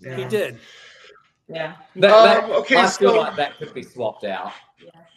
yeah. 0.00 0.16
He 0.16 0.24
did. 0.26 0.58
Yeah. 1.48 1.76
That, 1.96 2.44
Um, 2.44 2.50
okay, 2.52 2.76
I 2.76 2.86
feel 2.88 3.10
so- 3.12 3.16
like 3.20 3.36
that 3.36 3.56
could 3.58 3.72
be 3.74 3.82
swapped 3.82 4.24
out. 4.24 4.52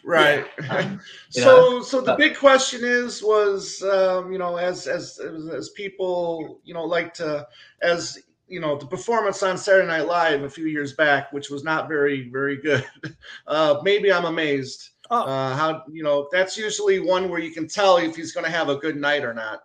Right. 0.04 0.46
Um, 0.70 1.00
so 1.30 1.82
so 1.82 2.00
the 2.00 2.16
big 2.16 2.36
question 2.36 2.80
is 2.82 3.22
was 3.22 3.82
um, 3.82 4.32
you 4.32 4.38
know 4.38 4.56
as 4.56 4.86
as 4.86 5.20
as 5.52 5.70
people 5.70 6.60
you 6.64 6.74
know 6.74 6.84
like 6.84 7.12
to 7.14 7.46
as 7.82 8.18
you 8.48 8.60
know 8.60 8.76
the 8.76 8.86
performance 8.86 9.42
on 9.42 9.56
Saturday 9.56 9.86
Night 9.86 10.06
Live 10.06 10.42
a 10.42 10.50
few 10.50 10.66
years 10.66 10.94
back, 10.94 11.32
which 11.32 11.50
was 11.50 11.64
not 11.64 11.88
very 11.88 12.28
very 12.30 12.56
good. 12.56 12.84
Uh, 13.46 13.80
maybe 13.82 14.12
I'm 14.12 14.26
amazed. 14.26 14.90
Oh. 15.10 15.22
Uh, 15.22 15.56
how 15.56 15.82
you 15.90 16.02
know 16.02 16.28
that's 16.30 16.56
usually 16.56 17.00
one 17.00 17.28
where 17.28 17.40
you 17.40 17.50
can 17.50 17.66
tell 17.66 17.96
if 17.96 18.14
he's 18.14 18.32
going 18.32 18.44
to 18.44 18.50
have 18.50 18.68
a 18.68 18.76
good 18.76 18.96
night 18.96 19.24
or 19.24 19.34
not. 19.34 19.62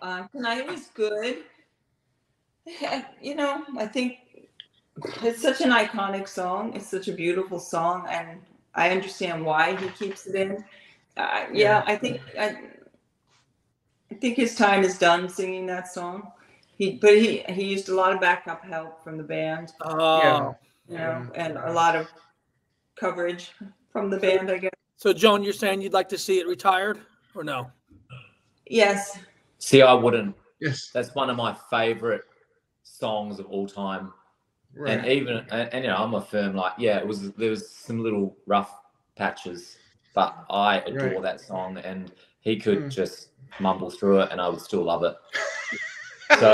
Uh, 0.00 0.26
tonight 0.28 0.66
was 0.66 0.88
good. 0.94 1.38
You 3.20 3.34
know, 3.34 3.64
I 3.78 3.86
think 3.86 4.18
it's 5.22 5.42
such 5.42 5.60
an 5.60 5.70
iconic 5.70 6.28
song. 6.28 6.74
It's 6.74 6.88
such 6.88 7.08
a 7.08 7.12
beautiful 7.12 7.58
song, 7.58 8.06
and 8.08 8.40
I 8.74 8.90
understand 8.90 9.44
why 9.44 9.76
he 9.76 9.88
keeps 9.90 10.26
it 10.26 10.34
in. 10.34 10.64
Uh, 11.16 11.46
yeah, 11.52 11.52
Yeah. 11.52 11.84
I 11.86 11.96
think 11.96 12.20
I, 12.38 12.56
I 14.10 14.14
think 14.14 14.36
his 14.36 14.54
time 14.54 14.82
is 14.82 14.98
done 14.98 15.28
singing 15.28 15.66
that 15.66 15.92
song. 15.92 16.32
He, 16.78 16.92
but 16.92 17.10
he 17.16 17.44
he 17.48 17.64
used 17.64 17.88
a 17.88 17.94
lot 17.94 18.12
of 18.12 18.20
backup 18.20 18.64
help 18.64 19.04
from 19.04 19.16
the 19.18 19.22
band, 19.24 19.72
Oh. 19.84 20.56
you 20.88 20.96
know, 20.96 21.30
and 21.34 21.56
a 21.56 21.72
lot 21.72 21.94
of 21.96 22.08
coverage 22.96 23.52
from 23.92 24.10
the 24.10 24.18
band. 24.18 24.50
I 24.50 24.58
guess. 24.58 24.70
So, 24.96 25.12
Joan, 25.12 25.42
you're 25.42 25.52
saying 25.52 25.82
you'd 25.82 25.92
like 25.92 26.08
to 26.10 26.18
see 26.18 26.38
it 26.38 26.46
retired 26.46 27.00
or 27.34 27.44
no? 27.44 27.70
Yes. 28.66 29.18
See, 29.58 29.82
I 29.82 29.92
wouldn't. 29.92 30.34
Yes. 30.60 30.90
That's 30.94 31.14
one 31.14 31.28
of 31.28 31.36
my 31.36 31.54
favorite 31.70 32.22
songs 32.84 33.38
of 33.38 33.46
all 33.46 33.66
time. 33.66 34.12
And 34.86 35.06
even 35.06 35.38
and, 35.50 35.68
and, 35.72 35.84
you 35.84 35.90
know, 35.90 35.96
I'm 35.96 36.14
a 36.14 36.20
firm 36.20 36.54
like, 36.56 36.72
yeah, 36.78 36.98
it 36.98 37.06
was 37.06 37.30
there 37.32 37.50
was 37.50 37.68
some 37.70 38.02
little 38.02 38.36
rough 38.46 38.80
patches, 39.16 39.76
but 40.14 40.34
I 40.50 40.78
adore 40.80 41.08
Right. 41.08 41.22
that 41.22 41.40
song 41.40 41.76
and 41.78 42.10
he 42.40 42.56
could 42.58 42.78
Mm. 42.84 42.90
just 42.90 43.28
mumble 43.60 43.90
through 43.90 44.20
it 44.22 44.28
and 44.32 44.40
I 44.40 44.48
would 44.48 44.60
still 44.60 44.82
love 44.82 45.04
it. 45.04 45.14
So 46.40 46.50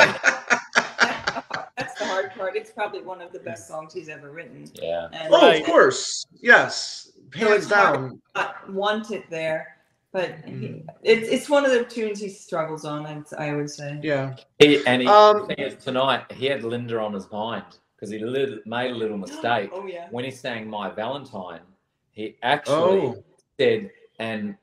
That's 1.77 1.95
the 1.99 2.05
hard 2.07 2.31
part. 2.33 2.57
It's 2.57 2.71
probably 2.73 3.01
one 3.03 3.21
of 3.23 3.33
the 3.33 3.39
best 3.39 3.69
songs 3.69 3.95
he's 3.95 4.09
ever 4.09 4.31
written. 4.31 4.69
yeah. 4.75 5.09
And 5.13 5.33
oh, 5.33 5.57
of 5.57 5.63
course. 5.65 6.27
Yes. 6.41 7.13
Hands 7.35 7.53
it's 7.65 7.73
hard. 7.73 7.95
down. 7.95 8.23
not 8.35 8.73
want 8.73 9.11
it 9.13 9.29
there, 9.31 9.77
but 10.13 10.31
he, 10.45 10.51
Mhm. 10.53 10.87
it's 11.03 11.29
it's 11.29 11.49
one 11.49 11.65
of 11.65 11.71
the 11.71 11.85
tunes 11.85 12.19
he 12.21 12.29
struggles 12.29 12.85
on. 12.85 13.07
I'd- 13.07 13.37
I 13.39 13.55
would 13.55 13.71
say. 13.71 14.01
Yeah. 14.03 14.35
He, 14.59 14.85
and 14.87 15.03
he, 15.03 15.09
Um, 15.09 15.47
the 15.47 15.77
tonight 15.81 16.31
he 16.33 16.47
had 16.47 16.65
Linda 16.65 16.99
on 16.99 17.13
his 17.13 17.31
mind 17.31 17.65
because 17.99 18.11
he 18.13 18.19
lit, 18.21 18.65
made 18.67 18.93
a 18.93 18.95
little 18.95 19.19
mistake. 19.27 19.71
Oh 19.73 19.87
yeah. 19.87 20.07
When 20.11 20.25
he 20.25 20.31
sang 20.31 20.69
My 20.71 20.91
Valentine, 20.91 21.61
he 22.13 22.37
actually 22.43 23.01
Oh. 23.01 23.25
said, 23.59 23.91
and 24.21 24.57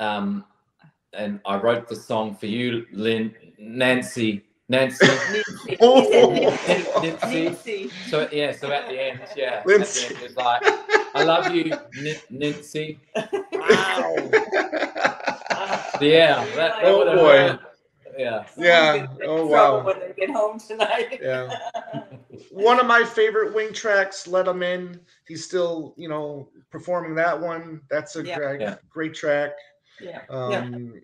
um, 0.00 0.44
and 1.12 1.40
I 1.44 1.56
wrote 1.56 1.88
the 1.88 1.96
song 1.96 2.34
for 2.34 2.46
you, 2.46 2.86
Lynn, 2.92 3.34
Nancy, 3.58 4.44
Nancy. 4.68 5.06
Nancy. 5.30 5.44
Oh. 5.80 6.50
Nancy. 7.02 7.44
Nancy. 7.44 7.90
So 8.08 8.28
yeah, 8.32 8.52
so 8.52 8.70
at 8.72 8.88
the 8.88 9.00
end, 9.00 9.20
yeah, 9.36 9.60
at 9.60 9.66
Lindsay. 9.66 10.00
the 10.00 10.14
end, 10.14 10.24
it's 10.24 10.36
like, 10.36 10.62
I 11.14 11.22
love 11.22 11.54
you, 11.54 11.76
N- 11.98 12.16
Nancy. 12.30 12.98
Wow. 13.52 14.16
Yeah, 16.00 16.46
that, 16.56 16.56
that 16.56 16.84
Oh, 16.84 16.98
would've 16.98 17.14
boy. 17.14 17.36
hurt. 17.36 17.60
Yeah. 18.18 18.44
Yeah. 18.56 18.96
gonna 18.96 19.06
get 19.18 19.24
in 19.24 19.30
Oh, 19.30 19.46
wow. 19.46 19.84
When 19.84 19.98
they 20.00 20.12
get 20.16 20.30
home 20.30 20.58
tonight. 20.58 21.18
Yeah. 21.22 21.58
One 22.50 22.80
of 22.80 22.86
my 22.86 23.04
favorite 23.04 23.54
wing 23.54 23.72
tracks 23.72 24.26
let 24.26 24.46
him 24.46 24.62
in 24.62 25.00
he's 25.26 25.44
still 25.44 25.94
you 25.96 26.08
know 26.08 26.48
performing 26.70 27.14
that 27.14 27.40
one 27.40 27.80
that's 27.88 28.16
a 28.16 28.24
Yeah. 28.24 28.36
great, 28.38 28.60
Yeah. 28.60 28.76
great 28.88 29.14
track 29.14 29.52
yeah. 30.00 30.22
um 30.28 31.00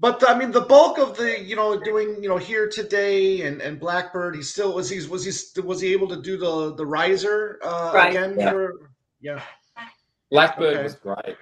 but 0.00 0.26
i 0.28 0.36
mean 0.36 0.50
the 0.50 0.62
bulk 0.62 0.98
of 0.98 1.16
the 1.16 1.40
you 1.42 1.56
know 1.56 1.78
doing 1.78 2.22
you 2.22 2.28
know 2.28 2.38
here 2.38 2.68
today 2.68 3.42
and 3.42 3.60
and 3.60 3.78
blackbird 3.78 4.34
he 4.34 4.42
still 4.42 4.72
was 4.74 4.88
he 4.88 5.06
was 5.06 5.24
he 5.24 5.60
was 5.60 5.80
he 5.80 5.92
able 5.92 6.08
to 6.08 6.20
do 6.22 6.36
the 6.38 6.74
the 6.74 6.86
riser 6.86 7.58
uh 7.62 7.92
Right. 7.94 8.10
again 8.10 8.38
Yeah. 8.38 8.50
for 8.50 8.90
yeah 9.20 9.42
Blackbird 10.30 10.74
Okay. 10.74 10.82
was 10.82 10.94
great. 10.96 11.36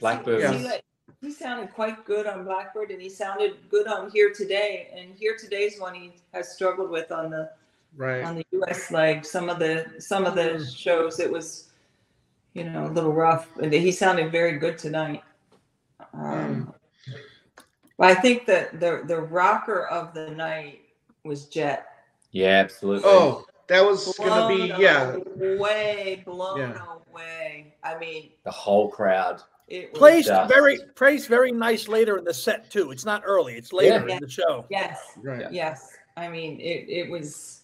Blackbird 0.00 0.40
Yeah. 0.40 0.50
He, 0.50 0.56
was 0.56 0.64
like, 0.64 0.84
he 1.20 1.30
sounded 1.30 1.72
quite 1.72 2.04
good 2.04 2.26
on 2.26 2.44
Blackbird, 2.44 2.90
and 2.90 3.00
he 3.00 3.08
sounded 3.08 3.56
good 3.70 3.86
on 3.86 4.10
Here 4.10 4.32
Today. 4.32 4.88
And 4.96 5.14
Here 5.14 5.36
Today's 5.38 5.78
one 5.78 5.94
he 5.94 6.14
has 6.32 6.50
struggled 6.52 6.90
with 6.90 7.12
on 7.12 7.30
the 7.30 7.50
right 7.96 8.24
on 8.24 8.36
the 8.36 8.46
U.S. 8.52 8.90
leg. 8.90 9.24
Some 9.24 9.48
of 9.48 9.58
the 9.58 9.86
some 9.98 10.24
of 10.26 10.34
the 10.34 10.64
shows 10.64 11.20
it 11.20 11.30
was, 11.30 11.68
you 12.54 12.64
know, 12.64 12.86
a 12.86 12.92
little 12.92 13.12
rough. 13.12 13.48
And 13.58 13.72
he 13.72 13.92
sounded 13.92 14.30
very 14.32 14.58
good 14.58 14.78
tonight. 14.78 15.22
Um, 16.12 16.72
But 17.98 18.10
I 18.10 18.14
think 18.14 18.46
that 18.46 18.78
the 18.80 19.02
the 19.06 19.20
rocker 19.20 19.86
of 19.88 20.14
the 20.14 20.30
night 20.30 20.80
was 21.24 21.46
Jet. 21.46 21.86
yeah, 22.30 22.60
absolutely. 22.60 23.02
oh 23.10 23.44
that 23.66 23.84
was 23.84 24.16
gonna 24.18 24.48
be 24.54 24.68
yeah 24.80 25.16
way 25.58 26.22
blown 26.24 26.58
Yeah. 26.60 26.82
away. 27.10 27.74
I 27.82 27.98
mean, 27.98 28.30
the 28.44 28.50
whole 28.50 28.88
crowd. 28.88 29.42
it 29.66 29.92
Placed 29.94 30.28
Yeah. 30.28 30.46
very 30.46 30.78
placed 30.94 31.28
very 31.28 31.52
nice 31.52 31.88
later 31.88 32.16
in 32.18 32.24
the 32.24 32.32
set 32.32 32.70
too. 32.70 32.90
It's 32.92 33.04
not 33.04 33.22
early. 33.26 33.56
It's 33.56 33.72
later 33.72 34.06
Yeah. 34.08 34.14
in 34.14 34.20
the 34.22 34.30
show. 34.30 34.64
yes, 34.70 34.98
right 35.18 35.50
yes. 35.52 35.96
I 36.16 36.28
mean, 36.28 36.60
it 36.60 36.88
it 36.88 37.10
was. 37.10 37.57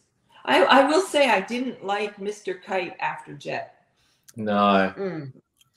I 0.45 0.63
I 0.65 0.85
will 0.87 1.01
say 1.03 1.31
I 1.31 1.41
didn't 1.41 1.85
like 1.85 2.17
Mr. 2.19 2.61
Kite 2.63 2.97
after 3.01 3.35
Jet. 3.35 3.75
No. 4.37 4.93
Mm, 4.97 5.33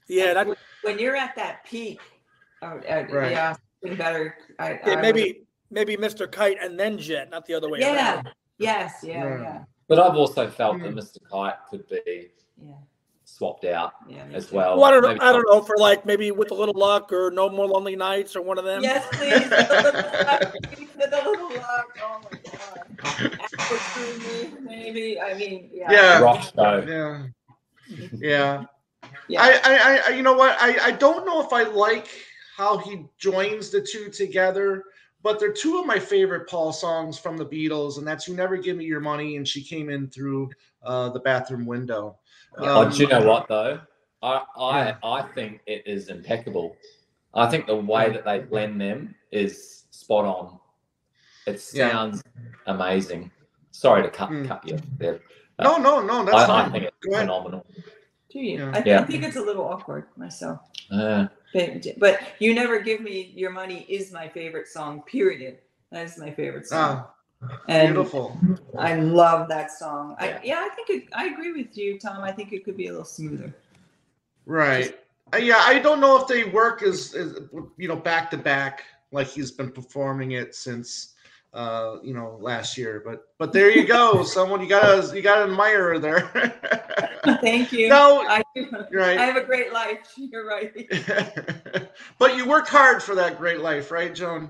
Yeah, 0.07 0.33
that 0.33 0.47
when 0.83 0.99
you're 0.99 1.15
at 1.15 1.35
that 1.35 1.65
peak 1.65 1.99
Oh, 2.63 2.79
uh, 2.89 3.05
Right. 3.11 3.31
yeah, 3.33 3.55
better. 3.83 4.35
I, 4.57 4.71
Yeah, 4.71 4.79
I 4.83 4.89
would- 4.95 5.01
maybe 5.01 5.43
maybe 5.69 5.95
Mr. 5.95 6.31
Kite 6.31 6.57
and 6.59 6.79
then 6.79 6.97
Jet, 6.97 7.29
not 7.29 7.45
the 7.45 7.53
other 7.53 7.69
way 7.69 7.79
Yeah. 7.79 8.15
around. 8.15 8.33
Yes. 8.57 9.03
Yeah. 9.03 9.23
Right. 9.23 9.41
Yeah. 9.41 9.63
But 9.87 9.99
I've 9.99 10.15
also 10.15 10.49
felt 10.49 10.77
Mm. 10.77 10.83
that 10.83 10.95
Mr. 10.95 11.19
Kite 11.29 11.59
could 11.69 11.87
be 11.87 12.31
Yeah. 12.57 12.73
Swapped 13.27 13.65
out 13.65 13.93
Yeah. 14.07 14.25
as 14.33 14.51
well. 14.51 14.77
Well, 14.77 14.85
I 14.85 14.91
don't 14.91 15.01
know. 15.01 15.07
Maybe 15.09 15.19
I 15.19 15.31
don't 15.33 15.45
know 15.49 15.61
for 15.61 15.75
like 15.77 16.05
maybe 16.05 16.31
with 16.31 16.51
a 16.51 16.53
little 16.53 16.73
luck 16.73 17.11
or 17.11 17.29
no 17.29 17.49
more 17.49 17.67
lonely 17.67 17.95
nights 17.95 18.35
or 18.35 18.41
one 18.41 18.57
of 18.57 18.63
them. 18.63 18.81
Yes, 18.81 19.05
please. 19.11 19.49
With 19.49 19.51
the 19.51 19.81
little 19.83 20.25
luck, 20.25 20.53
with 20.97 21.09
the 21.11 21.21
little 21.23 21.49
luck. 21.49 21.97
Oh 22.01 22.21
my 22.23 22.39
god. 22.97 23.39
Apple 23.39 24.59
maybe. 24.61 25.19
I 25.19 25.33
mean, 25.33 25.69
yeah. 25.73 25.91
Yeah. 25.91 26.19
Rock 26.19 26.41
show. 26.55 26.83
Yeah. 26.87 27.27
Yeah. 28.17 28.65
Yeah. 29.27 29.41
I, 29.41 29.59
I, 29.63 30.01
I, 30.07 30.09
you 30.15 30.23
know 30.23 30.33
what? 30.33 30.57
I, 30.59 30.77
I 30.87 30.91
don't 30.91 31.25
know 31.25 31.41
if 31.41 31.51
I 31.53 31.63
like 31.63 32.07
how 32.55 32.77
he 32.77 33.05
joins 33.17 33.69
the 33.69 33.81
two 33.81 34.09
together, 34.09 34.85
but 35.21 35.39
they're 35.39 35.51
two 35.53 35.79
of 35.79 35.85
my 35.85 35.99
favorite 35.99 36.49
Paul 36.49 36.71
songs 36.71 37.19
from 37.19 37.37
the 37.37 37.45
Beatles, 37.45 37.97
and 37.97 38.07
that's 38.07 38.27
"You 38.27 38.35
Never 38.35 38.57
Give 38.57 38.77
Me 38.77 38.85
Your 38.85 39.01
Money" 39.01 39.35
and 39.35 39.47
"She 39.47 39.61
Came 39.61 39.89
In 39.89 40.07
Through 40.09 40.49
uh, 40.81 41.09
the 41.09 41.19
Bathroom 41.19 41.65
Window." 41.65 42.17
Oh, 42.59 42.81
Um, 42.81 42.89
do 42.91 42.97
you 42.97 43.07
know 43.07 43.21
what 43.21 43.47
though? 43.47 43.79
I 44.23 44.43
I 44.57 44.85
Yeah. 44.87 44.97
I 45.03 45.21
think 45.21 45.61
it 45.67 45.83
is 45.85 46.09
impeccable. 46.09 46.75
I 47.33 47.47
think 47.49 47.67
the 47.67 47.75
way 47.75 48.09
that 48.11 48.25
they 48.25 48.39
blend 48.39 48.81
them 48.81 49.15
is 49.31 49.85
spot 49.91 50.25
on. 50.25 50.59
It 51.45 51.61
Yeah. 51.73 51.91
sounds 51.91 52.23
amazing. 52.65 53.31
Sorry 53.71 54.01
to 54.01 54.09
cut 54.09 54.29
Mm. 54.29 54.47
cut 54.47 54.67
you 54.67 54.79
there. 54.97 55.21
No, 55.59 55.77
no, 55.77 56.01
no, 56.01 56.23
that's 56.23 56.49
I, 56.49 56.65
I 56.65 56.69
think 56.69 56.85
it's 56.85 56.95
Go 57.03 57.11
ahead. 57.13 57.23
phenomenal. 57.25 57.65
Do 58.29 58.39
you? 58.39 58.57
Yeah. 58.59 58.71
I, 58.73 58.83
Yeah. 58.85 59.01
I 59.01 59.05
think 59.05 59.23
it's 59.23 59.35
a 59.35 59.41
little 59.41 59.65
awkward 59.65 60.05
myself. 60.17 60.61
Uh, 60.91 61.27
But, 61.53 61.87
but 61.97 62.19
you 62.39 62.53
never 62.53 62.79
give 62.79 63.01
me 63.01 63.31
your 63.35 63.51
money 63.51 63.85
is 63.87 64.11
my 64.11 64.27
favorite 64.27 64.67
song. 64.67 65.03
Period. 65.03 65.59
That 65.91 66.05
is 66.05 66.17
my 66.17 66.31
favorite 66.31 66.67
song. 66.67 67.05
Ah, 67.05 67.13
and 67.67 67.93
beautiful. 67.93 68.37
I 68.77 68.95
love 68.95 69.47
that 69.49 69.71
song. 69.71 70.15
I, 70.19 70.39
Yeah. 70.43 70.67
I 70.69 70.69
think 70.75 70.89
it, 70.89 71.09
I 71.13 71.27
agree 71.27 71.51
with 71.53 71.77
you, 71.77 71.99
Tom. 71.99 72.23
I 72.23 72.31
think 72.31 72.51
it 72.53 72.65
could 72.65 72.77
be 72.77 72.87
a 72.87 72.91
little 72.91 73.05
smoother. 73.05 73.53
Right. 74.45 74.97
Uh, 75.33 75.37
yeah, 75.37 75.61
I 75.65 75.79
don't 75.79 75.99
know 75.99 76.19
if 76.19 76.27
they 76.27 76.45
work 76.45 76.81
as, 76.83 77.13
as 77.13 77.35
you 77.77 77.87
know 77.87 77.95
back 77.95 78.31
to 78.31 78.37
back 78.37 78.83
like 79.11 79.27
he's 79.27 79.51
been 79.51 79.71
performing 79.71 80.31
it 80.31 80.55
since 80.55 81.13
uh 81.53 81.95
you 82.03 82.13
know 82.13 82.37
last 82.41 82.77
year 82.77 83.01
but 83.05 83.29
but 83.37 83.53
there 83.53 83.71
you 83.71 83.85
go 83.85 84.21
someone 84.35 84.61
you 84.61 84.67
gotta 84.67 85.15
you 85.15 85.21
gotta 85.21 85.43
admire 85.49 85.97
there 85.97 86.29
Thank 87.41 87.71
you. 87.71 87.87
no 87.87 88.21
I, 88.27 88.43
I 88.55 88.65
right 88.91 89.17
have 89.17 89.37
a 89.37 89.43
great 89.43 89.71
life. 89.71 90.13
You're 90.17 90.45
right. 90.45 90.73
but 92.19 92.35
you 92.35 92.47
work 92.47 92.67
hard 92.67 93.01
for 93.01 93.15
that 93.15 93.37
great 93.37 93.61
life 93.61 93.91
right 93.91 94.13
joan 94.13 94.49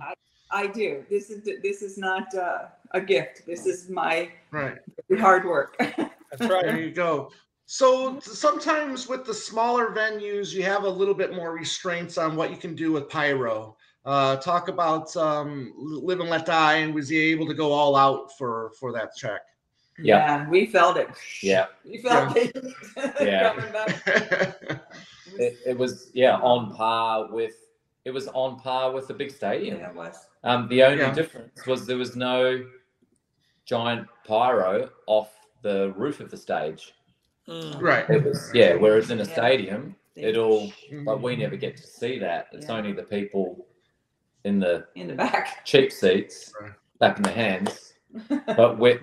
I 0.50 0.68
do. 0.68 1.04
This 1.10 1.30
is 1.30 1.44
this 1.62 1.82
is 1.82 1.98
not 1.98 2.34
uh, 2.34 2.68
a 2.92 3.02
gift. 3.02 3.46
This 3.46 3.66
is 3.66 3.90
my 3.90 4.30
right 4.52 4.78
hard 5.20 5.46
work. 5.46 5.76
That's 5.80 6.42
right. 6.42 6.66
there 6.66 6.80
you 6.80 6.92
go 6.92 7.32
so 7.70 8.18
sometimes 8.22 9.08
with 9.10 9.26
the 9.26 9.34
smaller 9.34 9.88
venues 9.92 10.54
you 10.54 10.64
have 10.64 10.84
a 10.84 10.90
little 10.90 11.14
bit 11.14 11.34
more 11.36 11.52
restraints 11.52 12.18
on 12.18 12.36
what 12.38 12.50
you 12.50 12.56
can 12.58 12.76
do 12.76 12.92
with 12.94 13.10
pyro 13.10 13.76
uh, 14.06 14.38
talk 14.38 14.70
about 14.70 15.14
um, 15.18 15.74
live 15.78 16.22
and 16.22 16.30
let 16.30 16.46
die 16.46 16.76
and 16.76 16.94
was 16.96 17.10
he 17.10 17.18
able 17.32 17.46
to 17.46 17.54
go 17.54 17.72
all 17.74 17.96
out 17.98 18.30
for 18.38 18.72
for 18.80 18.94
that 18.94 19.10
track 19.18 19.42
Yeah. 20.00 20.48
we 20.50 20.66
felt 20.68 20.96
it. 20.98 21.10
yeah, 21.44 21.66
We 21.84 21.98
felt 21.98 22.36
it 22.38 22.56
Yeah. 23.22 23.54
back. 23.74 24.82
it, 25.38 25.58
it 25.66 25.78
was 25.78 26.10
yeah 26.14 26.38
on 26.38 26.74
par 26.74 27.28
with 27.32 27.56
it 28.06 28.12
was 28.12 28.30
on 28.30 28.58
par 28.60 28.92
with 28.94 29.08
the 29.10 29.14
big 29.14 29.32
stadium. 29.32 29.80
Yeah, 29.80 29.90
it 29.90 29.96
was. 29.96 30.16
Um, 30.48 30.68
the 30.70 30.82
only 30.84 31.00
Yeah. 31.04 31.14
difference 31.14 31.66
was 31.68 31.86
there 31.86 31.98
was 31.98 32.16
no 32.16 32.66
giant 33.66 34.08
pyro 34.26 34.90
off 35.08 35.34
the 35.62 35.92
roof 35.98 36.20
of 36.22 36.32
the 36.32 36.38
stage. 36.38 36.94
Mm. 37.50 37.82
right 37.82 38.10
It 38.10 38.24
was 38.26 38.52
yeah. 38.54 38.74
Whereas 38.76 39.10
in 39.10 39.20
a 39.20 39.24
Yeah. 39.24 39.34
stadium, 39.34 39.96
it'll 40.16 40.68
Mm-hmm. 40.68 41.06
but 41.06 41.22
we 41.22 41.36
never 41.36 41.56
get 41.56 41.78
to 41.78 41.84
see 41.88 42.20
that. 42.20 42.48
It's 42.52 42.68
Yeah. 42.68 42.76
only 42.78 42.92
the 42.94 43.04
people 43.04 43.68
in 44.44 44.60
the 44.60 44.86
in 44.96 45.08
the 45.08 45.16
back. 45.16 45.64
cheap 45.66 45.92
seats, 45.92 46.54
Right. 46.60 46.72
clapping 46.98 47.24
their 47.24 47.34
hands. 47.34 47.94
But 48.58 48.78
where, 48.80 49.00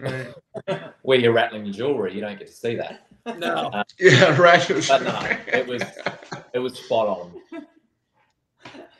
Right. 0.66 0.83
where 1.02 1.18
you're 1.18 1.33
rattling 1.33 1.64
your 1.66 1.74
jewelry, 1.74 2.14
you 2.14 2.20
don't 2.22 2.38
get 2.38 2.48
to 2.48 2.52
see 2.54 2.74
that. 2.76 3.07
No. 3.38 3.70
Yeah, 3.98 4.37
right. 4.40 4.66
But 4.88 5.02
no, 5.02 5.18
it 5.59 5.66
was 5.66 5.83
it 6.54 6.59
was 6.59 6.78
spot 6.78 7.07
on. 7.09 7.33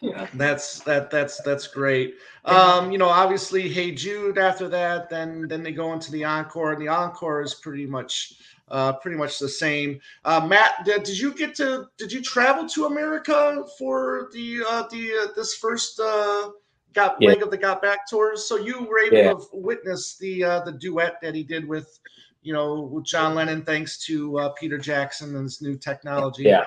Yeah. 0.05 0.27
That's 0.35 0.81
that 0.81 1.11
that's 1.11 1.41
that's 1.43 1.67
great. 1.67 2.17
Um, 2.47 2.93
you 2.93 2.99
know, 2.99 3.09
obviously, 3.09 3.71
Hey 3.71 3.91
Jude. 3.93 4.37
After 4.37 4.69
that, 4.69 5.09
then 5.09 5.49
then 5.49 5.63
they 5.63 5.73
go 5.73 5.95
into 5.95 6.13
the 6.13 6.25
encore, 6.25 6.75
and 6.75 6.83
the 6.83 6.89
encore 6.89 7.41
is 7.41 7.55
pretty 7.55 7.87
much 7.87 8.35
uh, 8.69 8.93
pretty 8.93 9.17
much 9.17 9.39
the 9.39 9.49
same. 9.49 9.99
Uh, 10.27 10.47
Matt, 10.47 10.85
did, 10.85 11.05
did 11.05 11.19
you 11.19 11.33
get 11.33 11.55
to 11.55 11.87
did 11.97 12.13
you 12.13 12.21
travel 12.21 12.69
to 12.69 12.85
America 12.85 13.65
for 13.79 14.29
the 14.35 14.63
uh, 14.69 14.83
the 14.91 15.11
uh, 15.23 15.33
this 15.35 15.55
first 15.55 15.99
uh, 15.99 16.51
got 16.93 17.17
Yeah. 17.19 17.31
leg 17.31 17.43
of 17.43 17.51
the 17.51 17.57
Got 17.57 17.81
Back 17.81 18.01
tours? 18.11 18.47
So 18.47 18.59
you 18.59 18.85
were 18.85 18.99
able 18.99 19.17
Yeah. 19.17 19.33
to 19.33 19.47
witness 19.55 20.19
the 20.19 20.45
uh, 20.45 20.61
the 20.61 20.73
duet 20.73 21.23
that 21.23 21.35
he 21.35 21.45
did 21.45 21.67
with 21.67 21.99
you 22.43 22.53
know 22.53 22.81
with 22.93 23.07
John 23.07 23.35
Lennon, 23.35 23.63
thanks 23.63 24.05
to 24.05 24.39
uh, 24.39 24.49
Peter 24.51 24.77
Jackson 24.77 25.35
and 25.35 25.45
his 25.45 25.63
new 25.63 25.79
technology. 25.79 26.43
Yeah, 26.43 26.67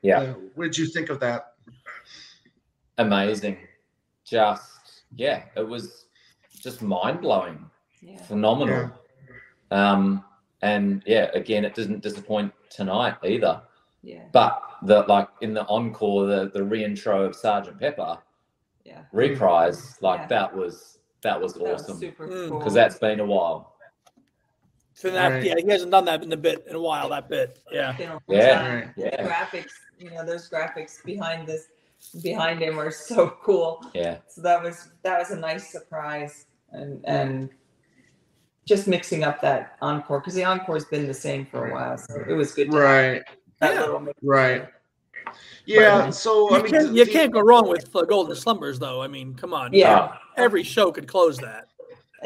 yeah. 0.00 0.20
Uh, 0.20 0.34
what 0.54 0.64
did 0.64 0.78
you 0.78 0.86
think 0.86 1.10
of 1.10 1.20
that? 1.20 1.47
Amazing. 2.98 3.56
Just 4.24 5.04
yeah, 5.16 5.44
it 5.56 5.66
was 5.66 6.06
just 6.60 6.82
mind 6.82 7.20
blowing, 7.20 7.64
Yeah. 8.02 8.22
phenomenal. 8.24 8.90
Um, 9.70 10.24
and 10.62 11.02
yeah, 11.06 11.30
again, 11.34 11.64
it 11.64 11.74
doesn't 11.74 12.02
disappoint 12.02 12.52
tonight 12.70 13.14
either. 13.24 13.62
Yeah. 14.02 14.24
But 14.32 14.62
the 14.82 15.02
like 15.08 15.28
in 15.40 15.54
the 15.54 15.64
encore, 15.66 16.26
the 16.26 16.50
the 16.52 16.60
reintro 16.60 17.26
of 17.26 17.34
Sergeant 17.34 17.78
Pepper 17.80 18.18
Yeah. 18.84 19.02
reprise, 19.12 20.00
like 20.02 20.20
Yeah. 20.20 20.26
that 20.26 20.54
was 20.56 20.98
that 21.22 21.40
was 21.40 21.54
That 21.54 21.62
awesome 21.74 21.98
super 21.98 22.28
Mm. 22.28 22.48
cool. 22.48 22.58
because 22.58 22.74
that's 22.74 22.98
been 22.98 23.18
a 23.20 23.24
while. 23.26 23.74
So 24.94 25.10
that, 25.10 25.28
Right. 25.28 25.42
yeah, 25.44 25.54
he 25.58 25.68
hasn't 25.70 25.90
done 25.92 26.04
that 26.06 26.22
in 26.22 26.32
a 26.32 26.36
bit 26.36 26.64
in 26.68 26.74
a 26.74 26.80
while. 26.80 27.08
That 27.08 27.28
bit, 27.28 27.58
yeah. 27.72 27.92
Been 27.96 28.10
a 28.10 28.20
Yeah. 28.28 28.90
The 28.96 29.02
Yeah, 29.02 29.26
graphics, 29.28 29.72
you 29.98 30.10
know, 30.10 30.24
those 30.24 30.48
graphics 30.50 31.04
behind 31.04 31.46
this 31.46 31.68
behind 32.22 32.60
him 32.60 32.78
are 32.78 32.90
so 32.90 33.28
cool. 33.42 33.84
yeah, 33.94 34.18
So 34.28 34.42
that 34.42 34.62
was 34.62 34.88
that 35.02 35.18
was 35.18 35.30
a 35.30 35.36
nice 35.36 35.70
surprise 35.70 36.46
and 36.72 37.04
and 37.06 37.50
just 38.66 38.86
mixing 38.86 39.24
up 39.24 39.40
that 39.40 39.76
encore 39.80 40.20
because 40.20 40.34
the 40.34 40.42
encore's 40.44 40.84
been 40.84 41.06
the 41.06 41.14
same 41.14 41.46
for 41.46 41.68
a 41.68 41.72
while. 41.72 41.96
So 41.96 42.22
it 42.28 42.34
was 42.34 42.52
good 42.52 42.70
to 42.70 42.76
have 42.76 42.84
Right. 42.84 43.22
that 43.60 43.74
Yeah. 43.74 43.80
little 43.80 44.00
mix. 44.00 44.18
Right. 44.22 44.68
Yeah. 45.64 46.10
So 46.10 46.50
You 46.50 46.56
I 46.56 46.62
mean, 46.62 46.70
can't, 46.72 46.88
the- 46.88 46.94
you 46.94 47.04
the- 47.04 47.10
can't 47.12 47.32
go 47.32 47.40
wrong 47.40 47.68
with 47.68 47.94
uh, 47.94 48.02
Golden 48.02 48.36
Slumbers, 48.36 48.78
though. 48.78 49.02
I 49.02 49.08
mean, 49.08 49.34
come 49.34 49.52
on. 49.54 49.72
Yeah. 49.72 50.14
Every 50.36 50.62
show 50.62 50.90
could 50.92 51.06
close 51.08 51.38
that. 51.38 51.68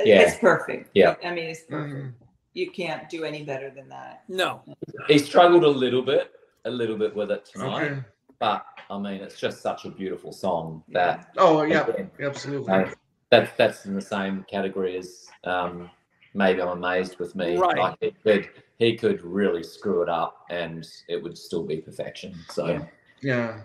Yeah. 0.04 0.20
It's 0.22 0.36
perfect. 0.38 0.90
Yeah. 0.94 1.14
I 1.24 1.30
mean, 1.32 1.44
it's 1.50 1.62
perfect. 1.62 1.94
Mhm. 2.06 2.12
You 2.54 2.70
can't 2.70 3.08
do 3.08 3.24
any 3.24 3.44
better 3.44 3.70
than 3.70 3.88
that. 3.88 4.24
No. 4.28 4.62
he 5.08 5.18
struggled 5.18 5.64
a 5.64 5.68
little 5.68 6.02
bit, 6.02 6.32
a 6.64 6.70
little 6.70 6.96
bit 6.98 7.14
with 7.14 7.30
it 7.30 7.44
tonight. 7.46 7.82
Okay. 7.90 8.00
But 8.42 8.66
I 8.90 8.98
mean, 8.98 9.20
it's 9.20 9.38
just 9.38 9.62
such 9.62 9.84
a 9.84 9.88
beautiful 9.88 10.32
song 10.32 10.82
that 10.88 11.28
Oh 11.36 11.62
yeah, 11.62 11.86
again, 11.86 12.10
absolutely. 12.20 12.74
uh, 12.74 12.90
that's 13.30 13.52
that's 13.56 13.86
in 13.86 13.94
the 13.94 14.00
same 14.00 14.44
category 14.50 14.96
as 14.96 15.28
um, 15.44 15.88
maybe 16.34 16.60
I'm 16.60 16.70
amazed 16.70 17.20
with 17.20 17.36
me. 17.36 17.56
Right. 17.56 17.78
Like 17.78 17.96
he 18.00 18.10
could 18.10 18.48
he 18.80 18.96
could 18.96 19.22
really 19.22 19.62
screw 19.62 20.02
it 20.02 20.08
up 20.08 20.44
and 20.50 20.84
it 21.08 21.22
would 21.22 21.38
still 21.38 21.62
be 21.62 21.76
perfection. 21.76 22.34
So 22.50 22.66
Yeah. 22.66 22.84
Yeah. 23.22 23.60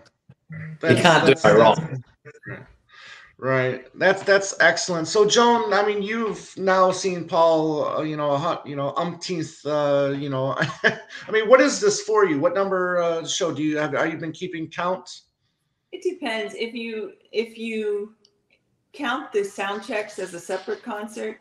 you 0.88 1.02
can't 1.02 1.26
do 1.26 1.32
it 1.32 1.44
wrong. 1.44 2.04
Right. 3.40 3.86
That's 3.96 4.24
that's 4.24 4.56
excellent. 4.58 5.06
So 5.06 5.24
Joan, 5.24 5.72
I 5.72 5.86
mean, 5.86 6.02
you've 6.02 6.52
now 6.58 6.90
seen 6.90 7.28
Paul, 7.28 7.84
uh, 7.84 8.02
you 8.02 8.16
know, 8.16 8.60
you 8.66 8.74
know, 8.74 8.92
umpteenth, 8.96 9.64
uh, 9.64 10.12
you 10.18 10.28
know, 10.28 10.56
I 10.84 11.30
mean, 11.30 11.48
what 11.48 11.60
is 11.60 11.80
this 11.80 12.02
for 12.02 12.26
you? 12.26 12.40
What 12.40 12.54
number 12.54 13.00
uh, 13.00 13.24
show 13.24 13.52
do 13.54 13.62
you 13.62 13.78
have? 13.78 13.94
Are 13.94 14.08
you 14.08 14.18
been 14.18 14.32
keeping 14.32 14.68
count? 14.68 15.08
It 15.92 16.02
depends. 16.02 16.54
If 16.54 16.74
you 16.74 17.12
if 17.30 17.56
you 17.56 18.14
count 18.92 19.32
the 19.32 19.44
sound 19.44 19.84
checks 19.84 20.18
as 20.18 20.34
a 20.34 20.40
separate 20.40 20.82
concert, 20.82 21.40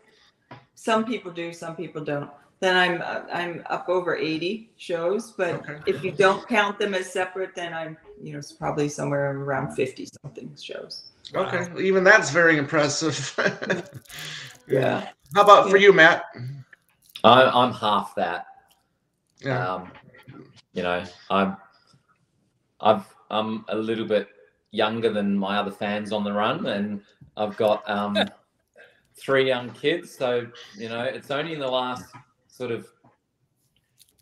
some 0.76 1.04
people 1.04 1.32
do, 1.32 1.52
some 1.52 1.76
people 1.76 2.04
don't. 2.04 2.30
Then 2.60 2.78
I'm 2.78 3.02
uh, 3.02 3.22
I'm 3.34 3.64
up 3.72 3.90
over 3.90 4.16
80 4.16 4.72
shows, 4.78 5.32
but 5.32 5.56
Okay. 5.56 5.80
if 5.88 6.04
you 6.04 6.12
don't 6.12 6.48
count 6.48 6.78
them 6.78 6.94
as 6.94 7.12
separate, 7.12 7.56
then 7.56 7.74
I'm 7.74 7.98
you 8.22 8.34
know 8.34 8.40
it's 8.40 8.52
probably 8.52 8.90
somewhere 8.90 9.32
around 9.32 9.76
50 9.76 10.08
something 10.22 10.56
shows. 10.62 11.12
Okay. 11.36 11.68
Even 11.82 12.04
that's 12.04 12.32
very 12.32 12.58
impressive. 12.58 13.36
Yeah. 14.68 15.10
How 15.34 15.44
about 15.44 15.70
for 15.70 15.78
you, 15.78 15.94
Matt? 15.94 16.24
I, 17.24 17.44
I'm 17.44 17.74
half 17.74 18.14
that. 18.16 18.48
Yeah. 19.40 19.76
Um, 19.76 19.92
you 20.74 20.84
know, 20.84 21.04
I'm 21.30 21.58
I've 22.82 23.06
I'm 23.32 23.66
a 23.70 23.76
little 23.76 24.06
bit 24.06 24.28
younger 24.72 25.12
than 25.12 25.38
my 25.38 25.58
other 25.58 25.72
fans 25.72 26.12
on 26.12 26.24
the 26.24 26.32
run, 26.32 26.66
and 26.68 27.02
I've 27.38 27.58
got 27.58 27.90
um, 27.90 28.18
three 29.18 29.48
young 29.48 29.72
kids. 29.72 30.16
So 30.16 30.48
you 30.76 30.90
know, 30.90 31.02
it's 31.02 31.32
only 31.32 31.54
in 31.54 31.60
the 31.60 31.68
last 31.68 32.06
sort 32.48 32.72
of 32.72 32.88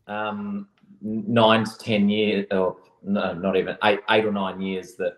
um, 0.07 0.67
nine 1.01 1.65
to 1.65 1.77
ten 1.79 2.07
years, 2.07 2.45
or 2.51 2.77
no, 3.05 3.33
not 3.33 3.55
even 3.55 3.77
eight, 3.83 3.99
eight 4.09 4.25
or 4.25 4.31
nine 4.31 4.61
years 4.61 4.95
that 4.95 5.17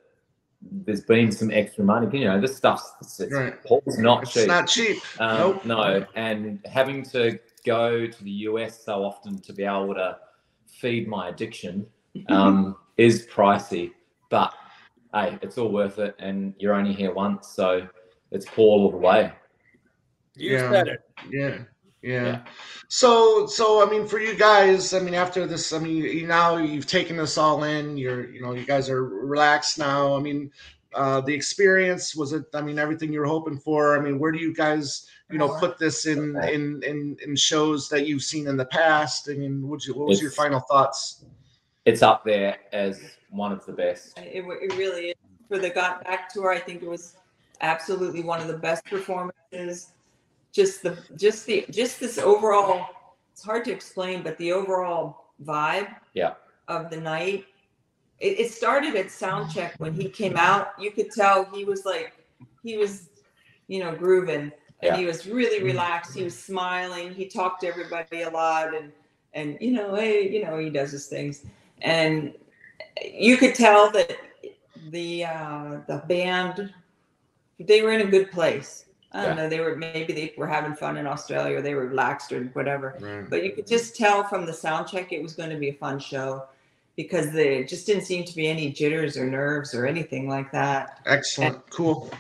there's 0.62 1.02
been 1.02 1.32
some 1.32 1.52
extra 1.52 1.84
money. 1.84 2.20
You 2.20 2.26
know, 2.26 2.42
this 2.42 2.56
stuff's 2.58 2.94
it's, 3.02 3.20
it's, 3.20 3.34
Right. 3.34 3.64
Paul's 3.64 3.98
not 3.98 4.24
It's 4.24 4.34
cheap. 4.34 4.48
not 4.48 4.68
cheap. 4.68 4.98
Um, 5.20 5.38
Nope. 5.38 5.66
No, 5.66 6.06
and 6.16 6.60
having 6.66 7.04
to 7.12 7.40
go 7.66 8.08
to 8.08 8.24
the 8.24 8.32
US 8.32 8.84
so 8.84 9.04
often 9.04 9.40
to 9.42 9.54
be 9.54 9.64
able 9.64 9.94
to 9.94 10.18
feed 10.68 11.08
my 11.08 11.30
addiction 11.30 11.86
um, 12.30 12.76
is 12.98 13.28
pricey, 13.28 13.92
but 14.30 14.54
hey, 15.14 15.38
it's 15.42 15.58
all 15.58 15.72
worth 15.72 16.00
it, 16.00 16.16
and 16.20 16.54
you're 16.60 16.74
only 16.74 16.94
here 16.94 17.14
once, 17.14 17.48
so 17.50 17.88
it's 18.32 18.46
Paul 18.46 18.84
all 18.86 18.92
the 18.92 18.98
way. 18.98 19.32
You 20.36 20.54
Yeah. 20.54 20.70
said 20.70 20.88
it. 20.88 21.00
Yeah. 21.30 21.60
Yeah. 22.02 22.26
Yeah. 22.26 22.40
So, 22.88 23.48
so 23.48 23.86
I 23.86 23.90
mean, 23.90 24.08
for 24.08 24.20
you 24.20 24.36
guys, 24.36 24.94
I 24.94 25.00
mean, 25.00 25.14
after 25.14 25.46
this, 25.46 25.74
I 25.74 25.80
mean, 25.80 25.98
you 25.98 26.28
now 26.28 26.58
you've 26.58 26.88
taken 26.88 27.18
this 27.18 27.38
all 27.38 27.64
in. 27.64 27.98
You're, 27.98 28.30
you 28.30 28.42
know, 28.42 28.54
you 28.54 28.66
guys 28.66 28.90
are 28.90 29.04
relaxed 29.04 29.78
now. 29.78 30.16
I 30.16 30.20
mean, 30.20 30.52
uh, 30.94 31.22
the 31.22 31.34
experience 31.34 32.16
was 32.16 32.34
it? 32.34 32.46
I 32.54 32.62
mean, 32.62 32.80
everything 32.80 33.12
you 33.12 33.20
were 33.20 33.26
hoping 33.26 33.58
for. 33.58 33.98
I 33.98 34.02
mean, 34.02 34.20
where 34.20 34.32
do 34.32 34.40
you 34.40 34.54
guys, 34.54 35.08
you 35.30 35.38
know, 35.38 35.50
put 35.50 35.78
this 35.78 36.06
in 36.06 36.38
in 36.44 36.82
in, 36.84 37.18
in 37.26 37.36
shows 37.36 37.90
that 37.90 38.08
you've 38.08 38.24
seen 38.24 38.48
in 38.48 38.58
the 38.58 38.66
past? 38.66 39.30
I 39.30 39.34
mean, 39.34 39.68
what 39.68 39.86
you, 39.86 39.94
what 39.94 40.08
was 40.08 40.22
your 40.22 40.32
final 40.32 40.60
thoughts? 40.62 41.26
It's 41.86 42.02
up 42.02 42.24
there 42.24 42.58
as 42.74 43.02
one 43.30 43.52
of 43.52 43.66
the 43.66 43.74
best. 43.74 44.18
It, 44.18 44.46
it 44.46 44.78
really 44.78 45.10
is. 45.10 45.16
For 45.48 45.58
the 45.58 45.70
Got 45.70 46.04
Back 46.04 46.28
tour, 46.28 46.52
I 46.52 46.60
think 46.60 46.84
it 46.84 46.90
was 46.90 47.16
absolutely 47.62 48.22
one 48.22 48.42
of 48.42 48.48
the 48.48 48.58
best 48.58 48.84
performances. 48.86 49.94
Just 50.58 50.82
the, 50.82 50.98
just 51.16 51.46
the, 51.46 51.66
just 51.70 52.00
this 52.00 52.18
overall. 52.18 52.88
It's 53.32 53.44
hard 53.44 53.64
to 53.66 53.72
explain, 53.72 54.24
but 54.24 54.40
the 54.40 54.52
overall 54.54 55.26
vibe. 55.46 55.96
Yeah. 56.16 56.34
Of 56.68 56.90
the 56.90 56.98
night. 56.98 57.46
It, 58.20 58.40
it 58.40 58.52
started 58.52 58.96
at 58.96 59.12
sound 59.12 59.52
check 59.54 59.76
when 59.78 59.94
he 59.94 60.10
came 60.10 60.36
out. 60.36 60.70
You 60.80 60.90
could 60.90 61.12
tell 61.12 61.46
he 61.54 61.64
was 61.64 61.86
like, 61.86 62.26
he 62.64 62.76
was, 62.76 63.10
you 63.68 63.80
know, 63.84 63.94
grooving, 63.96 64.36
and 64.40 64.52
Yeah. 64.82 64.98
he 64.98 65.06
was 65.06 65.28
really 65.28 65.64
relaxed. 65.64 66.16
He 66.16 66.24
was 66.24 66.36
smiling. 66.38 67.14
He 67.14 67.28
talked 67.28 67.62
to 67.62 67.68
everybody 67.68 68.24
a 68.24 68.30
lot, 68.32 68.74
and 68.76 68.92
and 69.34 69.60
you 69.62 69.72
know, 69.74 69.94
hey, 69.94 70.28
you 70.28 70.44
know, 70.44 70.58
he 70.58 70.72
does 70.72 70.92
his 70.92 71.06
things, 71.06 71.46
and 71.84 72.34
you 73.04 73.38
could 73.38 73.54
tell 73.54 73.92
that 73.92 74.18
the 74.90 75.26
uh, 75.26 75.82
the 75.88 76.02
band 76.08 76.74
they 77.60 77.84
were 77.84 77.92
in 77.92 78.02
a 78.02 78.10
good 78.10 78.32
place. 78.32 78.86
I 79.14 79.26
don't 79.26 79.38
Yeah. 79.38 79.44
know. 79.44 79.50
They 79.50 79.60
were 79.60 79.76
maybe 79.76 80.14
they 80.14 80.34
were 80.38 80.48
having 80.48 80.74
fun 80.76 80.98
in 80.98 81.08
Australia, 81.08 81.58
or 81.58 81.62
they 81.62 81.76
were 81.76 81.88
relaxed, 81.88 82.32
or 82.32 82.44
whatever. 82.54 82.96
Right. 83.00 83.30
But 83.30 83.44
you 83.44 83.52
could 83.54 83.66
just 83.68 83.96
tell 83.96 84.24
from 84.24 84.46
the 84.46 84.54
sound 84.54 84.88
check 84.88 85.12
it 85.14 85.22
was 85.24 85.34
going 85.34 85.50
to 85.50 85.56
be 85.58 85.70
a 85.70 85.74
fun 85.74 86.00
show 86.00 86.44
because 86.98 87.32
there 87.32 87.64
just 87.64 87.86
didn't 87.86 88.04
seem 88.06 88.26
to 88.26 88.36
be 88.36 88.48
any 88.48 88.72
jitters 88.72 89.16
or 89.18 89.26
nerves 89.26 89.74
or 89.76 89.86
anything 89.86 90.28
like 90.28 90.52
that 90.52 91.00
Excellent. 91.06 91.70
Cool. 91.70 92.12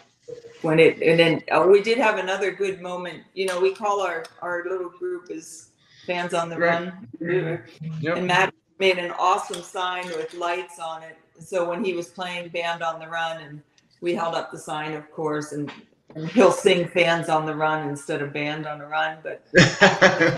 when 0.62 0.80
it 0.80 1.02
and 1.02 1.20
then 1.20 1.42
oh, 1.52 1.68
we 1.68 1.82
did 1.82 1.98
have 1.98 2.18
another 2.20 2.52
good 2.52 2.80
moment 2.82 3.24
you 3.34 3.48
know 3.48 3.60
we 3.60 3.74
call 3.74 4.02
our 4.02 4.24
our 4.42 4.64
little 4.70 4.90
group 4.90 5.32
is 5.32 5.70
fans 6.06 6.34
on 6.36 6.48
the 6.50 6.58
Right. 6.58 6.70
run 6.86 7.08
mm-hmm. 7.20 7.92
Yep. 8.02 8.18
and 8.18 8.28
matt 8.28 8.54
made 8.80 9.00
an 9.00 9.12
awesome 9.18 9.64
sign 9.64 10.06
with 10.10 10.34
lights 10.36 10.78
on 10.80 11.02
it 11.02 11.18
so 11.40 11.68
when 11.68 11.84
he 11.84 11.94
was 11.94 12.08
playing 12.10 12.50
band 12.50 12.84
on 12.84 13.00
the 13.00 13.08
run 13.08 13.42
and 13.42 13.62
we 14.02 14.14
held 14.14 14.36
up 14.36 14.52
the 14.52 14.60
sign 14.60 14.94
of 14.94 15.10
course 15.12 15.54
and, 15.54 15.72
and 16.18 16.28
he'll 16.30 16.52
sing 16.52 16.88
fans 16.88 17.30
on 17.30 17.46
the 17.46 17.54
run 17.56 17.88
instead 17.90 18.22
of 18.22 18.34
band 18.34 18.66
on 18.66 18.80
the 18.80 18.86
run 18.86 19.18
but 19.24 19.42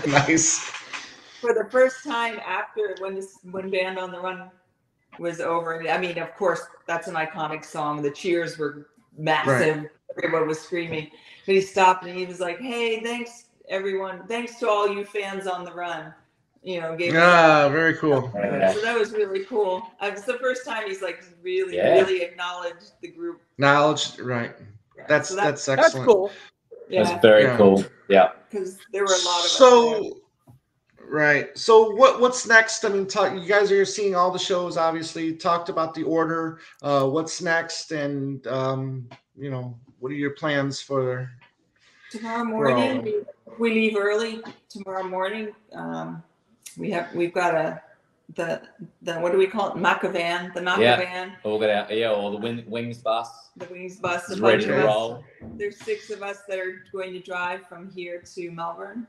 nice. 0.06 0.58
for 1.40 1.54
the 1.54 1.66
first 1.70 2.04
time 2.04 2.38
after 2.46 2.94
when 3.00 3.14
this 3.14 3.38
when 3.50 3.70
band 3.70 3.98
on 3.98 4.10
the 4.10 4.20
run 4.20 4.50
was 5.18 5.40
over 5.40 5.82
i 5.90 5.98
mean 5.98 6.18
of 6.18 6.34
course 6.36 6.62
that's 6.86 7.08
an 7.08 7.14
iconic 7.14 7.64
song 7.64 8.02
the 8.02 8.10
cheers 8.10 8.58
were 8.58 8.88
massive 9.18 9.86
everyone 10.16 10.46
was 10.46 10.60
screaming 10.60 11.10
but 11.46 11.54
he 11.54 11.60
stopped 11.60 12.04
and 12.04 12.16
he 12.16 12.26
was 12.26 12.40
like 12.40 12.58
hey 12.60 13.02
thanks 13.02 13.46
everyone 13.68 14.26
thanks 14.28 14.58
to 14.58 14.68
all 14.68 14.88
you 14.88 15.04
fans 15.04 15.46
on 15.46 15.64
the 15.64 15.72
run 15.72 16.12
you 16.62 16.80
know 16.80 16.94
gave 16.94 17.12
me- 17.14 17.18
Ah, 17.18 17.68
very 17.70 17.94
cool. 17.96 18.30
Yeah. 18.34 18.72
so 18.72 18.80
that 18.82 18.98
was 18.98 19.12
really 19.12 19.44
cool 19.46 19.82
it 20.02 20.12
was 20.12 20.24
the 20.24 20.34
first 20.38 20.64
time 20.66 20.86
he's 20.86 21.00
like 21.02 21.24
really 21.42 21.76
Yeah. 21.76 21.94
really 21.94 22.22
acknowledged 22.22 22.92
the 23.00 23.08
group 23.08 23.40
Acknowledged, 23.54 24.20
Right. 24.20 24.54
That's 25.08 25.28
So 25.30 25.36
that- 25.36 25.44
that's 25.44 25.64
That's 25.66 25.94
cool. 25.94 26.30
yeah 26.88 27.04
That's 27.04 27.22
very 27.22 27.44
Yeah. 27.44 27.56
cool. 27.56 27.84
Yeah. 28.08 28.30
because 28.48 28.78
there 28.92 29.02
were 29.04 29.14
a 29.14 29.24
lot 29.24 29.38
of 29.40 29.44
us 29.46 29.58
there. 29.58 29.68
so 29.68 30.16
right 31.08 31.56
so 31.58 31.90
what 31.94 32.20
what's 32.20 32.46
next 32.46 32.84
i 32.84 32.88
mean 32.88 33.06
talk, 33.06 33.32
you 33.34 33.46
guys 33.48 33.70
are 33.72 33.84
seeing 33.84 34.14
all 34.14 34.30
the 34.30 34.38
shows 34.38 34.76
obviously 34.76 35.32
talked 35.34 35.68
about 35.68 35.92
the 35.94 36.02
order 36.04 36.58
uh 36.82 37.04
what's 37.06 37.40
next 37.42 37.90
and 37.92 38.46
um 38.46 39.08
you 39.36 39.50
know 39.50 39.76
what 40.00 40.10
are 40.12 40.16
your 40.16 40.30
plans 40.30 40.80
for 40.80 41.30
Tomorrow 42.10 42.44
morning, 42.44 43.02
Well- 43.04 43.24
we, 43.58 43.70
we 43.70 43.74
leave 43.74 43.96
early. 43.96 44.42
Tomorrow 44.68 45.04
morning, 45.04 45.54
um, 45.72 46.22
we 46.76 46.90
have 46.90 47.14
we've 47.14 47.32
got 47.32 47.54
a 47.54 47.80
the 48.36 48.62
the 49.02 49.14
what 49.20 49.32
do 49.32 49.38
we 49.38 49.46
call 49.46 49.72
it? 49.72 49.76
Macavan, 49.76 50.54
the 50.54 50.60
Macavan. 50.60 50.78
Yeah. 50.80 51.00
Macavan, 51.04 51.32
All 51.44 51.58
got 51.58 51.70
out. 51.70 51.96
Yeah. 51.96 52.10
Or 52.10 52.30
the 52.30 52.36
wing, 52.36 52.64
wings 52.66 52.98
bus 52.98 53.50
the 53.56 53.66
Wings 53.66 53.96
bus. 53.96 54.26
A 54.30 54.40
bunch 54.40 54.42
ready 54.42 54.64
of 54.64 54.70
to 54.70 54.78
us. 54.80 54.84
roll. 54.84 55.24
There's 55.56 55.76
six 55.78 56.10
of 56.10 56.22
us 56.22 56.38
that 56.48 56.58
are 56.58 56.82
going 56.92 57.12
to 57.12 57.20
drive 57.20 57.66
from 57.66 57.90
here 57.90 58.22
to 58.34 58.50
Melbourne. 58.50 59.06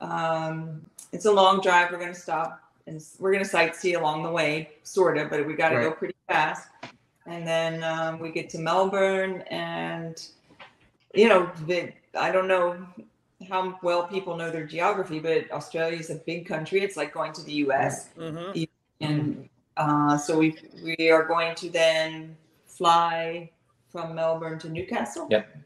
Um, 0.00 0.84
it's 1.12 1.26
a 1.26 1.32
long 1.32 1.60
drive. 1.60 1.90
We're 1.90 1.98
going 1.98 2.14
to 2.14 2.20
stop 2.20 2.60
and 2.86 3.02
we're 3.18 3.32
going 3.32 3.44
to 3.44 3.50
sightsee 3.50 3.98
along 3.98 4.22
the 4.22 4.30
way, 4.30 4.70
sort 4.82 5.16
of, 5.16 5.30
but 5.30 5.46
we 5.46 5.54
got 5.54 5.70
to 5.70 5.76
go 5.76 5.90
pretty 5.90 6.14
fast. 6.28 6.68
And 7.26 7.46
then 7.46 7.82
um, 7.82 8.18
we 8.18 8.30
get 8.30 8.50
to 8.50 8.58
Melbourne, 8.58 9.40
and 9.48 10.22
you 11.14 11.26
know, 11.26 11.50
the, 11.66 11.90
I 12.14 12.30
don't 12.30 12.46
know 12.46 12.76
how 13.48 13.78
well 13.82 14.06
people 14.06 14.36
know 14.36 14.50
their 14.50 14.66
geography, 14.66 15.18
but 15.18 15.50
Australia 15.50 15.98
is 15.98 16.10
a 16.10 16.16
big 16.16 16.46
country. 16.46 16.80
It's 16.80 16.96
like 16.96 17.12
going 17.12 17.32
to 17.34 17.42
the 17.42 17.52
U.S 17.52 18.08
hmm 18.16 18.64
and 19.00 19.48
uh, 19.76 20.16
so 20.16 20.38
we 20.38 20.56
we 20.82 21.10
are 21.10 21.24
going 21.24 21.54
to 21.56 21.68
then 21.68 22.36
fly 22.66 23.50
from 23.90 24.14
Melbourne 24.14 24.58
to 24.60 24.68
Newcastle. 24.68 25.28
Yep. 25.30 25.56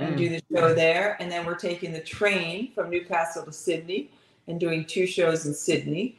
And 0.00 0.16
do 0.16 0.28
the 0.28 0.40
show 0.54 0.74
there, 0.74 1.16
and 1.18 1.30
then 1.30 1.44
we're 1.44 1.56
taking 1.56 1.92
the 1.92 2.00
train 2.00 2.70
from 2.72 2.88
Newcastle 2.88 3.44
to 3.44 3.52
Sydney 3.52 4.12
and 4.46 4.60
doing 4.60 4.84
two 4.84 5.08
shows 5.08 5.44
in 5.44 5.52
Sydney, 5.52 6.16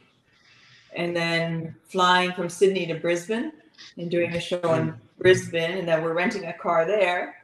and 0.94 1.16
then 1.16 1.74
flying 1.88 2.32
from 2.32 2.50
Sydney 2.50 2.86
to 2.88 2.96
Brisbane 2.96 3.52
and 3.96 4.10
doing 4.10 4.34
a 4.34 4.40
show 4.40 4.74
in 4.74 4.94
Brisbane, 5.18 5.78
and 5.78 5.88
then 5.88 6.02
we're 6.02 6.12
renting 6.12 6.44
a 6.44 6.52
car 6.52 6.84
there 6.84 7.39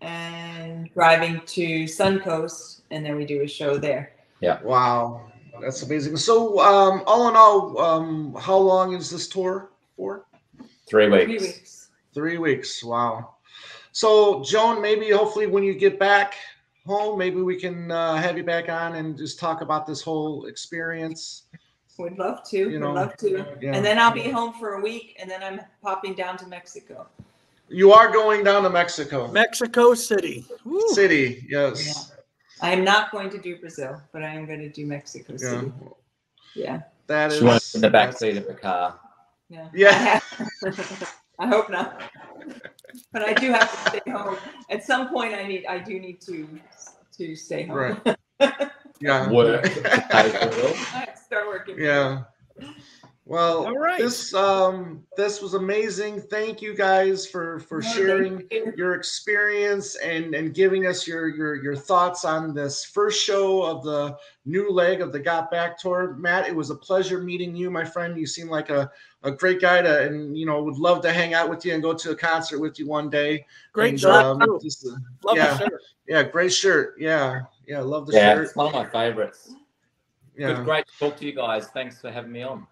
and 0.00 0.92
driving 0.94 1.40
to 1.46 1.84
Suncoast, 1.84 2.80
and 2.90 3.04
then 3.04 3.16
we 3.16 3.24
do 3.24 3.42
a 3.42 3.48
show 3.48 3.78
there. 3.78 4.12
Yeah. 4.40 4.62
Wow 4.62 5.32
that's 5.60 5.82
amazing 5.82 6.16
so 6.16 6.60
um 6.60 7.02
all 7.06 7.28
in 7.28 7.34
all 7.36 7.78
um 7.80 8.36
how 8.38 8.56
long 8.56 8.94
is 8.94 9.10
this 9.10 9.28
tour 9.28 9.70
for 9.96 10.26
Three 10.88 11.06
Three 11.08 11.26
weeks. 11.26 11.42
weeks. 11.42 11.88
three 12.14 12.38
weeks 12.38 12.84
wow 12.84 13.36
so 13.92 14.42
joan 14.44 14.82
maybe 14.82 15.10
hopefully 15.10 15.46
when 15.46 15.62
you 15.62 15.74
get 15.74 15.98
back 15.98 16.34
home 16.86 17.18
maybe 17.18 17.40
we 17.40 17.56
can 17.58 17.90
uh, 17.90 18.16
have 18.16 18.36
you 18.36 18.44
back 18.44 18.68
on 18.68 18.96
and 18.96 19.16
just 19.16 19.38
talk 19.38 19.60
about 19.62 19.86
this 19.86 20.02
whole 20.02 20.46
experience 20.46 21.44
We'd 21.98 22.18
love 22.18 22.46
to. 22.50 22.58
You 22.58 22.66
Would 22.72 22.80
know, 22.80 22.92
love 22.92 23.16
to. 23.16 23.56
yeah. 23.58 23.72
And 23.74 23.82
then 23.82 23.98
I'll 23.98 24.12
be 24.12 24.28
home 24.28 24.52
for 24.52 24.74
a 24.74 24.80
week, 24.82 25.16
and 25.18 25.30
then 25.30 25.42
I'm 25.42 25.62
popping 25.82 26.12
down 26.12 26.36
to 26.36 26.46
Mexico. 26.46 27.06
You 27.68 27.92
are 27.92 28.10
going 28.12 28.44
down 28.44 28.62
to 28.62 28.70
mexico 28.70 29.28
Mexico 29.28 29.94
City. 29.94 30.44
Woo. 30.64 30.80
city 30.88 31.46
yes 31.48 32.12
I 32.60 32.72
am 32.72 32.84
not 32.84 33.12
going 33.12 33.28
to 33.30 33.38
do 33.38 33.58
Brazil, 33.58 34.00
but 34.12 34.22
I 34.22 34.28
am 34.28 34.46
going 34.46 34.60
to 34.60 34.70
do 34.70 34.86
Mexico 34.86 35.36
City. 35.36 35.70
Yeah, 36.54 36.82
that 37.06 37.32
is 37.32 37.38
She 37.38 37.44
wants 37.44 37.74
in 37.74 37.82
the 37.82 37.90
back 37.90 38.16
seat 38.16 38.36
of 38.38 38.46
the 38.46 38.54
car. 38.54 38.98
yeah. 39.50 39.68
Yeah. 39.74 40.20
I 41.38 41.46
hope 41.46 41.68
not. 41.68 42.02
But 43.12 43.22
I 43.22 43.34
do 43.34 43.52
have 43.52 43.70
to 43.70 43.90
stay 43.90 44.10
home. 44.10 44.38
At 44.70 44.82
some 44.84 45.10
point, 45.10 45.34
I 45.34 45.46
need. 45.46 45.66
I 45.66 45.78
do 45.78 46.00
need 46.00 46.20
to 46.22 46.48
to 47.18 47.36
stay 47.36 47.66
home. 47.66 47.76
Right. 47.76 48.16
Yeah. 48.98 49.30
Work. 49.30 49.62
to 49.74 49.82
pay 49.82 50.30
for 50.30 50.48
it 50.48 50.64
all. 50.64 50.74
I 50.94 51.08
start 51.22 51.48
working. 51.48 51.78
Yeah. 51.78 52.22
Well, 53.28 53.66
All 53.66 53.76
right. 53.76 53.98
this 53.98 54.32
um 54.34 55.02
this 55.16 55.42
was 55.42 55.54
amazing. 55.54 56.20
Thank 56.20 56.62
you 56.62 56.76
guys 56.76 57.26
for 57.26 57.58
for 57.58 57.80
No, 57.80 57.88
sharing 57.88 58.46
you. 58.52 58.72
your 58.76 58.94
experience 58.94 59.96
and 59.96 60.32
and 60.32 60.54
giving 60.54 60.86
us 60.86 61.08
your 61.08 61.26
your 61.26 61.56
your 61.56 61.74
thoughts 61.74 62.24
on 62.24 62.54
this 62.54 62.84
first 62.84 63.20
show 63.20 63.64
of 63.64 63.82
the 63.82 64.16
new 64.44 64.70
leg 64.70 65.00
of 65.00 65.10
the 65.10 65.18
Got 65.18 65.50
Back 65.50 65.76
tour. 65.76 66.14
Matt, 66.20 66.46
it 66.46 66.54
was 66.54 66.70
a 66.70 66.76
pleasure 66.76 67.18
meeting 67.20 67.56
you, 67.56 67.68
my 67.68 67.84
friend. 67.84 68.16
You 68.16 68.26
seem 68.28 68.48
like 68.48 68.70
a 68.70 68.88
a 69.24 69.32
great 69.32 69.60
guy 69.60 69.82
to 69.82 70.02
and 70.06 70.38
you 70.38 70.46
know 70.46 70.62
would 70.62 70.78
love 70.78 71.02
to 71.02 71.12
hang 71.12 71.34
out 71.34 71.50
with 71.50 71.64
you 71.64 71.74
and 71.74 71.82
go 71.82 71.92
to 71.94 72.10
a 72.12 72.16
concert 72.16 72.60
with 72.60 72.78
you 72.78 72.86
one 72.86 73.10
day. 73.10 73.44
Great 73.72 73.88
And, 73.90 74.00
shirt. 74.00 74.24
um, 74.24 74.60
just, 74.62 74.86
uh, 74.86 74.90
Love 75.24 75.36
yeah. 75.36 75.54
the 75.54 75.58
shirt. 75.68 75.82
yeah, 76.06 76.22
great 76.22 76.52
shirt. 76.52 76.94
Yeah, 76.96 77.40
yeah, 77.66 77.80
love 77.80 78.06
the 78.06 78.12
Yeah, 78.12 78.34
shirt. 78.34 78.44
it's 78.44 78.54
one 78.54 78.66
of 78.68 78.72
my 78.72 78.86
favorites. 78.86 79.52
Yeah. 80.38 80.52
Good, 80.52 80.64
great 80.64 80.86
to 80.86 80.98
talk 81.00 81.16
to 81.16 81.26
you 81.26 81.32
guys. 81.32 81.66
Thanks 81.70 82.00
for 82.00 82.12
having 82.12 82.30
me 82.30 82.42
on. 82.44 82.68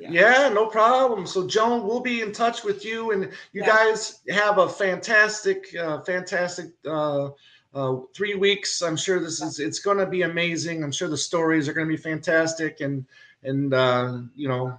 Yeah, 0.00 0.48
no 0.48 0.66
problem. 0.66 1.26
So, 1.26 1.46
Joan, 1.46 1.86
we'll 1.86 2.00
be 2.00 2.20
in 2.20 2.32
touch 2.32 2.64
with 2.64 2.84
you, 2.84 3.12
and 3.12 3.24
you 3.52 3.62
Yeah. 3.62 3.66
guys 3.66 4.20
have 4.28 4.58
a 4.58 4.68
fantastic, 4.68 5.74
uh, 5.74 6.00
fantastic 6.02 6.66
uh, 6.86 7.30
uh, 7.74 7.96
three 8.14 8.34
weeks. 8.34 8.82
I'm 8.82 8.96
sure 8.96 9.20
this 9.20 9.42
is 9.42 9.58
it's 9.58 9.78
going 9.80 9.98
to 9.98 10.06
be 10.06 10.22
amazing. 10.22 10.82
I'm 10.82 10.92
sure 10.92 11.08
the 11.08 11.16
stories 11.16 11.68
are 11.68 11.72
going 11.72 11.88
to 11.88 11.94
be 11.94 12.00
fantastic, 12.00 12.80
and 12.80 13.04
and 13.42 13.74
uh, 13.74 14.18
you 14.34 14.48
know, 14.48 14.78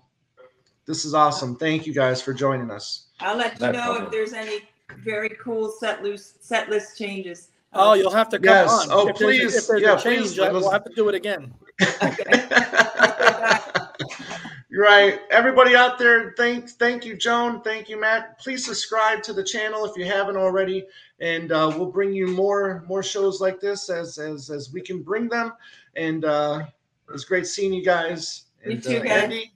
this 0.85 1.05
is 1.05 1.13
awesome. 1.13 1.55
Thank 1.55 1.85
you 1.85 1.93
guys 1.93 2.21
for 2.21 2.33
joining 2.33 2.71
us. 2.71 3.07
I'll 3.19 3.37
let 3.37 3.59
you 3.59 3.67
No 3.67 3.71
know 3.73 3.83
problem. 3.83 4.05
if 4.05 4.11
there's 4.11 4.33
any 4.33 4.67
very 4.97 5.29
cool 5.41 5.71
set 5.79 6.03
loose 6.03 6.33
set 6.39 6.69
list 6.69 6.97
changes. 6.97 7.49
Oh, 7.71 7.93
you'll 7.93 8.09
have 8.09 8.29
to 8.29 8.37
come 8.39 8.45
Yes. 8.45 8.71
on. 8.71 8.87
Oh, 8.89 9.07
if 9.07 9.17
there's, 9.17 9.37
please. 9.37 9.55
If 9.55 9.67
there's 9.67 9.81
Yeah, 9.81 9.95
a 9.95 10.01
change, 10.01 10.35
please, 10.35 10.39
we'll 10.39 10.71
have 10.71 10.83
to 10.85 10.93
do 10.95 11.07
it 11.09 11.15
again. 11.15 11.53
right 14.71 15.21
everybody 15.31 15.75
out 15.75 15.97
there 15.97 16.33
thank 16.37 16.69
thank 16.69 17.03
you 17.03 17.15
joan 17.15 17.59
thank 17.61 17.89
you 17.89 17.99
matt 17.99 18.37
please 18.39 18.63
subscribe 18.63 19.23
to 19.23 19.33
the 19.33 19.43
channel 19.43 19.83
if 19.83 19.97
you 19.97 20.05
haven't 20.05 20.37
already 20.37 20.85
and 21.19 21.51
uh, 21.51 21.71
we'll 21.75 21.87
bring 21.91 22.13
you 22.13 22.27
more 22.27 22.83
more 22.87 23.01
shows 23.01 23.41
like 23.41 23.59
this 23.59 23.89
as 23.89 24.19
as 24.19 24.51
as 24.51 24.71
we 24.71 24.79
can 24.79 25.01
bring 25.01 25.27
them 25.27 25.51
and 25.95 26.23
uh 26.23 26.63
it's 27.11 27.23
great 27.23 27.47
seeing 27.47 27.73
you 27.73 27.83
guys 27.83 28.43
You 28.63 28.77
too, 28.79 28.97
uh, 28.97 29.03
guys. 29.03 29.23
andy 29.23 29.51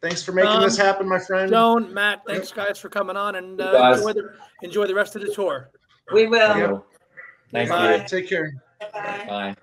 thanks 0.00 0.22
for 0.22 0.32
making 0.32 0.50
Um, 0.50 0.62
this 0.62 0.78
happen 0.78 1.06
my 1.06 1.18
friend 1.18 1.50
Joan, 1.50 1.92
Matt, 1.92 2.22
thanks 2.26 2.50
guys 2.52 2.78
for 2.78 2.88
coming 2.88 3.18
on 3.18 3.34
and 3.34 3.60
uh, 3.60 3.92
enjoy, 3.94 4.14
the, 4.14 4.32
enjoy 4.62 4.86
the 4.86 4.94
rest 4.94 5.14
of 5.14 5.20
the 5.20 5.34
tour. 5.34 5.68
We 6.10 6.26
will. 6.26 6.56
Yep. 6.58 6.84
Thank 7.50 7.68
Bye. 7.68 7.96
you. 7.96 8.04
take 8.08 8.28
care 8.30 8.54
Bye. 8.94 9.24
Bye. 9.28 9.56